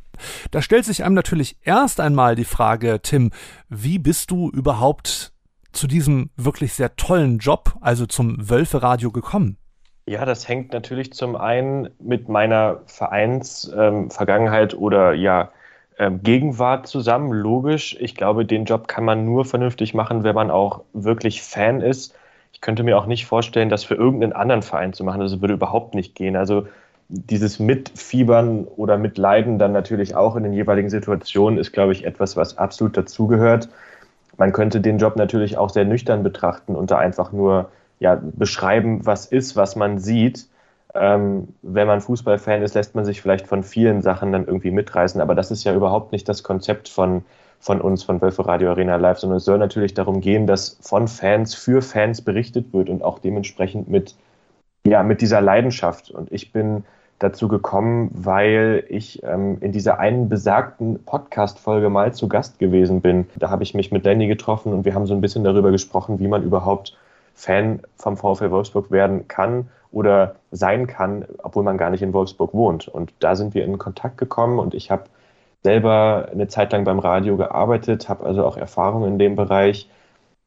Da 0.52 0.62
stellt 0.62 0.86
sich 0.86 1.04
einem 1.04 1.15
natürlich 1.15 1.58
erst 1.63 2.00
einmal 2.00 2.36
die 2.36 2.45
Frage, 2.45 3.00
Tim, 3.02 3.32
wie 3.69 4.00
bist 4.00 4.32
du 4.32 4.50
überhaupt 4.50 5.34
zu 5.71 5.88
diesem 5.88 6.30
wirklich 6.36 6.74
sehr 6.74 6.95
tollen 6.95 7.38
Job, 7.39 7.76
also 7.82 8.06
zum 8.06 8.50
Wölferadio 8.50 9.12
gekommen? 9.12 9.58
Ja, 10.06 10.26
das 10.26 10.47
hängt 10.47 10.74
natürlich 10.74 11.13
zum 11.13 11.36
einen 11.36 11.89
mit 12.00 12.28
meiner 12.28 12.82
Vereinsvergangenheit 12.88 14.74
ähm, 14.74 14.80
oder 14.80 15.13
ja 15.13 15.52
ähm, 16.00 16.24
Gegenwart 16.24 16.88
zusammen. 16.88 17.32
Logisch, 17.32 17.95
ich 18.00 18.15
glaube, 18.15 18.45
den 18.45 18.65
Job 18.65 18.88
kann 18.88 19.06
man 19.06 19.26
nur 19.26 19.45
vernünftig 19.45 19.93
machen, 19.93 20.24
wenn 20.24 20.36
man 20.36 20.50
auch 20.50 20.82
wirklich 20.93 21.43
Fan 21.43 21.82
ist. 21.82 22.15
Ich 22.54 22.60
könnte 22.60 22.84
mir 22.84 22.97
auch 22.97 23.06
nicht 23.06 23.26
vorstellen, 23.26 23.69
das 23.69 23.84
für 23.84 23.95
irgendeinen 23.95 24.34
anderen 24.34 24.63
Verein 24.63 24.93
zu 24.93 25.04
machen. 25.04 25.21
Das 25.21 25.39
würde 25.41 25.54
überhaupt 25.54 25.93
nicht 25.95 26.15
gehen. 26.15 26.36
Also 26.36 26.67
dieses 27.12 27.60
Mitfiebern 27.60 28.63
oder 28.63 28.97
Mitleiden 28.97 29.60
dann 29.60 29.74
natürlich 29.74 30.15
auch 30.15 30.38
in 30.38 30.43
den 30.43 30.54
jeweiligen 30.54 30.89
Situationen 30.89 31.60
ist, 31.60 31.74
glaube 31.74 31.91
ich, 31.91 32.06
etwas, 32.06 32.38
was 32.38 32.58
absolut 32.58 32.95
dazugehört. 32.95 33.67
Man 34.38 34.54
könnte 34.54 34.80
den 34.80 34.97
Job 34.97 35.17
natürlich 35.17 35.58
auch 35.58 35.69
sehr 35.69 35.84
nüchtern 35.84 36.24
betrachten 36.24 36.76
und 36.76 36.89
da 36.89 36.97
einfach 36.97 37.34
nur 37.34 37.69
ja, 38.00 38.19
beschreiben, 38.21 39.06
was 39.06 39.26
ist, 39.26 39.58
was 39.58 39.76
man 39.76 40.00
sieht. 40.00 40.47
Ähm, 40.95 41.50
wenn 41.62 41.88
man 41.88 42.02
Fußballfan 42.02 42.62
ist, 42.62 42.76
lässt 42.76 42.95
man 42.95 43.06
sich 43.06 43.21
vielleicht 43.21 43.47
von 43.47 43.63
vielen 43.63 44.02
Sachen 44.02 44.32
dann 44.32 44.45
irgendwie 44.45 44.71
mitreißen, 44.71 45.21
aber 45.21 45.36
das 45.36 45.52
ist 45.52 45.63
ja 45.63 45.74
überhaupt 45.74 46.12
nicht 46.13 46.28
das 46.28 46.43
Konzept 46.43 46.89
von, 46.89 47.24
von 47.60 47.82
uns, 47.82 48.04
von 48.04 48.21
Wölfe 48.21 48.45
Radio 48.45 48.71
Arena 48.71 48.95
Live, 48.95 49.19
sondern 49.19 49.38
es 49.38 49.45
soll 49.45 49.58
natürlich 49.58 49.93
darum 49.93 50.21
gehen, 50.21 50.47
dass 50.47 50.78
von 50.82 51.08
Fans 51.08 51.54
für 51.54 51.82
Fans 51.82 52.21
berichtet 52.21 52.74
wird 52.74 52.89
und 52.89 53.04
auch 53.04 53.19
dementsprechend 53.19 53.89
mit, 53.89 54.15
ja, 54.86 55.04
mit 55.04 55.21
dieser 55.21 55.41
Leidenschaft. 55.41 56.10
Und 56.10 56.32
ich 56.32 56.52
bin 56.52 56.84
dazu 57.21 57.47
gekommen, 57.47 58.10
weil 58.13 58.84
ich 58.89 59.21
ähm, 59.23 59.57
in 59.62 59.71
dieser 59.71 59.99
einen 59.99 60.27
besagten 60.27 61.03
Podcast-Folge 61.03 61.89
mal 61.89 62.13
zu 62.13 62.27
Gast 62.27 62.57
gewesen 62.60 63.01
bin. 63.01 63.27
Da 63.38 63.49
habe 63.49 63.63
ich 63.63 63.73
mich 63.73 63.91
mit 63.91 64.05
Danny 64.05 64.27
getroffen 64.27 64.73
und 64.73 64.86
wir 64.86 64.95
haben 64.95 65.05
so 65.05 65.13
ein 65.13 65.21
bisschen 65.21 65.43
darüber 65.43 65.71
gesprochen, 65.71 66.19
wie 66.19 66.27
man 66.27 66.43
überhaupt 66.43 66.97
Fan 67.34 67.81
vom 67.95 68.17
VfL 68.17 68.51
Wolfsburg 68.51 68.91
werden 68.91 69.27
kann 69.27 69.69
oder 69.91 70.36
sein 70.51 70.88
kann, 70.88 71.25
obwohl 71.43 71.63
man 71.63 71.77
gar 71.77 71.91
nicht 71.91 72.01
in 72.01 72.13
Wolfsburg 72.13 72.53
wohnt. 72.53 72.88
Und 72.88 73.13
da 73.19 73.36
sind 73.36 73.53
wir 73.53 73.65
in 73.65 73.77
Kontakt 73.77 74.17
gekommen 74.17 74.57
und 74.57 74.73
ich 74.73 74.89
habe 74.89 75.03
selber 75.63 76.29
eine 76.31 76.47
Zeit 76.47 76.71
lang 76.71 76.86
beim 76.86 76.99
Radio 76.99 77.38
gearbeitet, 77.38 78.10
habe 78.10 78.25
also 78.25 78.45
auch 78.45 78.57
Erfahrung 78.57 79.05
in 79.05 79.19
dem 79.19 79.36
Bereich. 79.36 79.89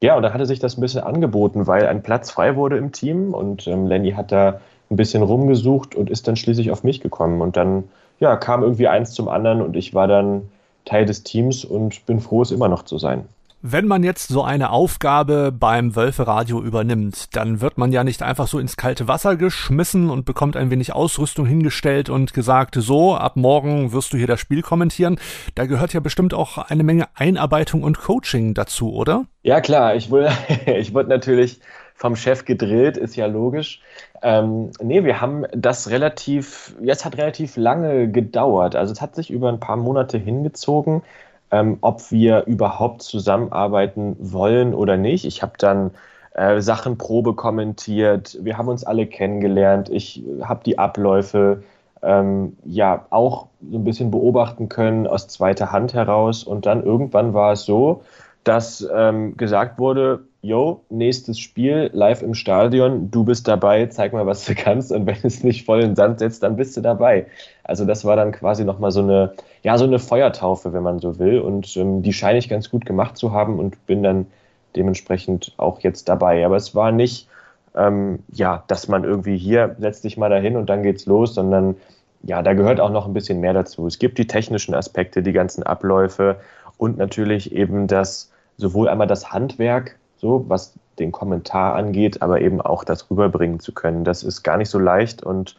Ja, 0.01 0.17
und 0.17 0.23
da 0.23 0.33
hatte 0.33 0.45
sich 0.45 0.59
das 0.59 0.77
ein 0.77 0.81
bisschen 0.81 1.03
angeboten, 1.03 1.67
weil 1.67 1.87
ein 1.87 2.03
Platz 2.03 2.31
frei 2.31 2.57
wurde 2.57 2.77
im 2.77 2.91
Team 2.91 3.33
und 3.33 3.65
ähm, 3.67 3.87
Lenny 3.87 4.11
hat 4.11 4.31
da 4.31 4.59
ein 4.89 4.95
bisschen 4.95 5.23
rumgesucht 5.23 5.95
und 5.95 6.09
ist 6.09 6.27
dann 6.27 6.35
schließlich 6.35 6.71
auf 6.71 6.83
mich 6.83 7.01
gekommen. 7.01 7.41
Und 7.41 7.57
dann 7.57 7.85
ja, 8.19 8.35
kam 8.35 8.63
irgendwie 8.63 8.87
eins 8.87 9.11
zum 9.11 9.27
anderen 9.27 9.61
und 9.61 9.75
ich 9.75 9.93
war 9.93 10.07
dann 10.07 10.49
Teil 10.85 11.05
des 11.05 11.23
Teams 11.23 11.65
und 11.65 12.05
bin 12.05 12.19
froh, 12.19 12.41
es 12.41 12.51
immer 12.51 12.67
noch 12.67 12.83
zu 12.83 12.97
sein. 12.97 13.25
Wenn 13.67 13.87
man 13.87 14.03
jetzt 14.03 14.27
so 14.27 14.43
eine 14.43 14.69
Aufgabe 14.69 15.51
beim 15.51 15.95
Wölferadio 15.95 16.61
übernimmt, 16.61 17.35
dann 17.35 17.61
wird 17.61 17.79
man 17.79 17.91
ja 17.91 18.03
nicht 18.03 18.21
einfach 18.21 18.47
so 18.47 18.59
ins 18.59 18.77
kalte 18.77 19.07
Wasser 19.07 19.37
geschmissen 19.37 20.11
und 20.11 20.23
bekommt 20.23 20.55
ein 20.55 20.69
wenig 20.69 20.93
Ausrüstung 20.93 21.47
hingestellt 21.47 22.11
und 22.11 22.31
gesagt, 22.31 22.75
so, 22.77 23.15
ab 23.15 23.37
morgen 23.37 23.91
wirst 23.91 24.13
du 24.13 24.17
hier 24.17 24.27
das 24.27 24.39
Spiel 24.39 24.61
kommentieren. 24.61 25.17
Da 25.55 25.65
gehört 25.65 25.93
ja 25.93 25.99
bestimmt 25.99 26.35
auch 26.35 26.59
eine 26.59 26.83
Menge 26.83 27.07
Einarbeitung 27.15 27.81
und 27.81 27.97
Coaching 27.97 28.53
dazu, 28.53 28.93
oder? 28.93 29.25
Ja, 29.41 29.61
klar. 29.61 29.95
Ich 29.95 30.11
wurde, 30.11 30.31
ich 30.67 30.93
wurde 30.93 31.09
natürlich 31.09 31.59
vom 31.95 32.15
Chef 32.15 32.45
gedrillt, 32.45 32.97
ist 32.97 33.15
ja 33.15 33.25
logisch. 33.25 33.81
Ähm, 34.21 34.71
nee, 34.81 35.03
wir 35.03 35.21
haben 35.21 35.45
das 35.53 35.89
relativ, 35.89 36.75
jetzt 36.81 37.05
hat 37.05 37.17
relativ 37.17 37.55
lange 37.57 38.11
gedauert. 38.11 38.75
Also 38.75 38.91
es 38.91 39.01
hat 39.01 39.15
sich 39.15 39.31
über 39.31 39.49
ein 39.49 39.59
paar 39.61 39.77
Monate 39.77 40.17
hingezogen, 40.17 41.03
ähm, 41.51 41.77
ob 41.81 42.11
wir 42.11 42.45
überhaupt 42.45 43.01
zusammenarbeiten 43.01 44.17
wollen 44.19 44.73
oder 44.73 44.97
nicht. 44.97 45.25
Ich 45.25 45.41
habe 45.41 45.53
dann 45.57 45.91
äh, 46.33 46.59
Sachen 46.59 46.97
Probe 46.97 47.33
kommentiert, 47.33 48.37
wir 48.41 48.57
haben 48.57 48.67
uns 48.67 48.83
alle 48.83 49.07
kennengelernt, 49.07 49.89
ich 49.89 50.21
habe 50.41 50.63
die 50.65 50.77
Abläufe 50.77 51.63
ähm, 52.03 52.57
ja 52.65 53.05
auch 53.09 53.47
so 53.71 53.77
ein 53.77 53.85
bisschen 53.85 54.11
beobachten 54.11 54.67
können 54.67 55.07
aus 55.07 55.29
zweiter 55.29 55.71
Hand 55.71 55.93
heraus 55.93 56.43
und 56.43 56.65
dann 56.65 56.83
irgendwann 56.83 57.33
war 57.33 57.53
es 57.53 57.63
so, 57.63 58.03
dass 58.43 58.87
ähm, 58.93 59.37
gesagt 59.37 59.79
wurde, 59.79 60.25
yo, 60.45 60.81
nächstes 60.89 61.39
Spiel, 61.39 61.89
live 61.93 62.21
im 62.21 62.35
Stadion, 62.35 63.09
du 63.09 63.23
bist 63.23 63.47
dabei, 63.47 63.87
zeig 63.87 64.13
mal, 64.13 64.27
was 64.27 64.45
du 64.45 64.53
kannst 64.53 64.91
und 64.91 65.07
wenn 65.07 65.17
es 65.23 65.43
nicht 65.43 65.65
voll 65.65 65.81
in 65.81 65.89
den 65.91 65.95
Sand 65.95 66.19
setzt, 66.19 66.43
dann 66.43 66.55
bist 66.55 66.77
du 66.77 66.81
dabei. 66.81 67.25
Also 67.63 67.83
das 67.83 68.05
war 68.05 68.15
dann 68.15 68.31
quasi 68.31 68.63
nochmal 68.63 68.91
so 68.91 69.01
eine, 69.01 69.33
ja, 69.63 69.77
so 69.77 69.85
eine 69.85 69.97
Feuertaufe, 69.97 70.71
wenn 70.71 70.83
man 70.83 70.99
so 70.99 71.17
will 71.17 71.39
und 71.39 71.75
ähm, 71.77 72.03
die 72.03 72.13
scheine 72.13 72.37
ich 72.37 72.47
ganz 72.47 72.69
gut 72.69 72.85
gemacht 72.85 73.17
zu 73.17 73.31
haben 73.31 73.57
und 73.57 73.83
bin 73.87 74.03
dann 74.03 74.27
dementsprechend 74.75 75.53
auch 75.57 75.79
jetzt 75.79 76.07
dabei. 76.09 76.45
Aber 76.45 76.57
es 76.57 76.75
war 76.75 76.91
nicht, 76.91 77.27
ähm, 77.75 78.19
ja, 78.31 78.63
dass 78.67 78.87
man 78.87 79.03
irgendwie 79.03 79.37
hier 79.37 79.75
setzt 79.79 80.03
dich 80.03 80.15
mal 80.15 80.29
dahin 80.29 80.57
und 80.57 80.69
dann 80.69 80.83
geht's 80.83 81.07
los, 81.07 81.33
sondern 81.33 81.75
ja, 82.21 82.43
da 82.43 82.53
gehört 82.53 82.79
auch 82.79 82.91
noch 82.91 83.07
ein 83.07 83.13
bisschen 83.13 83.39
mehr 83.39 83.53
dazu. 83.53 83.87
Es 83.87 83.97
gibt 83.97 84.19
die 84.19 84.27
technischen 84.27 84.75
Aspekte, 84.75 85.23
die 85.23 85.33
ganzen 85.33 85.63
Abläufe 85.63 86.37
und 86.77 86.97
natürlich 86.97 87.51
eben 87.51 87.87
das, 87.87 88.31
sowohl 88.57 88.89
einmal 88.89 89.07
das 89.07 89.31
Handwerk, 89.31 89.97
so 90.17 90.45
was 90.47 90.73
den 90.99 91.11
Kommentar 91.11 91.75
angeht, 91.75 92.21
aber 92.21 92.41
eben 92.41 92.61
auch 92.61 92.83
das 92.83 93.09
rüberbringen 93.09 93.59
zu 93.59 93.73
können. 93.73 94.03
Das 94.03 94.23
ist 94.23 94.43
gar 94.43 94.57
nicht 94.57 94.69
so 94.69 94.79
leicht 94.79 95.23
und 95.23 95.55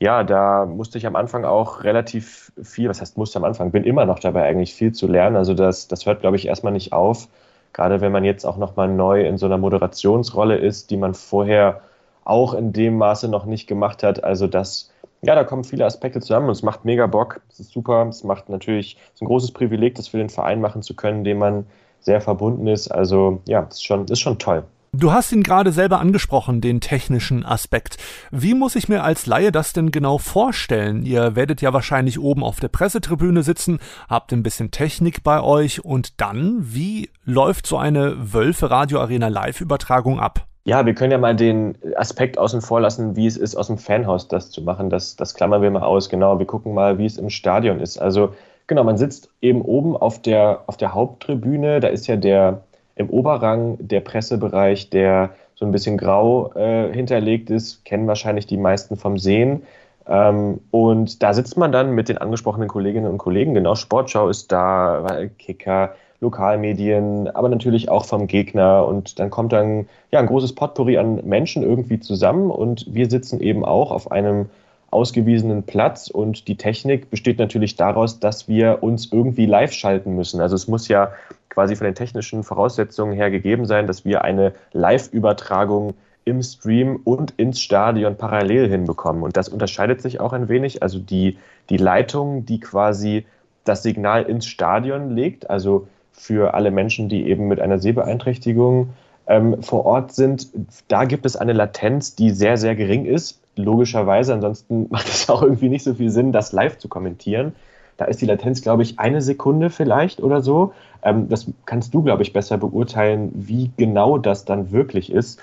ja, 0.00 0.22
da 0.22 0.64
musste 0.64 0.98
ich 0.98 1.06
am 1.06 1.16
Anfang 1.16 1.44
auch 1.44 1.82
relativ 1.82 2.52
viel, 2.62 2.88
was 2.88 3.00
heißt 3.00 3.18
musste 3.18 3.38
am 3.38 3.44
Anfang, 3.44 3.72
bin 3.72 3.84
immer 3.84 4.06
noch 4.06 4.20
dabei 4.20 4.44
eigentlich 4.44 4.74
viel 4.74 4.92
zu 4.92 5.08
lernen. 5.08 5.36
Also 5.36 5.54
das, 5.54 5.88
das 5.88 6.06
hört, 6.06 6.20
glaube 6.20 6.36
ich, 6.36 6.46
erstmal 6.46 6.72
nicht 6.72 6.92
auf. 6.92 7.28
Gerade 7.72 8.00
wenn 8.00 8.12
man 8.12 8.24
jetzt 8.24 8.44
auch 8.44 8.56
nochmal 8.56 8.88
neu 8.88 9.26
in 9.26 9.38
so 9.38 9.46
einer 9.46 9.58
Moderationsrolle 9.58 10.56
ist, 10.56 10.90
die 10.90 10.96
man 10.96 11.14
vorher 11.14 11.80
auch 12.24 12.54
in 12.54 12.72
dem 12.72 12.96
Maße 12.96 13.28
noch 13.28 13.44
nicht 13.44 13.66
gemacht 13.66 14.02
hat. 14.02 14.22
Also 14.22 14.46
das, 14.46 14.92
ja, 15.22 15.34
da 15.34 15.44
kommen 15.44 15.64
viele 15.64 15.84
Aspekte 15.84 16.20
zusammen 16.20 16.46
und 16.46 16.52
es 16.52 16.62
macht 16.62 16.84
mega 16.84 17.06
Bock. 17.06 17.40
Es 17.50 17.58
ist 17.58 17.72
super. 17.72 18.06
Es 18.08 18.22
macht 18.22 18.48
natürlich, 18.48 18.98
es 19.08 19.14
ist 19.14 19.22
ein 19.22 19.26
großes 19.26 19.50
Privileg, 19.52 19.96
das 19.96 20.08
für 20.08 20.18
den 20.18 20.30
Verein 20.30 20.60
machen 20.60 20.82
zu 20.82 20.94
können, 20.94 21.24
dem 21.24 21.38
man 21.38 21.66
sehr 22.00 22.20
verbunden 22.20 22.66
ist. 22.66 22.88
Also 22.88 23.40
ja, 23.46 23.60
ist 23.62 23.84
schon, 23.84 24.06
ist 24.06 24.20
schon 24.20 24.38
toll. 24.38 24.64
Du 24.92 25.12
hast 25.12 25.32
ihn 25.32 25.42
gerade 25.42 25.70
selber 25.70 26.00
angesprochen, 26.00 26.62
den 26.62 26.80
technischen 26.80 27.44
Aspekt. 27.44 27.98
Wie 28.30 28.54
muss 28.54 28.74
ich 28.74 28.88
mir 28.88 29.04
als 29.04 29.26
Laie 29.26 29.52
das 29.52 29.74
denn 29.74 29.90
genau 29.90 30.16
vorstellen? 30.16 31.02
Ihr 31.02 31.36
werdet 31.36 31.60
ja 31.60 31.74
wahrscheinlich 31.74 32.18
oben 32.18 32.42
auf 32.42 32.58
der 32.58 32.68
Pressetribüne 32.68 33.42
sitzen, 33.42 33.80
habt 34.08 34.32
ein 34.32 34.42
bisschen 34.42 34.70
Technik 34.70 35.22
bei 35.22 35.42
euch 35.42 35.84
und 35.84 36.20
dann, 36.22 36.56
wie 36.60 37.10
läuft 37.24 37.66
so 37.66 37.76
eine 37.76 38.32
Wölfe 38.32 38.70
Radio 38.70 39.00
Arena 39.00 39.28
Live-Übertragung 39.28 40.20
ab? 40.20 40.46
Ja, 40.64 40.84
wir 40.84 40.94
können 40.94 41.12
ja 41.12 41.18
mal 41.18 41.36
den 41.36 41.76
Aspekt 41.96 42.38
außen 42.38 42.62
vor 42.62 42.80
lassen, 42.80 43.14
wie 43.14 43.26
es 43.26 43.36
ist, 43.36 43.56
aus 43.56 43.68
dem 43.68 43.78
Fanhaus 43.78 44.28
das 44.28 44.50
zu 44.50 44.62
machen. 44.62 44.90
Das, 44.90 45.16
das 45.16 45.34
klammern 45.34 45.60
wir 45.62 45.70
mal 45.70 45.82
aus. 45.82 46.08
Genau, 46.08 46.38
wir 46.38 46.46
gucken 46.46 46.74
mal, 46.74 46.98
wie 46.98 47.06
es 47.06 47.18
im 47.18 47.30
Stadion 47.30 47.80
ist. 47.80 47.98
Also 47.98 48.34
genau, 48.68 48.84
man 48.84 48.96
sitzt 48.96 49.30
eben 49.42 49.62
oben 49.62 49.96
auf 49.96 50.22
der, 50.22 50.62
auf 50.66 50.76
der 50.76 50.94
Haupttribüne. 50.94 51.80
Da 51.80 51.88
ist 51.88 52.06
ja 52.06 52.16
der 52.16 52.62
im 52.94 53.10
Oberrang 53.10 53.76
der 53.80 54.00
Pressebereich, 54.00 54.90
der 54.90 55.30
so 55.54 55.64
ein 55.64 55.72
bisschen 55.72 55.98
grau 55.98 56.52
äh, 56.54 56.92
hinterlegt 56.92 57.50
ist, 57.50 57.84
kennen 57.84 58.06
wahrscheinlich 58.06 58.46
die 58.46 58.56
meisten 58.56 58.96
vom 58.96 59.18
Sehen. 59.18 59.62
Ähm, 60.06 60.60
und 60.70 61.22
da 61.22 61.34
sitzt 61.34 61.56
man 61.56 61.72
dann 61.72 61.92
mit 61.92 62.08
den 62.08 62.18
angesprochenen 62.18 62.68
Kolleginnen 62.68 63.10
und 63.10 63.18
Kollegen. 63.18 63.54
Genau, 63.54 63.74
Sportschau 63.74 64.28
ist 64.28 64.52
da, 64.52 65.04
Kicker, 65.38 65.94
Lokalmedien, 66.20 67.28
aber 67.28 67.48
natürlich 67.48 67.88
auch 67.88 68.04
vom 68.04 68.26
Gegner. 68.26 68.86
Und 68.86 69.18
dann 69.18 69.30
kommt 69.30 69.52
dann 69.52 69.88
ja, 70.10 70.18
ein 70.18 70.26
großes 70.26 70.54
Potpourri 70.54 70.98
an 70.98 71.20
Menschen 71.24 71.62
irgendwie 71.62 72.00
zusammen. 72.00 72.50
Und 72.50 72.86
wir 72.92 73.08
sitzen 73.08 73.40
eben 73.40 73.64
auch 73.64 73.90
auf 73.90 74.10
einem 74.10 74.46
ausgewiesenen 74.90 75.64
Platz 75.64 76.08
und 76.08 76.48
die 76.48 76.56
Technik 76.56 77.10
besteht 77.10 77.38
natürlich 77.38 77.76
daraus, 77.76 78.20
dass 78.20 78.48
wir 78.48 78.82
uns 78.82 79.12
irgendwie 79.12 79.46
live 79.46 79.72
schalten 79.72 80.14
müssen. 80.14 80.40
Also 80.40 80.54
es 80.56 80.66
muss 80.66 80.88
ja 80.88 81.12
quasi 81.50 81.76
von 81.76 81.84
den 81.84 81.94
technischen 81.94 82.42
Voraussetzungen 82.42 83.12
her 83.14 83.30
gegeben 83.30 83.66
sein, 83.66 83.86
dass 83.86 84.04
wir 84.04 84.22
eine 84.22 84.54
Live-Übertragung 84.72 85.94
im 86.24 86.42
Stream 86.42 87.00
und 87.04 87.32
ins 87.32 87.60
Stadion 87.60 88.16
parallel 88.16 88.68
hinbekommen. 88.68 89.22
Und 89.22 89.36
das 89.36 89.48
unterscheidet 89.48 90.00
sich 90.00 90.20
auch 90.20 90.32
ein 90.32 90.48
wenig. 90.48 90.82
Also 90.82 90.98
die, 90.98 91.38
die 91.70 91.78
Leitung, 91.78 92.46
die 92.46 92.60
quasi 92.60 93.26
das 93.64 93.82
Signal 93.82 94.22
ins 94.24 94.46
Stadion 94.46 95.14
legt, 95.14 95.50
also 95.50 95.88
für 96.12 96.54
alle 96.54 96.70
Menschen, 96.70 97.08
die 97.08 97.28
eben 97.28 97.48
mit 97.48 97.60
einer 97.60 97.78
Sehbeeinträchtigung 97.78 98.90
ähm, 99.26 99.62
vor 99.62 99.84
Ort 99.84 100.12
sind, 100.12 100.48
da 100.88 101.04
gibt 101.04 101.26
es 101.26 101.36
eine 101.36 101.52
Latenz, 101.52 102.14
die 102.14 102.30
sehr, 102.30 102.56
sehr 102.56 102.74
gering 102.74 103.04
ist 103.04 103.40
logischerweise. 103.58 104.34
Ansonsten 104.34 104.86
macht 104.90 105.08
es 105.08 105.28
auch 105.28 105.42
irgendwie 105.42 105.68
nicht 105.68 105.84
so 105.84 105.94
viel 105.94 106.10
Sinn, 106.10 106.32
das 106.32 106.52
live 106.52 106.78
zu 106.78 106.88
kommentieren. 106.88 107.54
Da 107.96 108.04
ist 108.04 108.22
die 108.22 108.26
Latenz, 108.26 108.62
glaube 108.62 108.84
ich, 108.84 108.98
eine 108.98 109.20
Sekunde 109.20 109.70
vielleicht 109.70 110.22
oder 110.22 110.40
so. 110.40 110.72
Ähm, 111.02 111.28
das 111.28 111.50
kannst 111.66 111.92
du, 111.92 112.02
glaube 112.02 112.22
ich, 112.22 112.32
besser 112.32 112.56
beurteilen, 112.56 113.30
wie 113.34 113.70
genau 113.76 114.18
das 114.18 114.44
dann 114.44 114.70
wirklich 114.70 115.12
ist. 115.12 115.42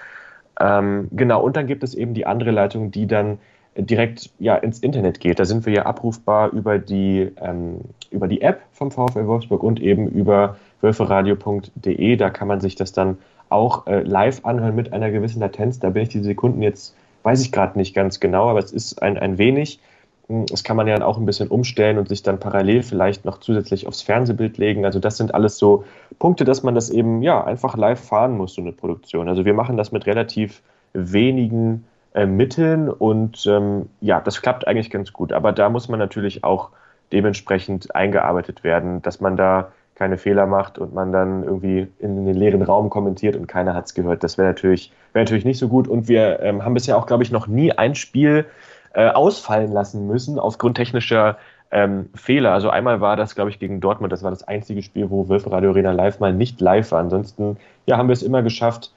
Ähm, 0.60 1.10
genau, 1.12 1.44
und 1.44 1.58
dann 1.58 1.68
gibt 1.68 1.84
es 1.84 1.94
eben 1.94 2.14
die 2.14 2.26
andere 2.26 2.52
Leitung, 2.52 2.92
die 2.92 3.08
dann 3.08 3.40
direkt 3.78 4.30
ja, 4.40 4.56
ins 4.56 4.80
Internet 4.80 5.20
geht. 5.20 5.40
Da 5.40 5.46
sind 5.46 5.66
wir 5.66 5.74
ja 5.74 5.86
abrufbar 5.86 6.52
über 6.52 6.80
die, 6.80 7.30
ähm, 7.42 7.82
über 8.10 8.28
die 8.28 8.42
App 8.42 8.62
vom 8.72 8.90
VfL 8.90 9.28
Wolfsburg 9.28 9.64
und 9.64 9.82
eben 9.82 10.08
über 10.08 10.56
wölferadio.de. 10.82 12.16
Da 12.16 12.30
kann 12.30 12.48
man 12.48 12.62
sich 12.62 12.76
das 12.76 12.94
dann 12.94 13.18
auch 13.50 13.86
äh, 13.88 14.02
live 14.02 14.46
anhören 14.46 14.76
mit 14.76 14.94
einer 14.94 15.12
gewissen 15.12 15.42
Latenz. 15.42 15.80
Da 15.80 15.90
bin 15.90 16.04
ich 16.04 16.10
die 16.10 16.24
Sekunden 16.24 16.62
jetzt 16.62 16.96
weiß 17.26 17.42
ich 17.42 17.52
gerade 17.52 17.78
nicht 17.78 17.96
ganz 17.96 18.20
genau, 18.20 18.50
aber 18.50 18.60
es 18.60 18.72
ist 18.72 19.02
ein, 19.02 19.18
ein 19.18 19.38
wenig. 19.38 19.80
Hm, 20.28 20.46
das 20.46 20.64
kann 20.64 20.78
man 20.78 20.88
ja 20.88 21.02
auch 21.04 21.18
ein 21.18 21.26
bisschen 21.26 21.48
umstellen 21.48 21.98
und 21.98 22.08
sich 22.08 22.24
dann 22.24 22.40
parallel 22.40 22.84
vielleicht 22.84 23.26
noch 23.26 23.40
zusätzlich 23.40 23.88
aufs 23.88 24.02
Fernsehbild 24.04 24.58
legen. 24.58 24.86
Also 24.86 25.00
das 25.00 25.18
sind 25.18 25.34
alles 25.34 25.58
so 25.58 25.86
Punkte, 26.20 26.46
dass 26.46 26.64
man 26.64 26.76
das 26.76 26.90
eben 26.90 27.22
ja 27.22 27.44
einfach 27.44 27.76
live 27.78 28.00
fahren 28.00 28.38
muss, 28.38 28.54
so 28.54 28.62
eine 28.62 28.72
Produktion. 28.72 29.28
Also 29.28 29.44
wir 29.44 29.54
machen 29.54 29.76
das 29.76 29.92
mit 29.92 30.06
relativ 30.06 30.62
wenigen 30.94 31.86
äh, 32.14 32.26
Mitteln 32.26 32.90
und 32.90 33.46
ähm, 33.48 33.90
ja, 34.02 34.22
das 34.22 34.42
klappt 34.42 34.68
eigentlich 34.68 34.90
ganz 34.90 35.12
gut. 35.12 35.34
Aber 35.34 35.52
da 35.52 35.70
muss 35.70 35.90
man 35.90 36.00
natürlich 36.00 36.44
auch 36.44 36.70
dementsprechend 37.12 37.96
eingearbeitet 37.96 38.64
werden, 38.64 39.02
dass 39.02 39.20
man 39.20 39.36
da 39.36 39.72
keine 39.96 40.18
Fehler 40.18 40.46
macht 40.46 40.78
und 40.78 40.94
man 40.94 41.12
dann 41.12 41.44
irgendwie 41.44 41.88
in 42.00 42.26
den 42.26 42.36
leeren 42.36 42.62
Raum 42.62 42.90
kommentiert 42.90 43.36
und 43.36 43.48
keiner 43.48 43.74
hat 43.74 43.86
es 43.86 43.94
gehört. 43.94 44.24
Das 44.24 44.38
wäre 44.38 44.50
natürlich, 44.50 44.92
wär 45.14 45.24
natürlich 45.24 45.46
nicht 45.46 45.58
so 45.58 45.70
gut. 45.70 45.88
Und 45.88 46.08
wir 46.10 46.42
ähm, 46.42 46.64
haben 46.64 46.74
bisher 46.74 46.98
auch, 46.98 47.08
glaube 47.08 47.24
ich, 47.24 47.32
noch 47.32 47.48
nie 47.48 47.72
ein 47.72 47.96
Spiel 47.96 48.46
äh, 48.94 49.08
ausfallen 49.10 49.72
lassen 49.72 50.06
müssen 50.06 50.38
aufgrund 50.38 50.76
technischer 50.78 51.38
ähm, 51.72 52.10
Fehler. 52.14 52.52
Also 52.52 52.70
einmal 52.70 53.00
war 53.02 53.16
das, 53.16 53.36
glaube 53.36 53.50
ich, 53.50 53.60
gegen 53.60 53.80
Dortmund. 53.80 54.12
Das 54.12 54.22
war 54.22 54.32
das 54.32 54.44
einzige 54.48 54.84
Spiel, 54.84 55.10
wo 55.10 55.30
Wölfe 55.30 55.52
Radio 55.52 55.72
Arena 55.72 55.92
live 55.92 56.20
mal 56.20 56.34
nicht 56.34 56.60
live 56.60 56.92
war. 56.92 57.00
Ansonsten 57.00 57.58
ja, 57.86 57.98
haben 57.98 58.10
wir 58.10 58.14
es 58.14 58.24
immer 58.24 58.44
geschafft, 58.44 58.94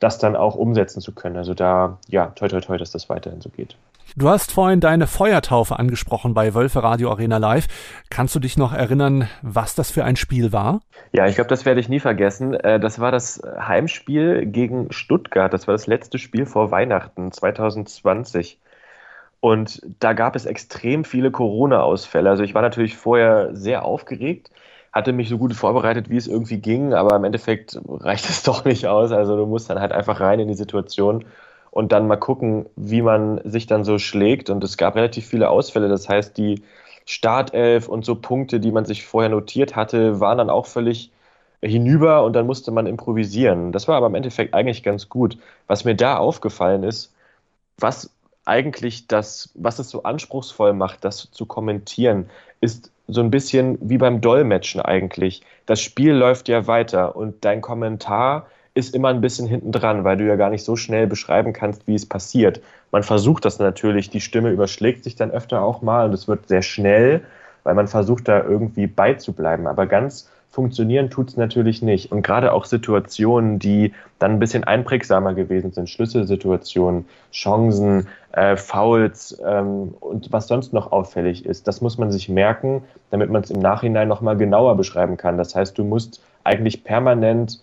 das 0.00 0.18
dann 0.18 0.34
auch 0.34 0.56
umsetzen 0.56 1.00
zu 1.00 1.12
können. 1.12 1.36
Also 1.36 1.54
da, 1.54 1.98
ja, 2.08 2.26
toi, 2.34 2.48
toi, 2.48 2.60
toi, 2.60 2.76
dass 2.76 2.90
das 2.90 3.08
weiterhin 3.08 3.40
so 3.40 3.48
geht. 3.48 3.76
Du 4.16 4.28
hast 4.28 4.52
vorhin 4.52 4.80
deine 4.80 5.06
Feuertaufe 5.06 5.78
angesprochen 5.78 6.34
bei 6.34 6.54
Wölfe 6.54 6.82
Radio 6.82 7.10
Arena 7.10 7.38
Live. 7.38 7.66
Kannst 8.10 8.34
du 8.34 8.40
dich 8.40 8.58
noch 8.58 8.74
erinnern, 8.74 9.28
was 9.40 9.74
das 9.74 9.90
für 9.90 10.04
ein 10.04 10.16
Spiel 10.16 10.52
war? 10.52 10.80
Ja, 11.12 11.26
ich 11.26 11.36
glaube, 11.36 11.48
das 11.48 11.64
werde 11.64 11.80
ich 11.80 11.88
nie 11.88 12.00
vergessen. 12.00 12.54
Äh, 12.54 12.78
das 12.78 12.98
war 12.98 13.10
das 13.10 13.42
Heimspiel 13.58 14.44
gegen 14.46 14.92
Stuttgart. 14.92 15.52
Das 15.52 15.66
war 15.66 15.72
das 15.72 15.86
letzte 15.86 16.18
Spiel 16.18 16.44
vor 16.44 16.70
Weihnachten 16.70 17.32
2020. 17.32 18.58
Und 19.40 19.82
da 19.98 20.12
gab 20.12 20.36
es 20.36 20.46
extrem 20.46 21.04
viele 21.04 21.30
Corona-Ausfälle. 21.30 22.30
Also 22.30 22.44
ich 22.44 22.54
war 22.54 22.62
natürlich 22.62 22.96
vorher 22.96 23.56
sehr 23.56 23.84
aufgeregt, 23.84 24.50
hatte 24.92 25.12
mich 25.12 25.28
so 25.28 25.36
gut 25.36 25.54
vorbereitet, 25.54 26.10
wie 26.10 26.16
es 26.16 26.28
irgendwie 26.28 26.58
ging, 26.58 26.94
aber 26.94 27.16
im 27.16 27.24
Endeffekt 27.24 27.76
reicht 27.88 28.28
es 28.30 28.42
doch 28.44 28.64
nicht 28.64 28.86
aus. 28.86 29.10
Also 29.10 29.36
du 29.36 29.46
musst 29.46 29.68
dann 29.68 29.80
halt 29.80 29.92
einfach 29.92 30.20
rein 30.20 30.38
in 30.38 30.48
die 30.48 30.54
Situation 30.54 31.24
und 31.72 31.90
dann 31.90 32.06
mal 32.06 32.16
gucken, 32.16 32.66
wie 32.76 33.00
man 33.00 33.40
sich 33.44 33.66
dann 33.66 33.84
so 33.84 33.98
schlägt. 33.98 34.50
Und 34.50 34.62
es 34.62 34.76
gab 34.76 34.94
relativ 34.94 35.26
viele 35.26 35.48
Ausfälle. 35.48 35.88
Das 35.88 36.06
heißt, 36.06 36.36
die 36.36 36.62
Startelf 37.06 37.88
und 37.88 38.04
so 38.04 38.14
Punkte, 38.14 38.60
die 38.60 38.70
man 38.70 38.84
sich 38.84 39.04
vorher 39.04 39.30
notiert 39.30 39.74
hatte, 39.74 40.20
waren 40.20 40.38
dann 40.38 40.50
auch 40.50 40.66
völlig 40.66 41.10
hinüber 41.62 42.24
und 42.24 42.34
dann 42.34 42.46
musste 42.46 42.72
man 42.72 42.86
improvisieren. 42.86 43.72
Das 43.72 43.88
war 43.88 43.96
aber 43.96 44.08
im 44.08 44.14
Endeffekt 44.14 44.52
eigentlich 44.52 44.82
ganz 44.82 45.08
gut. 45.08 45.38
Was 45.66 45.84
mir 45.84 45.94
da 45.94 46.18
aufgefallen 46.18 46.82
ist, 46.82 47.14
was 47.78 48.10
eigentlich 48.44 49.06
das, 49.06 49.50
was 49.54 49.78
es 49.78 49.88
so 49.88 50.02
anspruchsvoll 50.02 50.74
macht, 50.74 51.06
das 51.06 51.30
zu 51.30 51.46
kommentieren, 51.46 52.28
ist 52.60 52.90
so 53.08 53.22
ein 53.22 53.30
bisschen 53.30 53.78
wie 53.80 53.96
beim 53.96 54.20
Dolmetschen 54.20 54.82
eigentlich. 54.82 55.42
Das 55.64 55.80
Spiel 55.80 56.12
läuft 56.12 56.48
ja 56.48 56.66
weiter 56.66 57.16
und 57.16 57.46
dein 57.46 57.62
Kommentar 57.62 58.46
ist 58.74 58.94
immer 58.94 59.08
ein 59.08 59.20
bisschen 59.20 59.46
hinten 59.46 59.72
dran, 59.72 60.04
weil 60.04 60.16
du 60.16 60.26
ja 60.26 60.36
gar 60.36 60.50
nicht 60.50 60.64
so 60.64 60.76
schnell 60.76 61.06
beschreiben 61.06 61.52
kannst, 61.52 61.86
wie 61.86 61.94
es 61.94 62.06
passiert. 62.06 62.60
Man 62.90 63.02
versucht 63.02 63.44
das 63.44 63.58
natürlich, 63.58 64.10
die 64.10 64.20
Stimme 64.20 64.50
überschlägt 64.50 65.04
sich 65.04 65.14
dann 65.14 65.30
öfter 65.30 65.62
auch 65.62 65.82
mal 65.82 66.06
und 66.06 66.14
es 66.14 66.26
wird 66.26 66.48
sehr 66.48 66.62
schnell, 66.62 67.22
weil 67.64 67.74
man 67.74 67.88
versucht 67.88 68.28
da 68.28 68.42
irgendwie 68.42 68.86
beizubleiben. 68.86 69.66
Aber 69.66 69.86
ganz 69.86 70.30
funktionieren 70.52 71.08
tut 71.10 71.30
es 71.30 71.36
natürlich 71.36 71.82
nicht. 71.82 72.12
Und 72.12 72.22
gerade 72.22 72.52
auch 72.52 72.66
Situationen, 72.66 73.58
die 73.58 73.92
dann 74.18 74.32
ein 74.32 74.38
bisschen 74.38 74.64
einprägsamer 74.64 75.34
gewesen 75.34 75.72
sind, 75.72 75.88
Schlüsselsituationen, 75.88 77.06
Chancen, 77.32 78.08
äh, 78.32 78.56
Fouls 78.56 79.38
ähm, 79.44 79.94
und 80.00 80.30
was 80.32 80.48
sonst 80.48 80.72
noch 80.72 80.92
auffällig 80.92 81.46
ist, 81.46 81.68
das 81.68 81.80
muss 81.80 81.98
man 81.98 82.12
sich 82.12 82.28
merken, 82.28 82.84
damit 83.10 83.30
man 83.30 83.42
es 83.42 83.50
im 83.50 83.60
Nachhinein 83.60 84.08
nochmal 84.08 84.36
genauer 84.36 84.76
beschreiben 84.76 85.16
kann. 85.16 85.38
Das 85.38 85.54
heißt, 85.54 85.76
du 85.76 85.84
musst 85.84 86.22
eigentlich 86.44 86.84
permanent 86.84 87.60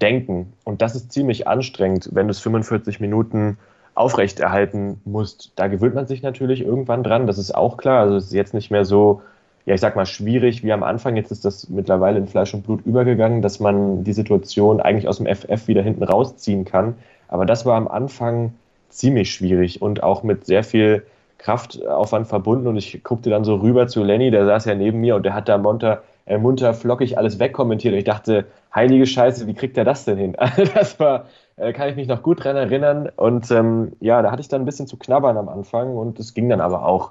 denken. 0.00 0.52
Und 0.64 0.82
das 0.82 0.94
ist 0.94 1.12
ziemlich 1.12 1.48
anstrengend, 1.48 2.10
wenn 2.12 2.26
du 2.26 2.32
es 2.32 2.40
45 2.40 3.00
Minuten 3.00 3.58
aufrechterhalten 3.94 5.00
musst. 5.04 5.52
Da 5.56 5.68
gewöhnt 5.68 5.94
man 5.94 6.06
sich 6.06 6.22
natürlich 6.22 6.60
irgendwann 6.60 7.02
dran, 7.02 7.26
das 7.26 7.38
ist 7.38 7.54
auch 7.54 7.76
klar. 7.78 8.02
Also 8.02 8.16
es 8.16 8.26
ist 8.26 8.32
jetzt 8.34 8.54
nicht 8.54 8.70
mehr 8.70 8.84
so, 8.84 9.22
ja, 9.64 9.74
ich 9.74 9.80
sag 9.80 9.96
mal, 9.96 10.06
schwierig 10.06 10.62
wie 10.62 10.72
am 10.72 10.82
Anfang. 10.82 11.16
Jetzt 11.16 11.32
ist 11.32 11.44
das 11.44 11.68
mittlerweile 11.70 12.18
in 12.18 12.28
Fleisch 12.28 12.52
und 12.52 12.62
Blut 12.62 12.84
übergegangen, 12.84 13.42
dass 13.42 13.58
man 13.58 14.04
die 14.04 14.12
Situation 14.12 14.80
eigentlich 14.80 15.08
aus 15.08 15.16
dem 15.16 15.26
FF 15.26 15.66
wieder 15.66 15.82
hinten 15.82 16.04
rausziehen 16.04 16.64
kann. 16.64 16.94
Aber 17.28 17.46
das 17.46 17.64
war 17.64 17.76
am 17.76 17.88
Anfang 17.88 18.52
ziemlich 18.90 19.32
schwierig 19.32 19.82
und 19.82 20.02
auch 20.02 20.22
mit 20.22 20.46
sehr 20.46 20.62
viel 20.62 21.04
Kraftaufwand 21.38 22.28
verbunden. 22.28 22.66
Und 22.66 22.76
ich 22.76 23.02
guckte 23.02 23.30
dann 23.30 23.44
so 23.44 23.56
rüber 23.56 23.88
zu 23.88 24.04
Lenny, 24.04 24.30
der 24.30 24.44
saß 24.44 24.66
ja 24.66 24.74
neben 24.74 25.00
mir 25.00 25.16
und 25.16 25.24
der 25.24 25.34
hat 25.34 25.48
da 25.48 25.58
munter, 25.58 26.02
äh, 26.26 26.38
munter 26.38 26.74
flockig 26.74 27.16
alles 27.18 27.38
wegkommentiert. 27.38 27.92
Und 27.92 27.98
ich 27.98 28.04
dachte, 28.04 28.44
heilige 28.76 29.06
Scheiße, 29.06 29.46
wie 29.48 29.54
kriegt 29.54 29.76
er 29.76 29.84
das 29.84 30.04
denn 30.04 30.18
hin? 30.18 30.36
das 30.74 31.00
war, 31.00 31.26
äh, 31.56 31.72
kann 31.72 31.88
ich 31.88 31.96
mich 31.96 32.06
noch 32.06 32.22
gut 32.22 32.44
dran 32.44 32.56
erinnern. 32.56 33.10
Und 33.16 33.50
ähm, 33.50 33.92
ja, 34.00 34.22
da 34.22 34.30
hatte 34.30 34.42
ich 34.42 34.48
dann 34.48 34.62
ein 34.62 34.66
bisschen 34.66 34.86
zu 34.86 34.96
knabbern 34.98 35.36
am 35.36 35.48
Anfang 35.48 35.96
und 35.96 36.20
es 36.20 36.34
ging 36.34 36.48
dann 36.48 36.60
aber 36.60 36.86
auch 36.86 37.10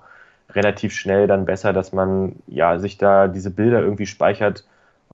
relativ 0.51 0.93
schnell 0.93 1.28
dann 1.28 1.45
besser, 1.45 1.74
dass 1.74 1.91
man 1.91 2.38
ja 2.47 2.80
sich 2.80 2.97
da 2.97 3.28
diese 3.28 3.51
Bilder 3.51 3.82
irgendwie 3.82 4.05
speichert 4.05 4.63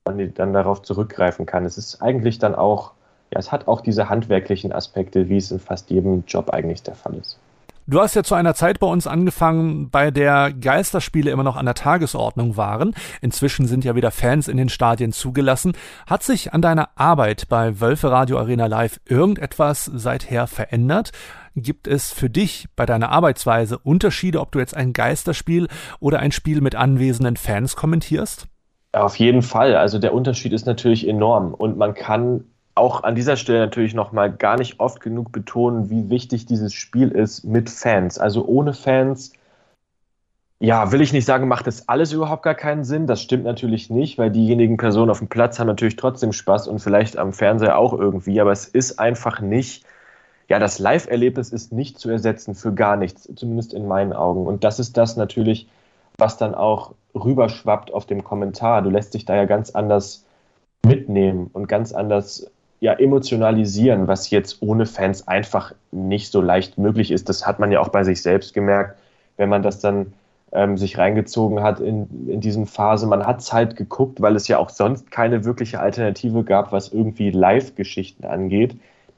und 0.04 0.38
dann 0.38 0.54
darauf 0.54 0.82
zurückgreifen 0.84 1.46
kann. 1.46 1.66
Es 1.66 1.78
ist 1.78 2.02
eigentlich 2.02 2.38
dann 2.40 2.54
auch, 2.56 2.92
ja, 3.32 3.40
es 3.40 3.52
hat 3.52 3.68
auch 3.68 3.82
diese 3.82 4.10
handwerklichen 4.10 4.74
Aspekte, 4.74 5.30
wie 5.30 5.38
es 5.38 5.52
in 5.52 5.60
fast 5.60 5.90
jedem 5.90 6.26
Job 6.28 6.52
eigentlich 6.52 6.84
der 6.84 6.96
Fall 6.96 7.16
ist. 7.16 7.41
Du 7.88 8.00
hast 8.00 8.16
ja 8.16 8.24
zu 8.24 8.36
einer 8.36 8.54
Zeit 8.54 8.80
bei 8.80 8.88
uns 8.88 9.08
angefangen, 9.08 9.90
bei 9.90 10.12
der 10.12 10.54
Geisterspiele 10.54 11.32
immer 11.32 11.44
noch 11.44 11.56
an 11.56 11.66
der 11.66 11.74
Tagesordnung 11.74 12.56
waren. 12.56 12.94
Inzwischen 13.22 13.66
sind 13.66 13.84
ja 13.84 13.96
wieder 13.96 14.12
Fans 14.12 14.48
in 14.48 14.58
den 14.58 14.70
Stadien 14.70 15.12
zugelassen. 15.12 15.74
Hat 16.06 16.22
sich 16.22 16.54
an 16.54 16.62
deiner 16.62 16.90
Arbeit 16.96 17.50
bei 17.50 17.82
Wölfe 17.82 18.12
Radio 18.12 18.38
Arena 18.38 18.68
Live 18.68 19.00
irgendetwas 19.06 19.86
seither 19.86 20.46
verändert? 20.46 21.12
Gibt 21.56 21.88
es 21.88 22.12
für 22.12 22.30
dich 22.30 22.68
bei 22.76 22.86
deiner 22.86 23.10
Arbeitsweise 23.10 23.80
Unterschiede, 23.80 24.40
ob 24.40 24.52
du 24.52 24.60
jetzt 24.60 24.78
ein 24.78 24.94
Geisterspiel 24.94 25.68
oder 26.00 26.20
ein 26.20 26.32
Spiel 26.32 26.62
mit 26.62 26.76
anwesenden 26.76 27.36
Fans 27.36 27.76
kommentierst? 27.76 28.48
Auf 28.94 29.16
jeden 29.18 29.42
Fall. 29.42 29.76
Also 29.76 30.00
der 30.00 30.14
Unterschied 30.14 30.54
ist 30.54 30.66
natürlich 30.66 31.08
enorm 31.08 31.54
und 31.54 31.78
man 31.78 31.94
kann 31.94 32.46
auch 32.76 33.04
an 33.04 33.16
dieser 33.16 33.36
Stelle 33.36 33.60
natürlich 33.60 33.94
nochmal 33.94 34.32
gar 34.32 34.58
nicht 34.58 34.80
oft 34.80 35.02
genug 35.02 35.32
betonen, 35.32 35.90
wie 35.90 36.10
wichtig 36.10 36.46
dieses 36.46 36.74
Spiel 36.74 37.10
ist 37.10 37.44
mit 37.44 37.70
Fans. 37.70 38.18
Also 38.18 38.46
ohne 38.46 38.74
Fans, 38.74 39.34
ja, 40.60 40.92
will 40.92 41.02
ich 41.02 41.12
nicht 41.12 41.26
sagen, 41.26 41.48
macht 41.48 41.68
das 41.68 41.90
alles 41.90 42.14
überhaupt 42.14 42.44
gar 42.44 42.56
keinen 42.56 42.84
Sinn. 42.84 43.08
Das 43.08 43.22
stimmt 43.22 43.44
natürlich 43.44 43.90
nicht, 43.90 44.18
weil 44.18 44.32
diejenigen 44.32 44.78
Personen 44.78 45.10
auf 45.10 45.20
dem 45.20 45.28
Platz 45.28 45.60
haben 45.60 45.68
natürlich 45.68 45.96
trotzdem 45.96 46.32
Spaß 46.32 46.68
und 46.68 46.80
vielleicht 46.80 47.18
am 47.18 47.34
Fernseher 47.34 47.78
auch 47.78 47.94
irgendwie, 47.94 48.40
aber 48.40 48.52
es 48.52 48.68
ist 48.68 49.00
einfach 49.00 49.42
nicht, 49.42 49.86
ja, 50.48 50.60
das 50.60 50.80
Live-Erlebnis 50.80 51.50
ist 51.50 51.72
nicht 51.72 51.98
zu 51.98 52.10
ersetzen 52.10 52.56
für 52.56 52.74
gar 52.74 52.96
nichts, 52.96 53.28
zumindest 53.36 53.74
in 53.74 53.88
meinen 53.88 54.14
Augen. 54.14 54.46
Und 54.46 54.64
das 54.64 54.80
ist 54.80 54.98
das 54.98 55.18
natürlich, 55.18 55.68
was 56.18 56.38
dann 56.38 56.56
auch 56.56 56.94
rüberschwappt 57.16 57.94
auf 57.94 58.06
dem 58.06 58.24
Kommentar. 58.24 58.82
Du 58.82 58.90
lässt 58.90 59.14
dich 59.14 59.26
da 59.26 59.36
ja 59.36 59.46
ganz 59.46 59.72
anders 59.72 60.26
mitnehmen 60.86 61.50
und 61.54 61.68
ganz 61.68 61.94
anders 61.94 62.52
ja, 62.82 62.94
emotionalisieren, 62.94 64.08
was 64.08 64.32
jetzt 64.32 64.62
ohne 64.62 64.88
Fans 64.88 65.28
einfach 65.28 65.74
nicht 65.92 66.32
so 66.32 66.42
leicht 66.42 66.80
möglich 66.80 67.12
ist. 67.12 67.30
Das 67.30 67.46
hat 67.46 67.60
man 67.60 67.72
ja 67.72 67.80
auch 67.80 67.90
bei 67.90 68.04
sich 68.04 68.24
selbst 68.24 68.54
gemerkt, 68.56 69.00
wenn 69.38 69.50
man 69.50 69.62
das 69.62 69.80
dann 69.80 70.14
ähm, 70.52 70.78
sich 70.78 70.98
reingezogen 70.98 71.62
hat 71.62 71.80
in, 71.80 72.28
in 72.28 72.42
diesen 72.42 72.66
Phase. 72.66 73.06
Man 73.06 73.26
hat 73.26 73.40
es 73.40 73.54
halt 73.54 73.76
geguckt, 73.76 74.20
weil 74.20 74.36
es 74.36 74.48
ja 74.48 74.58
auch 74.58 74.70
sonst 74.70 75.12
keine 75.12 75.46
wirkliche 75.46 75.80
Alternative 75.80 76.44
gab, 76.44 76.72
was 76.72 76.92
irgendwie 76.92 77.30
Live-Geschichten 77.30 78.26
angeht. 78.26 78.76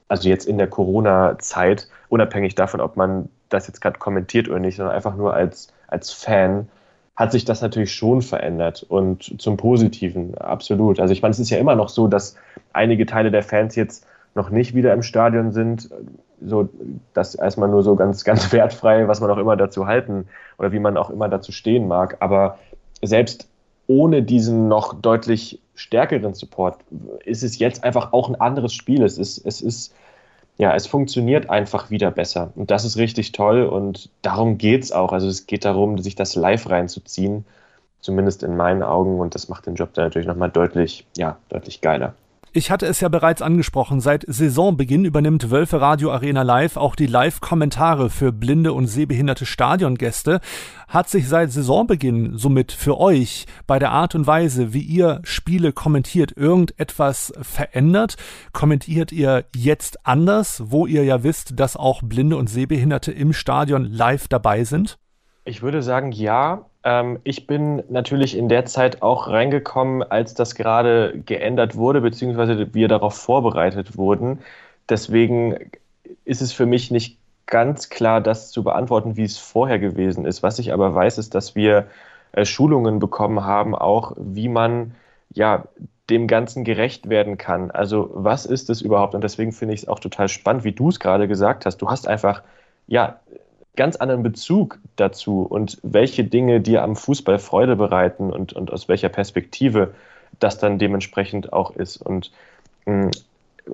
Also 0.09 0.27
jetzt 0.27 0.45
in 0.45 0.57
der 0.57 0.67
Corona-Zeit, 0.67 1.87
unabhängig 2.09 2.55
davon, 2.55 2.81
ob 2.81 2.97
man 2.97 3.29
das 3.47 3.67
jetzt 3.67 3.79
gerade 3.79 3.97
kommentiert 3.97 4.49
oder 4.49 4.59
nicht, 4.59 4.75
sondern 4.75 4.93
einfach 4.93 5.15
nur 5.15 5.33
als, 5.33 5.69
als 5.87 6.11
Fan 6.11 6.67
hat 7.15 7.31
sich 7.31 7.45
das 7.45 7.61
natürlich 7.61 7.93
schon 7.93 8.21
verändert 8.21 8.83
und 8.87 9.39
zum 9.39 9.57
Positiven, 9.57 10.35
absolut. 10.37 10.99
Also 10.99 11.13
ich 11.13 11.21
meine, 11.21 11.31
es 11.31 11.39
ist 11.39 11.51
ja 11.51 11.59
immer 11.59 11.75
noch 11.75 11.89
so, 11.89 12.07
dass 12.07 12.35
einige 12.73 13.05
Teile 13.05 13.29
der 13.29 13.43
Fans 13.43 13.75
jetzt 13.75 14.05
noch 14.35 14.49
nicht 14.49 14.73
wieder 14.73 14.93
im 14.93 15.03
Stadion 15.03 15.51
sind. 15.51 15.89
So, 16.41 16.69
das 17.13 17.35
erstmal 17.35 17.69
nur 17.69 17.83
so 17.83 17.95
ganz, 17.95 18.23
ganz 18.25 18.51
wertfrei, 18.51 19.07
was 19.07 19.21
man 19.21 19.29
auch 19.29 19.37
immer 19.37 19.55
dazu 19.55 19.85
halten 19.85 20.27
oder 20.57 20.71
wie 20.71 20.79
man 20.79 20.97
auch 20.97 21.11
immer 21.11 21.29
dazu 21.29 21.51
stehen 21.51 21.87
mag. 21.87 22.17
Aber 22.19 22.57
selbst 23.03 23.47
ohne 23.85 24.23
diesen 24.23 24.67
noch 24.67 24.93
deutlich 24.93 25.59
stärkeren 25.75 26.33
Support 26.33 26.77
ist 27.25 27.43
es 27.43 27.59
jetzt 27.59 27.83
einfach 27.83 28.13
auch 28.13 28.29
ein 28.29 28.39
anderes 28.39 28.73
Spiel. 28.73 29.03
Es 29.03 29.17
ist, 29.17 29.45
es 29.45 29.61
ist 29.61 29.93
ja, 30.57 30.75
es 30.75 30.87
funktioniert 30.87 31.49
einfach 31.49 31.89
wieder 31.89 32.11
besser. 32.11 32.51
Und 32.55 32.71
das 32.71 32.85
ist 32.85 32.97
richtig 32.97 33.31
toll 33.31 33.63
und 33.63 34.09
darum 34.21 34.57
geht 34.57 34.83
es 34.83 34.91
auch. 34.91 35.11
Also 35.11 35.27
es 35.27 35.47
geht 35.47 35.65
darum, 35.65 35.97
sich 35.97 36.15
das 36.15 36.35
live 36.35 36.69
reinzuziehen, 36.69 37.45
zumindest 38.01 38.43
in 38.43 38.55
meinen 38.55 38.83
Augen. 38.83 39.19
Und 39.19 39.35
das 39.35 39.49
macht 39.49 39.65
den 39.65 39.75
Job 39.75 39.93
dann 39.93 40.05
natürlich 40.05 40.27
nochmal 40.27 40.51
deutlich, 40.51 41.07
ja, 41.17 41.37
deutlich 41.49 41.81
geiler. 41.81 42.15
Ich 42.55 42.69
hatte 42.69 42.85
es 42.85 43.01
ja 43.01 43.09
bereits 43.09 43.41
angesprochen, 43.41 43.99
seit 43.99 44.25
Saisonbeginn 44.27 45.05
übernimmt 45.05 45.49
Wölfe 45.49 45.81
Radio 45.81 46.11
Arena 46.11 46.43
Live 46.43 46.77
auch 46.77 46.95
die 46.95 47.07
Live-Kommentare 47.07 48.11
für 48.11 48.31
blinde 48.31 48.73
und 48.73 48.85
sehbehinderte 48.85 49.47
Stadiongäste. 49.47 50.39
Hat 50.87 51.09
sich 51.09 51.27
seit 51.27 51.51
Saisonbeginn 51.51 52.37
somit 52.37 52.71
für 52.71 52.99
euch 52.99 53.47
bei 53.65 53.79
der 53.79 53.89
Art 53.89 54.13
und 54.13 54.27
Weise, 54.27 54.71
wie 54.71 54.83
ihr 54.83 55.19
Spiele 55.23 55.73
kommentiert, 55.73 56.37
irgendetwas 56.37 57.33
verändert? 57.41 58.17
Kommentiert 58.51 59.11
ihr 59.11 59.45
jetzt 59.55 60.05
anders, 60.05 60.61
wo 60.67 60.85
ihr 60.85 61.03
ja 61.03 61.23
wisst, 61.23 61.59
dass 61.59 61.75
auch 61.75 62.03
blinde 62.03 62.37
und 62.37 62.51
sehbehinderte 62.51 63.11
im 63.11 63.33
Stadion 63.33 63.83
live 63.83 64.27
dabei 64.27 64.63
sind? 64.63 64.99
Ich 65.43 65.63
würde 65.63 65.81
sagen, 65.81 66.11
ja. 66.11 66.67
Ähm, 66.83 67.19
ich 67.23 67.47
bin 67.47 67.83
natürlich 67.89 68.37
in 68.37 68.49
der 68.49 68.65
Zeit 68.65 69.01
auch 69.01 69.27
reingekommen, 69.27 70.03
als 70.03 70.33
das 70.33 70.55
gerade 70.55 71.19
geändert 71.25 71.75
wurde, 71.75 72.01
beziehungsweise 72.01 72.73
wir 72.73 72.87
darauf 72.87 73.15
vorbereitet 73.15 73.97
wurden. 73.97 74.39
Deswegen 74.89 75.71
ist 76.25 76.41
es 76.41 76.53
für 76.53 76.65
mich 76.65 76.91
nicht 76.91 77.17
ganz 77.45 77.89
klar, 77.89 78.21
das 78.21 78.51
zu 78.51 78.63
beantworten, 78.63 79.17
wie 79.17 79.23
es 79.23 79.37
vorher 79.37 79.79
gewesen 79.79 80.25
ist. 80.25 80.43
Was 80.43 80.59
ich 80.59 80.73
aber 80.73 80.95
weiß, 80.95 81.17
ist, 81.17 81.35
dass 81.35 81.55
wir 81.55 81.87
äh, 82.33 82.45
Schulungen 82.45 82.99
bekommen 82.99 83.43
haben, 83.45 83.75
auch 83.75 84.13
wie 84.17 84.49
man 84.49 84.95
ja 85.33 85.65
dem 86.09 86.27
Ganzen 86.27 86.63
gerecht 86.63 87.09
werden 87.09 87.37
kann. 87.37 87.71
Also 87.71 88.09
was 88.13 88.45
ist 88.45 88.69
es 88.69 88.81
überhaupt? 88.81 89.15
Und 89.15 89.23
deswegen 89.23 89.51
finde 89.53 89.73
ich 89.73 89.83
es 89.83 89.87
auch 89.87 89.99
total 89.99 90.27
spannend, 90.27 90.63
wie 90.63 90.73
du 90.73 90.89
es 90.89 90.99
gerade 90.99 91.27
gesagt 91.27 91.65
hast. 91.65 91.77
Du 91.77 91.89
hast 91.89 92.07
einfach 92.07 92.43
ja 92.87 93.19
ganz 93.75 93.95
anderen 93.95 94.23
Bezug 94.23 94.79
dazu 94.95 95.41
und 95.41 95.79
welche 95.83 96.23
Dinge 96.23 96.61
dir 96.61 96.83
am 96.83 96.95
Fußball 96.95 97.39
Freude 97.39 97.75
bereiten 97.75 98.31
und, 98.31 98.53
und 98.53 98.71
aus 98.71 98.87
welcher 98.87 99.09
Perspektive 99.09 99.93
das 100.39 100.57
dann 100.57 100.79
dementsprechend 100.79 101.53
auch 101.53 101.71
ist. 101.75 101.97
Und 101.97 102.31
mh, 102.85 103.07
mm, 103.07 103.11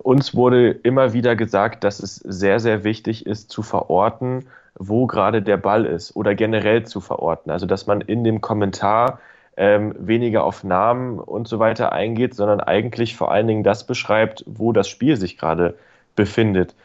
uns 0.03 0.35
wurde 0.35 0.69
immer 0.69 1.13
wieder 1.13 1.35
gesagt, 1.35 1.83
dass 1.83 1.99
es 1.99 2.15
sehr, 2.17 2.59
sehr 2.59 2.83
wichtig 2.83 3.25
ist 3.25 3.49
zu 3.49 3.63
verorten, 3.63 4.45
wo 4.75 5.07
gerade 5.07 5.41
der 5.41 5.57
Ball 5.57 5.85
ist 5.85 6.15
oder 6.15 6.35
generell 6.35 6.85
zu 6.85 7.01
verorten. 7.01 7.51
Also 7.51 7.65
dass 7.65 7.87
man 7.87 8.01
in 8.01 8.23
dem 8.23 8.39
Kommentar 8.39 9.19
ähm, 9.57 9.95
weniger 9.97 10.43
auf 10.43 10.63
Namen 10.63 11.19
und 11.19 11.47
so 11.47 11.59
weiter 11.59 11.91
eingeht, 11.91 12.35
sondern 12.35 12.61
eigentlich 12.61 13.17
vor 13.17 13.31
allen 13.31 13.47
Dingen 13.47 13.63
das 13.63 13.85
beschreibt, 13.85 14.45
wo 14.47 14.71
das 14.71 14.87
Spiel 14.87 15.17
sich 15.17 15.37
gerade 15.37 15.75
befindet. 16.15 16.75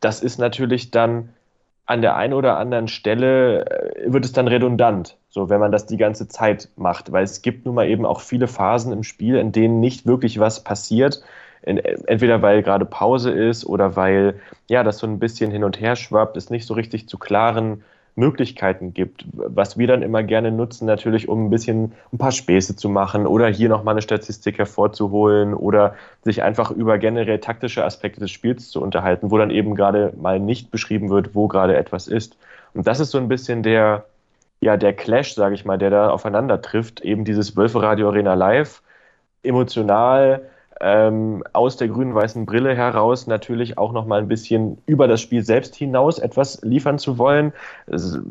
Das 0.00 0.20
ist 0.20 0.38
natürlich 0.38 0.90
dann 0.90 1.30
an 1.90 2.02
der 2.02 2.14
einen 2.14 2.34
oder 2.34 2.56
anderen 2.56 2.86
Stelle 2.86 3.66
äh, 3.66 4.12
wird 4.12 4.24
es 4.24 4.32
dann 4.32 4.46
redundant, 4.46 5.16
so 5.28 5.50
wenn 5.50 5.58
man 5.58 5.72
das 5.72 5.86
die 5.86 5.96
ganze 5.96 6.28
Zeit 6.28 6.68
macht, 6.76 7.10
weil 7.10 7.24
es 7.24 7.42
gibt 7.42 7.66
nun 7.66 7.74
mal 7.74 7.88
eben 7.88 8.06
auch 8.06 8.20
viele 8.20 8.46
Phasen 8.46 8.92
im 8.92 9.02
Spiel, 9.02 9.34
in 9.34 9.50
denen 9.50 9.80
nicht 9.80 10.06
wirklich 10.06 10.38
was 10.38 10.62
passiert, 10.62 11.20
entweder 11.62 12.40
weil 12.42 12.62
gerade 12.62 12.86
Pause 12.86 13.32
ist 13.32 13.66
oder 13.66 13.96
weil 13.96 14.40
ja 14.68 14.84
das 14.84 14.98
so 14.98 15.06
ein 15.06 15.18
bisschen 15.18 15.50
hin 15.50 15.64
und 15.64 15.80
her 15.80 15.96
schwappt, 15.96 16.36
es 16.36 16.48
nicht 16.48 16.64
so 16.64 16.74
richtig 16.74 17.08
zu 17.08 17.18
klaren 17.18 17.82
Möglichkeiten 18.20 18.94
gibt, 18.94 19.24
was 19.32 19.76
wir 19.76 19.88
dann 19.88 20.02
immer 20.02 20.22
gerne 20.22 20.52
nutzen, 20.52 20.86
natürlich, 20.86 21.28
um 21.28 21.46
ein 21.46 21.50
bisschen 21.50 21.92
ein 22.12 22.18
paar 22.18 22.30
Späße 22.30 22.76
zu 22.76 22.88
machen 22.88 23.26
oder 23.26 23.48
hier 23.48 23.68
nochmal 23.68 23.94
eine 23.94 24.02
Statistik 24.02 24.58
hervorzuholen 24.58 25.54
oder 25.54 25.96
sich 26.22 26.44
einfach 26.44 26.70
über 26.70 26.98
generell 26.98 27.40
taktische 27.40 27.84
Aspekte 27.84 28.20
des 28.20 28.30
Spiels 28.30 28.70
zu 28.70 28.80
unterhalten, 28.80 29.32
wo 29.32 29.38
dann 29.38 29.50
eben 29.50 29.74
gerade 29.74 30.12
mal 30.16 30.38
nicht 30.38 30.70
beschrieben 30.70 31.10
wird, 31.10 31.34
wo 31.34 31.48
gerade 31.48 31.76
etwas 31.76 32.06
ist. 32.06 32.36
Und 32.74 32.86
das 32.86 33.00
ist 33.00 33.10
so 33.10 33.18
ein 33.18 33.26
bisschen 33.26 33.64
der, 33.64 34.04
ja, 34.60 34.76
der 34.76 34.92
Clash, 34.92 35.34
sage 35.34 35.56
ich 35.56 35.64
mal, 35.64 35.78
der 35.78 35.90
da 35.90 36.10
aufeinander 36.10 36.62
trifft, 36.62 37.00
eben 37.00 37.24
dieses 37.24 37.56
Wölfe 37.56 37.82
Radio 37.82 38.08
Arena 38.08 38.34
Live, 38.34 38.82
emotional, 39.42 40.42
ähm, 40.80 41.44
aus 41.52 41.76
der 41.76 41.88
grün-weißen 41.88 42.46
Brille 42.46 42.74
heraus 42.74 43.26
natürlich 43.26 43.78
auch 43.78 43.92
noch 43.92 44.06
mal 44.06 44.20
ein 44.20 44.28
bisschen 44.28 44.78
über 44.86 45.08
das 45.08 45.20
Spiel 45.20 45.42
selbst 45.42 45.74
hinaus 45.74 46.18
etwas 46.18 46.60
liefern 46.62 46.98
zu 46.98 47.18
wollen. 47.18 47.52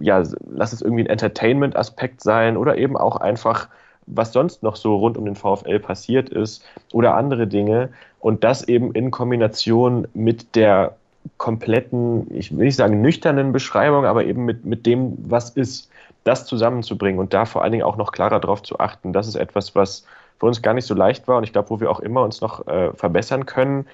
Ja, 0.02 0.24
lass 0.50 0.74
es 0.74 0.82
irgendwie 0.82 1.04
ein 1.04 1.10
Entertainment-Aspekt 1.10 2.22
sein 2.22 2.58
oder 2.58 2.78
eben 2.78 2.97
auch 2.97 3.18
einfach 3.18 3.70
was 4.12 4.34
sonst 4.34 4.64
noch 4.64 4.76
so 4.76 4.95
rund 4.95 5.18
um 5.18 5.26
den 5.26 5.36
VfL 5.36 5.80
passiert 5.80 6.30
ist 6.30 6.64
oder 6.93 7.16
andere 7.16 7.45
Dinge 7.45 7.89
und 8.20 8.43
das 8.43 8.68
eben 8.68 8.91
in 8.93 9.12
Kombination 9.12 10.08
mit 10.14 10.56
der 10.56 10.95
kompletten, 11.38 12.34
ich 12.34 12.56
will 12.56 12.66
nicht 12.66 12.76
sagen 12.76 13.02
nüchternen 13.02 13.52
Beschreibung, 13.52 14.06
aber 14.06 14.26
eben 14.26 14.45
mit, 14.45 14.66
mit 14.66 14.86
dem, 14.86 15.14
was 15.30 15.52
ist, 15.52 15.89
das 16.24 16.45
zusammenzubringen 16.45 17.20
und 17.20 17.34
da 17.34 17.45
vor 17.45 17.64
allen 17.64 17.72
Dingen 17.72 17.84
auch 17.84 17.97
noch 17.97 18.12
klarer 18.12 18.39
darauf 18.39 18.62
zu 18.64 18.80
achten. 18.80 19.14
Das 19.14 19.28
ist 19.28 19.36
etwas, 19.36 19.76
was 19.76 20.06
für 20.40 20.46
uns 20.46 20.62
gar 20.62 20.74
nicht 20.74 20.86
so 20.86 20.94
leicht 20.96 21.28
war 21.28 21.38
und 21.38 21.44
ich 21.44 21.54
glaube, 21.54 21.70
wo 21.70 21.80
wir 21.80 21.92
auch 21.92 22.00
immer 22.00 22.24
uns 22.24 22.42
noch 22.42 22.68
äh, 22.68 22.94
verbessern 22.94 23.46
können, 23.46 23.88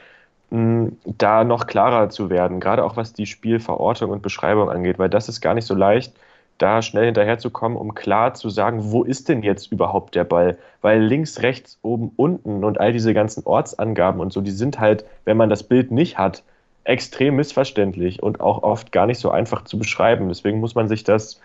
mh, 0.52 0.92
da 1.06 1.44
noch 1.44 1.68
klarer 1.68 2.10
zu 2.10 2.30
werden, 2.30 2.60
gerade 2.60 2.84
auch 2.84 2.98
was 2.98 3.14
die 3.14 3.26
Spielverortung 3.26 4.12
und 4.12 4.22
Beschreibung 4.22 4.70
angeht, 4.70 5.00
weil 5.00 5.10
das 5.10 5.30
ist 5.30 5.42
gar 5.42 5.54
nicht 5.54 5.66
so 5.66 5.76
leicht, 5.76 6.14
da 6.58 6.82
schnell 6.82 7.06
hinterherzukommen, 7.06 7.78
um 7.78 7.94
klar 7.96 8.34
zu 8.34 8.50
sagen, 8.50 8.92
wo 8.92 9.04
ist 9.04 9.28
denn 9.28 9.44
jetzt 9.44 9.72
überhaupt 9.72 10.16
der 10.16 10.24
Ball? 10.24 10.58
Weil 10.82 11.02
links, 11.02 11.42
rechts, 11.42 11.78
oben, 11.82 12.12
unten 12.16 12.64
und 12.64 12.80
all 12.80 12.94
diese 12.94 13.14
ganzen 13.14 13.46
Ortsangaben 13.46 14.22
und 14.22 14.32
so, 14.32 14.42
die 14.42 14.52
sind 14.52 14.80
halt, 14.80 15.06
wenn 15.26 15.38
man 15.38 15.50
das 15.50 15.64
Bild 15.64 15.92
nicht 15.92 16.18
hat, 16.18 16.44
extrem 16.86 17.36
missverständlich 17.36 18.24
und 18.24 18.40
auch 18.42 18.64
oft 18.64 18.92
gar 18.92 19.06
nicht 19.08 19.20
so 19.20 19.32
einfach 19.32 19.64
zu 19.66 19.78
beschreiben. 19.78 20.30
Deswegen 20.30 20.60
muss 20.60 20.76
man 20.76 20.88
sich 20.88 21.04
das 21.04 21.42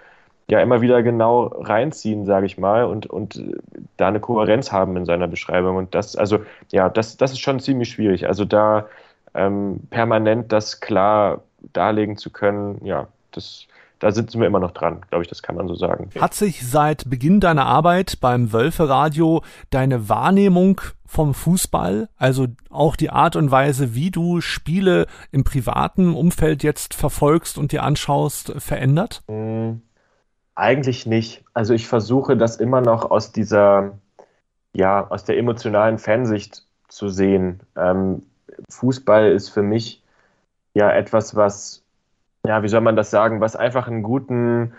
ja 0.48 0.60
immer 0.60 0.80
wieder 0.80 1.02
genau 1.02 1.46
reinziehen, 1.46 2.26
sage 2.26 2.46
ich 2.46 2.58
mal, 2.58 2.84
und, 2.84 3.06
und 3.06 3.42
da 4.00 4.08
eine 4.08 4.20
Kohärenz 4.20 4.72
haben 4.72 4.96
in 4.96 5.04
seiner 5.04 5.28
Beschreibung. 5.28 5.76
Und 5.76 5.94
das, 5.94 6.16
also 6.16 6.40
ja, 6.72 6.88
das, 6.88 7.16
das 7.16 7.32
ist 7.32 7.40
schon 7.40 7.60
ziemlich 7.60 7.90
schwierig. 7.90 8.26
Also 8.26 8.44
da 8.44 8.86
ähm, 9.34 9.80
permanent 9.90 10.52
das 10.52 10.80
klar 10.80 11.42
darlegen 11.72 12.16
zu 12.16 12.30
können, 12.30 12.84
ja, 12.84 13.08
das 13.32 13.66
da 14.00 14.10
sitzen 14.12 14.40
wir 14.40 14.46
immer 14.46 14.60
noch 14.60 14.70
dran, 14.70 15.02
glaube 15.10 15.22
ich, 15.22 15.28
das 15.28 15.42
kann 15.42 15.56
man 15.56 15.68
so 15.68 15.74
sagen. 15.74 16.08
Hat 16.18 16.32
sich 16.32 16.66
seit 16.66 17.08
Beginn 17.08 17.38
deiner 17.38 17.66
Arbeit 17.66 18.18
beim 18.20 18.50
Wölfe-Radio 18.50 19.42
deine 19.68 20.08
Wahrnehmung 20.08 20.80
vom 21.06 21.34
Fußball, 21.34 22.08
also 22.16 22.46
auch 22.70 22.96
die 22.96 23.10
Art 23.10 23.36
und 23.36 23.50
Weise, 23.50 23.94
wie 23.94 24.10
du 24.10 24.40
Spiele 24.40 25.06
im 25.32 25.44
privaten 25.44 26.14
Umfeld 26.14 26.62
jetzt 26.62 26.94
verfolgst 26.94 27.58
und 27.58 27.72
dir 27.72 27.82
anschaust, 27.82 28.54
verändert? 28.56 29.22
Mhm. 29.28 29.82
Eigentlich 30.60 31.06
nicht. 31.06 31.44
Also 31.54 31.74
ich 31.74 31.88
versuche 31.88 32.36
das 32.36 32.56
immer 32.56 32.80
noch 32.80 33.10
aus 33.10 33.32
dieser, 33.32 33.98
ja, 34.74 35.06
aus 35.08 35.24
der 35.24 35.38
emotionalen 35.38 35.98
Fansicht 35.98 36.66
zu 36.88 37.08
sehen. 37.08 37.60
Ähm, 37.76 38.22
Fußball 38.68 39.32
ist 39.32 39.48
für 39.48 39.62
mich 39.62 40.02
ja 40.74 40.92
etwas, 40.92 41.34
was 41.34 41.82
ja, 42.46 42.62
wie 42.62 42.68
soll 42.68 42.80
man 42.80 42.96
das 42.96 43.10
sagen, 43.10 43.40
was 43.40 43.56
einfach 43.56 43.86
einen 43.86 44.02
guten, 44.02 44.72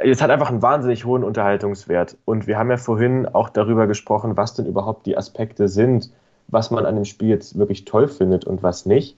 es 0.00 0.22
hat 0.22 0.30
einfach 0.30 0.50
einen 0.50 0.62
wahnsinnig 0.62 1.04
hohen 1.04 1.24
Unterhaltungswert. 1.24 2.16
Und 2.24 2.46
wir 2.46 2.58
haben 2.58 2.70
ja 2.70 2.76
vorhin 2.76 3.26
auch 3.26 3.48
darüber 3.48 3.86
gesprochen, 3.86 4.36
was 4.36 4.54
denn 4.54 4.66
überhaupt 4.66 5.06
die 5.06 5.16
Aspekte 5.16 5.68
sind, 5.68 6.10
was 6.48 6.70
man 6.70 6.84
an 6.86 6.96
dem 6.96 7.04
Spiel 7.04 7.28
jetzt 7.28 7.58
wirklich 7.58 7.84
toll 7.84 8.08
findet 8.08 8.44
und 8.44 8.62
was 8.62 8.86
nicht. 8.86 9.16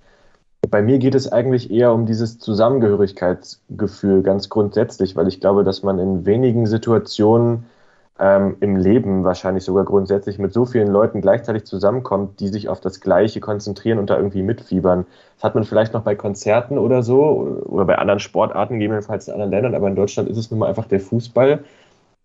Bei 0.68 0.82
mir 0.82 0.98
geht 0.98 1.14
es 1.14 1.30
eigentlich 1.30 1.70
eher 1.70 1.92
um 1.92 2.06
dieses 2.06 2.38
Zusammengehörigkeitsgefühl 2.38 4.22
ganz 4.22 4.48
grundsätzlich, 4.48 5.14
weil 5.14 5.28
ich 5.28 5.40
glaube, 5.40 5.64
dass 5.64 5.82
man 5.82 5.98
in 5.98 6.26
wenigen 6.26 6.66
Situationen 6.66 7.66
ähm, 8.18 8.56
im 8.60 8.76
Leben 8.76 9.24
wahrscheinlich 9.24 9.64
sogar 9.64 9.84
grundsätzlich 9.84 10.38
mit 10.38 10.52
so 10.52 10.64
vielen 10.64 10.88
Leuten 10.88 11.20
gleichzeitig 11.20 11.64
zusammenkommt, 11.64 12.40
die 12.40 12.48
sich 12.48 12.68
auf 12.68 12.80
das 12.80 13.00
Gleiche 13.00 13.40
konzentrieren 13.40 13.98
und 13.98 14.10
da 14.10 14.16
irgendwie 14.16 14.42
mitfiebern. 14.42 15.06
Das 15.36 15.44
hat 15.44 15.54
man 15.54 15.64
vielleicht 15.64 15.92
noch 15.92 16.02
bei 16.02 16.14
Konzerten 16.14 16.78
oder 16.78 17.02
so 17.02 17.62
oder 17.66 17.84
bei 17.84 17.98
anderen 17.98 18.20
Sportarten, 18.20 18.74
gegebenenfalls 18.74 19.28
in 19.28 19.34
anderen 19.34 19.50
Ländern, 19.50 19.74
aber 19.74 19.88
in 19.88 19.96
Deutschland 19.96 20.28
ist 20.28 20.38
es 20.38 20.50
nun 20.50 20.60
mal 20.60 20.68
einfach 20.68 20.86
der 20.86 21.00
Fußball. 21.00 21.60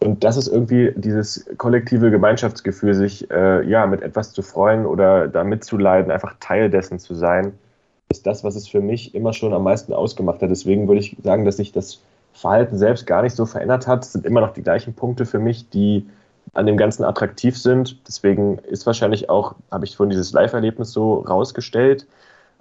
Und 0.04 0.24
das 0.24 0.38
ist 0.38 0.48
irgendwie 0.48 0.94
dieses 0.96 1.46
kollektive 1.58 2.10
Gemeinschaftsgefühl, 2.10 2.96
sich 2.96 3.30
äh, 3.30 3.64
ja 3.70 3.86
mit 3.86 4.02
etwas 4.02 4.34
zu 4.34 4.42
freuen 4.42 4.86
oder 4.86 5.28
da 5.28 5.44
mitzuleiden, 5.44 6.12
einfach 6.12 6.36
Teil 6.40 6.72
dessen 6.72 6.98
zu 6.98 7.14
sein, 7.14 7.54
ist 8.12 8.28
das, 8.28 8.44
was 8.44 8.56
es 8.56 8.68
für 8.68 8.82
mich 8.82 9.16
immer 9.16 9.34
schon 9.34 9.54
am 9.54 9.64
meisten 9.64 9.94
ausgemacht 9.94 10.42
hat. 10.42 10.52
Deswegen 10.52 10.88
würde 10.88 11.00
ich 11.00 11.18
sagen, 11.24 11.46
dass 11.46 11.58
sich 11.58 11.72
das 11.72 12.02
Verhalten 12.34 12.78
selbst 12.78 13.08
gar 13.08 13.24
nicht 13.24 13.36
so 13.36 13.46
verändert 13.46 13.88
hat. 13.88 14.04
Es 14.04 14.14
sind 14.14 14.26
immer 14.26 14.42
noch 14.42 14.54
die 14.54 14.64
gleichen 14.64 14.94
Punkte 14.94 15.26
für 15.26 15.40
mich, 15.40 15.70
die 15.70 16.08
an 16.54 16.66
dem 16.66 16.78
Ganzen 16.78 17.04
attraktiv 17.04 17.58
sind. 17.58 17.98
Deswegen 18.08 18.58
ist 18.60 18.86
wahrscheinlich 18.86 19.30
auch, 19.30 19.56
habe 19.72 19.86
ich 19.86 19.96
vorhin 19.96 20.12
dieses 20.12 20.34
Live-Erlebnis 20.34 20.92
so 20.92 21.20
rausgestellt. 21.20 22.08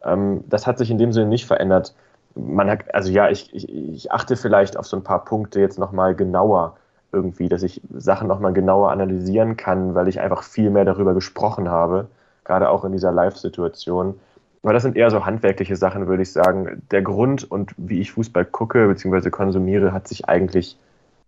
Ähm, 0.04 0.44
das 0.48 0.66
hat 0.66 0.78
sich 0.78 0.90
in 0.90 0.98
dem 0.98 1.12
Sinne 1.12 1.26
nicht 1.26 1.46
verändert. 1.46 1.94
Man 2.34 2.70
hat, 2.70 2.94
also 2.94 3.10
ja, 3.10 3.28
ich, 3.28 3.52
ich, 3.54 3.68
ich 3.68 4.12
achte 4.12 4.36
vielleicht 4.36 4.76
auf 4.76 4.86
so 4.86 4.96
ein 4.96 5.02
paar 5.02 5.24
Punkte 5.24 5.60
jetzt 5.60 5.78
nochmal 5.78 6.14
genauer 6.14 6.76
irgendwie, 7.12 7.48
dass 7.48 7.64
ich 7.64 7.80
Sachen 7.92 8.28
nochmal 8.28 8.52
genauer 8.52 8.92
analysieren 8.92 9.56
kann, 9.56 9.96
weil 9.96 10.06
ich 10.06 10.20
einfach 10.20 10.44
viel 10.44 10.70
mehr 10.70 10.84
darüber 10.84 11.12
gesprochen 11.12 11.68
habe, 11.68 12.06
gerade 12.44 12.68
auch 12.70 12.84
in 12.84 12.92
dieser 12.92 13.10
Live-Situation. 13.10 14.20
Aber 14.62 14.72
das 14.72 14.82
sind 14.82 14.96
eher 14.96 15.10
so 15.10 15.24
handwerkliche 15.24 15.76
Sachen, 15.76 16.06
würde 16.06 16.22
ich 16.22 16.32
sagen. 16.32 16.82
Der 16.90 17.02
Grund 17.02 17.50
und 17.50 17.74
wie 17.76 18.00
ich 18.00 18.12
Fußball 18.12 18.44
gucke 18.44 18.88
bzw. 18.88 19.30
konsumiere, 19.30 19.92
hat 19.92 20.08
sich 20.08 20.28
eigentlich 20.28 20.78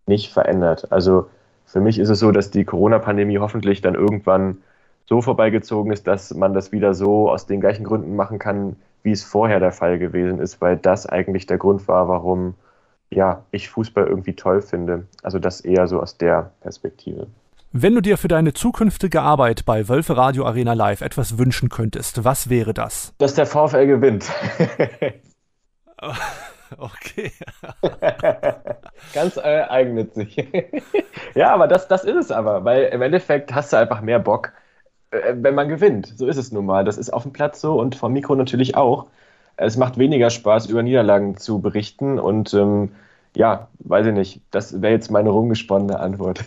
nicht 0.06 0.32
verändert. 0.32 0.92
Also 0.92 1.28
für 1.64 1.80
mich 1.80 1.98
ist 1.98 2.10
es 2.10 2.18
so, 2.18 2.32
dass 2.32 2.50
die 2.50 2.64
Corona-Pandemie 2.64 3.38
hoffentlich 3.38 3.80
dann 3.80 3.94
irgendwann 3.94 4.58
so 5.06 5.22
vorbeigezogen 5.22 5.92
ist, 5.92 6.06
dass 6.06 6.34
man 6.34 6.54
das 6.54 6.72
wieder 6.72 6.94
so 6.94 7.30
aus 7.30 7.46
den 7.46 7.60
gleichen 7.60 7.84
Gründen 7.84 8.16
machen 8.16 8.38
kann, 8.38 8.76
wie 9.02 9.12
es 9.12 9.24
vorher 9.24 9.60
der 9.60 9.72
Fall 9.72 9.98
gewesen 9.98 10.38
ist, 10.38 10.60
weil 10.60 10.76
das 10.76 11.06
eigentlich 11.06 11.46
der 11.46 11.58
Grund 11.58 11.88
war, 11.88 12.08
warum 12.08 12.54
ja, 13.10 13.44
ich 13.50 13.68
Fußball 13.68 14.06
irgendwie 14.06 14.34
toll 14.34 14.62
finde. 14.62 15.06
Also 15.22 15.38
das 15.38 15.60
eher 15.60 15.86
so 15.86 16.00
aus 16.00 16.16
der 16.16 16.52
Perspektive. 16.60 17.26
Wenn 17.74 17.94
du 17.94 18.02
dir 18.02 18.18
für 18.18 18.28
deine 18.28 18.52
zukünftige 18.52 19.22
Arbeit 19.22 19.64
bei 19.64 19.88
Wölfe 19.88 20.14
Radio 20.14 20.44
Arena 20.44 20.74
Live 20.74 21.00
etwas 21.00 21.38
wünschen 21.38 21.70
könntest, 21.70 22.22
was 22.22 22.50
wäre 22.50 22.74
das? 22.74 23.14
Dass 23.16 23.32
der 23.32 23.46
VfL 23.46 23.86
gewinnt. 23.86 24.30
okay. 26.76 27.32
Ganz 29.14 29.38
äh, 29.38 29.62
eigennützig. 29.70 30.36
ja, 31.34 31.54
aber 31.54 31.66
das, 31.66 31.88
das 31.88 32.04
ist 32.04 32.16
es 32.16 32.30
aber, 32.30 32.62
weil 32.66 32.84
im 32.92 33.00
Endeffekt 33.00 33.54
hast 33.54 33.72
du 33.72 33.78
einfach 33.78 34.02
mehr 34.02 34.18
Bock, 34.18 34.52
äh, 35.10 35.32
wenn 35.34 35.54
man 35.54 35.70
gewinnt. 35.70 36.12
So 36.18 36.26
ist 36.26 36.36
es 36.36 36.52
nun 36.52 36.66
mal. 36.66 36.84
Das 36.84 36.98
ist 36.98 37.10
auf 37.10 37.22
dem 37.22 37.32
Platz 37.32 37.62
so 37.62 37.80
und 37.80 37.94
vom 37.94 38.12
Mikro 38.12 38.34
natürlich 38.34 38.76
auch. 38.76 39.06
Es 39.56 39.78
macht 39.78 39.96
weniger 39.96 40.28
Spaß, 40.28 40.66
über 40.66 40.82
Niederlagen 40.82 41.38
zu 41.38 41.62
berichten 41.62 42.18
und 42.18 42.52
ähm, 42.52 42.90
ja, 43.34 43.68
weiß 43.78 44.08
ich 44.08 44.12
nicht. 44.12 44.42
Das 44.50 44.82
wäre 44.82 44.92
jetzt 44.92 45.10
meine 45.10 45.30
rumgesponnene 45.30 45.98
Antwort. 45.98 46.44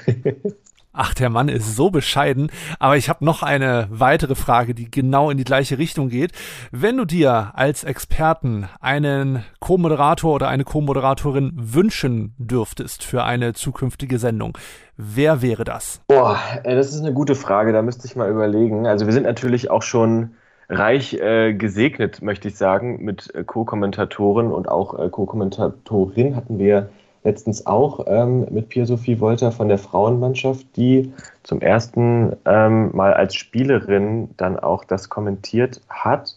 Ach, 0.98 1.14
der 1.14 1.30
Mann 1.30 1.50
ist 1.50 1.76
so 1.76 1.90
bescheiden. 1.90 2.50
Aber 2.80 2.96
ich 2.96 3.10
habe 3.10 3.26
noch 3.26 3.44
eine 3.44 3.88
weitere 3.90 4.34
Frage, 4.34 4.74
die 4.74 4.90
genau 4.90 5.30
in 5.30 5.38
die 5.38 5.44
gleiche 5.44 5.78
Richtung 5.78 6.08
geht. 6.08 6.32
Wenn 6.72 6.96
du 6.96 7.04
dir 7.04 7.52
als 7.54 7.84
Experten 7.84 8.70
einen 8.80 9.44
Co-Moderator 9.60 10.34
oder 10.34 10.48
eine 10.48 10.64
Co-Moderatorin 10.64 11.52
wünschen 11.56 12.34
dürftest 12.38 13.04
für 13.04 13.26
eine 13.26 13.54
zukünftige 13.54 14.20
Sendung, 14.20 14.58
wer 14.96 15.42
wäre 15.42 15.66
das? 15.66 16.00
Boah, 16.08 16.40
das 16.64 16.94
ist 16.94 17.02
eine 17.02 17.14
gute 17.14 17.36
Frage. 17.36 17.74
Da 17.74 17.82
müsste 17.82 18.08
ich 18.08 18.16
mal 18.16 18.32
überlegen. 18.32 18.88
Also 18.88 19.06
wir 19.06 19.14
sind 19.14 19.24
natürlich 19.24 19.70
auch 19.70 19.82
schon 19.82 20.36
reich 20.70 21.14
äh, 21.16 21.54
gesegnet, 21.54 22.22
möchte 22.22 22.48
ich 22.48 22.58
sagen, 22.58 23.04
mit 23.04 23.34
äh, 23.36 23.44
Co-Kommentatoren 23.44 24.52
und 24.52 24.70
auch 24.70 24.98
äh, 24.98 25.10
Co-Kommentatorin 25.10 26.36
hatten 26.36 26.58
wir 26.58 26.90
letztens 27.26 27.66
auch 27.66 28.06
ähm, 28.08 28.48
mit 28.52 28.70
Pia-Sophie 28.70 29.20
Wolter 29.20 29.52
von 29.52 29.68
der 29.68 29.80
Frauenmannschaft, 29.80 30.66
die 30.78 31.12
zum 31.44 31.60
ersten 31.60 32.36
ähm, 32.46 32.96
Mal 32.96 33.14
als 33.14 33.36
Spielerin 33.36 34.30
dann 34.38 34.58
auch 34.58 34.86
das 34.86 35.10
kommentiert 35.10 35.82
hat. 35.90 36.36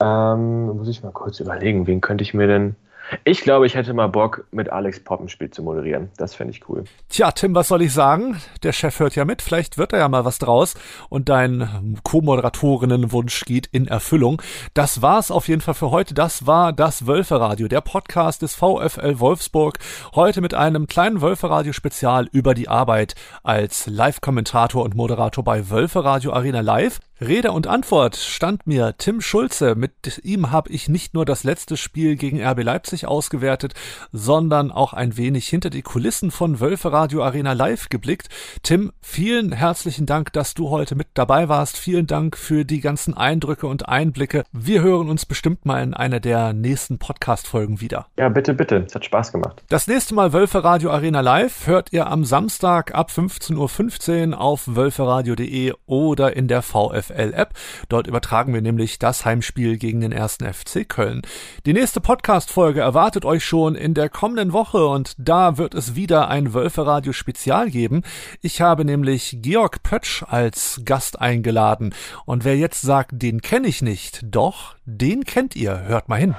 Ähm, 0.00 0.76
muss 0.76 0.88
ich 0.88 1.02
mal 1.02 1.12
kurz 1.12 1.40
überlegen, 1.40 1.86
wen 1.86 2.00
könnte 2.00 2.22
ich 2.22 2.32
mir 2.32 2.46
denn 2.46 2.76
ich 3.24 3.40
glaube, 3.40 3.66
ich 3.66 3.74
hätte 3.74 3.92
mal 3.94 4.08
Bock, 4.08 4.46
mit 4.50 4.70
Alex 4.70 5.00
Poppenspiel 5.00 5.50
zu 5.50 5.62
moderieren. 5.62 6.10
Das 6.16 6.34
fände 6.34 6.52
ich 6.52 6.68
cool. 6.68 6.84
Tja, 7.08 7.32
Tim, 7.32 7.54
was 7.54 7.68
soll 7.68 7.82
ich 7.82 7.92
sagen? 7.92 8.40
Der 8.62 8.72
Chef 8.72 8.98
hört 8.98 9.14
ja 9.14 9.24
mit. 9.24 9.42
Vielleicht 9.42 9.78
wird 9.78 9.92
da 9.92 9.98
ja 9.98 10.08
mal 10.08 10.24
was 10.24 10.38
draus 10.38 10.74
und 11.08 11.28
dein 11.28 11.98
Co-Moderatorinnenwunsch 12.02 13.44
geht 13.44 13.66
in 13.66 13.86
Erfüllung. 13.86 14.40
Das 14.74 15.02
war's 15.02 15.30
auf 15.30 15.48
jeden 15.48 15.60
Fall 15.60 15.74
für 15.74 15.90
heute. 15.90 16.14
Das 16.14 16.46
war 16.46 16.72
das 16.72 17.06
Wölferadio, 17.06 17.68
der 17.68 17.80
Podcast 17.80 18.42
des 18.42 18.54
VfL 18.54 19.18
Wolfsburg. 19.20 19.78
Heute 20.14 20.40
mit 20.40 20.54
einem 20.54 20.86
kleinen 20.86 21.20
Wölferadio-Spezial 21.20 22.28
über 22.32 22.54
die 22.54 22.68
Arbeit 22.68 23.14
als 23.42 23.86
Live-Kommentator 23.86 24.82
und 24.82 24.94
Moderator 24.94 25.44
bei 25.44 25.70
Wölferadio 25.70 26.32
Arena 26.32 26.60
Live. 26.60 27.00
Rede 27.20 27.52
und 27.52 27.68
Antwort 27.68 28.16
stand 28.16 28.66
mir 28.66 28.96
Tim 28.98 29.20
Schulze. 29.20 29.76
Mit 29.76 30.20
ihm 30.24 30.50
habe 30.50 30.70
ich 30.70 30.88
nicht 30.88 31.14
nur 31.14 31.24
das 31.24 31.44
letzte 31.44 31.76
Spiel 31.76 32.16
gegen 32.16 32.44
RB 32.44 32.64
Leipzig 32.64 33.06
ausgewertet, 33.06 33.72
sondern 34.10 34.72
auch 34.72 34.92
ein 34.92 35.16
wenig 35.16 35.46
hinter 35.46 35.70
die 35.70 35.82
Kulissen 35.82 36.32
von 36.32 36.58
Wölfe 36.58 36.90
Radio 36.90 37.22
Arena 37.22 37.52
live 37.52 37.88
geblickt. 37.88 38.30
Tim, 38.64 38.92
vielen 39.00 39.52
herzlichen 39.52 40.06
Dank, 40.06 40.32
dass 40.32 40.54
du 40.54 40.70
heute 40.70 40.96
mit 40.96 41.06
dabei 41.14 41.48
warst. 41.48 41.76
Vielen 41.76 42.08
Dank 42.08 42.36
für 42.36 42.64
die 42.64 42.80
ganzen 42.80 43.16
Eindrücke 43.16 43.68
und 43.68 43.88
Einblicke. 43.88 44.42
Wir 44.50 44.82
hören 44.82 45.08
uns 45.08 45.24
bestimmt 45.24 45.64
mal 45.64 45.84
in 45.84 45.94
einer 45.94 46.18
der 46.18 46.52
nächsten 46.52 46.98
Podcast-Folgen 46.98 47.80
wieder. 47.80 48.08
Ja, 48.18 48.28
bitte, 48.28 48.54
bitte. 48.54 48.86
Es 48.88 48.94
hat 48.94 49.04
Spaß 49.04 49.30
gemacht. 49.30 49.62
Das 49.68 49.86
nächste 49.86 50.16
Mal 50.16 50.32
Wölfe 50.32 50.64
Radio 50.64 50.90
Arena 50.90 51.20
live 51.20 51.68
hört 51.68 51.92
ihr 51.92 52.08
am 52.08 52.24
Samstag 52.24 52.92
ab 52.92 53.10
15.15 53.14 54.32
Uhr 54.32 54.40
auf 54.40 54.62
wölferadio.de 54.66 55.74
oder 55.86 56.34
in 56.34 56.48
der 56.48 56.62
VFL-App. 57.04 57.54
Dort 57.88 58.06
übertragen 58.06 58.54
wir 58.54 58.62
nämlich 58.62 58.98
das 58.98 59.24
Heimspiel 59.24 59.76
gegen 59.78 60.00
den 60.00 60.12
ersten 60.12 60.52
FC 60.52 60.88
Köln. 60.88 61.22
Die 61.66 61.72
nächste 61.72 62.00
Podcast-Folge 62.00 62.80
erwartet 62.80 63.24
euch 63.24 63.44
schon 63.44 63.74
in 63.74 63.94
der 63.94 64.08
kommenden 64.08 64.52
Woche 64.52 64.86
und 64.86 65.14
da 65.18 65.58
wird 65.58 65.74
es 65.74 65.94
wieder 65.94 66.28
ein 66.28 66.54
Wölferadio-Spezial 66.54 67.70
geben. 67.70 68.02
Ich 68.40 68.60
habe 68.60 68.84
nämlich 68.84 69.38
Georg 69.40 69.82
Pötsch 69.82 70.22
als 70.22 70.80
Gast 70.84 71.20
eingeladen. 71.20 71.94
Und 72.24 72.44
wer 72.44 72.56
jetzt 72.56 72.82
sagt, 72.82 73.10
den 73.14 73.40
kenne 73.40 73.68
ich 73.68 73.82
nicht, 73.82 74.20
doch, 74.24 74.74
den 74.84 75.24
kennt 75.24 75.56
ihr. 75.56 75.80
Hört 75.86 76.08
mal 76.08 76.18
hin. 76.18 76.34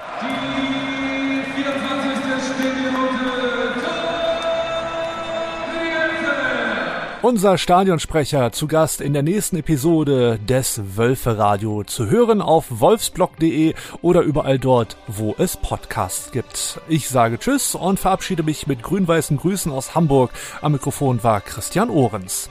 Unser 7.26 7.58
Stadionsprecher 7.58 8.52
zu 8.52 8.68
Gast 8.68 9.02
in 9.02 9.14
der 9.14 9.24
nächsten 9.24 9.56
Episode 9.58 10.38
des 10.38 10.96
Wölfe 10.96 11.40
Radio 11.40 11.84
zu 11.84 12.08
hören 12.08 12.40
auf 12.40 12.66
wolfsblog.de 12.70 13.74
oder 14.04 14.22
überall 14.22 14.60
dort, 14.60 14.96
wo 15.08 15.34
es 15.40 15.58
Podcasts 15.58 16.30
gibt. 16.30 16.80
Ich 16.88 17.10
sage 17.10 17.40
Tschüss 17.40 17.74
und 17.74 18.00
verabschiede 18.00 18.44
mich 18.44 18.68
mit 18.68 18.84
grün-weißen 18.84 19.38
Grüßen 19.38 19.72
aus 19.72 19.96
Hamburg. 19.96 20.30
Am 20.62 20.74
Mikrofon 20.74 21.24
war 21.24 21.42
Christian 21.42 21.90
Ohrens. 21.90 22.48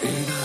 Über 0.00 0.44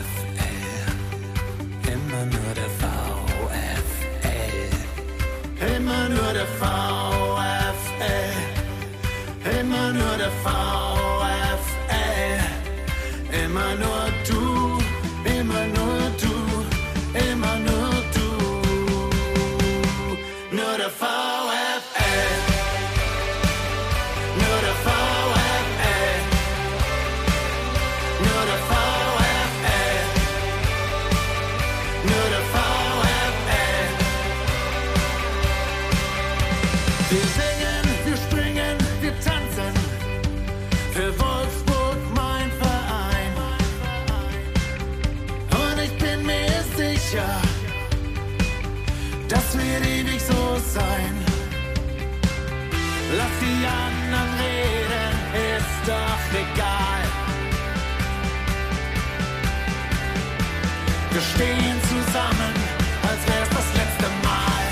Immer 6.41 6.81
nur 6.87 6.90
Wir 61.13 61.21
stehen 61.21 61.81
zusammen, 61.89 62.53
als 63.03 63.27
wär's 63.27 63.49
das 63.49 63.73
letzte 63.73 64.07
Mal. 64.23 64.63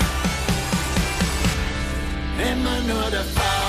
Immer 2.50 2.80
nur 2.92 3.10
der 3.10 3.24
Fall. 3.24 3.59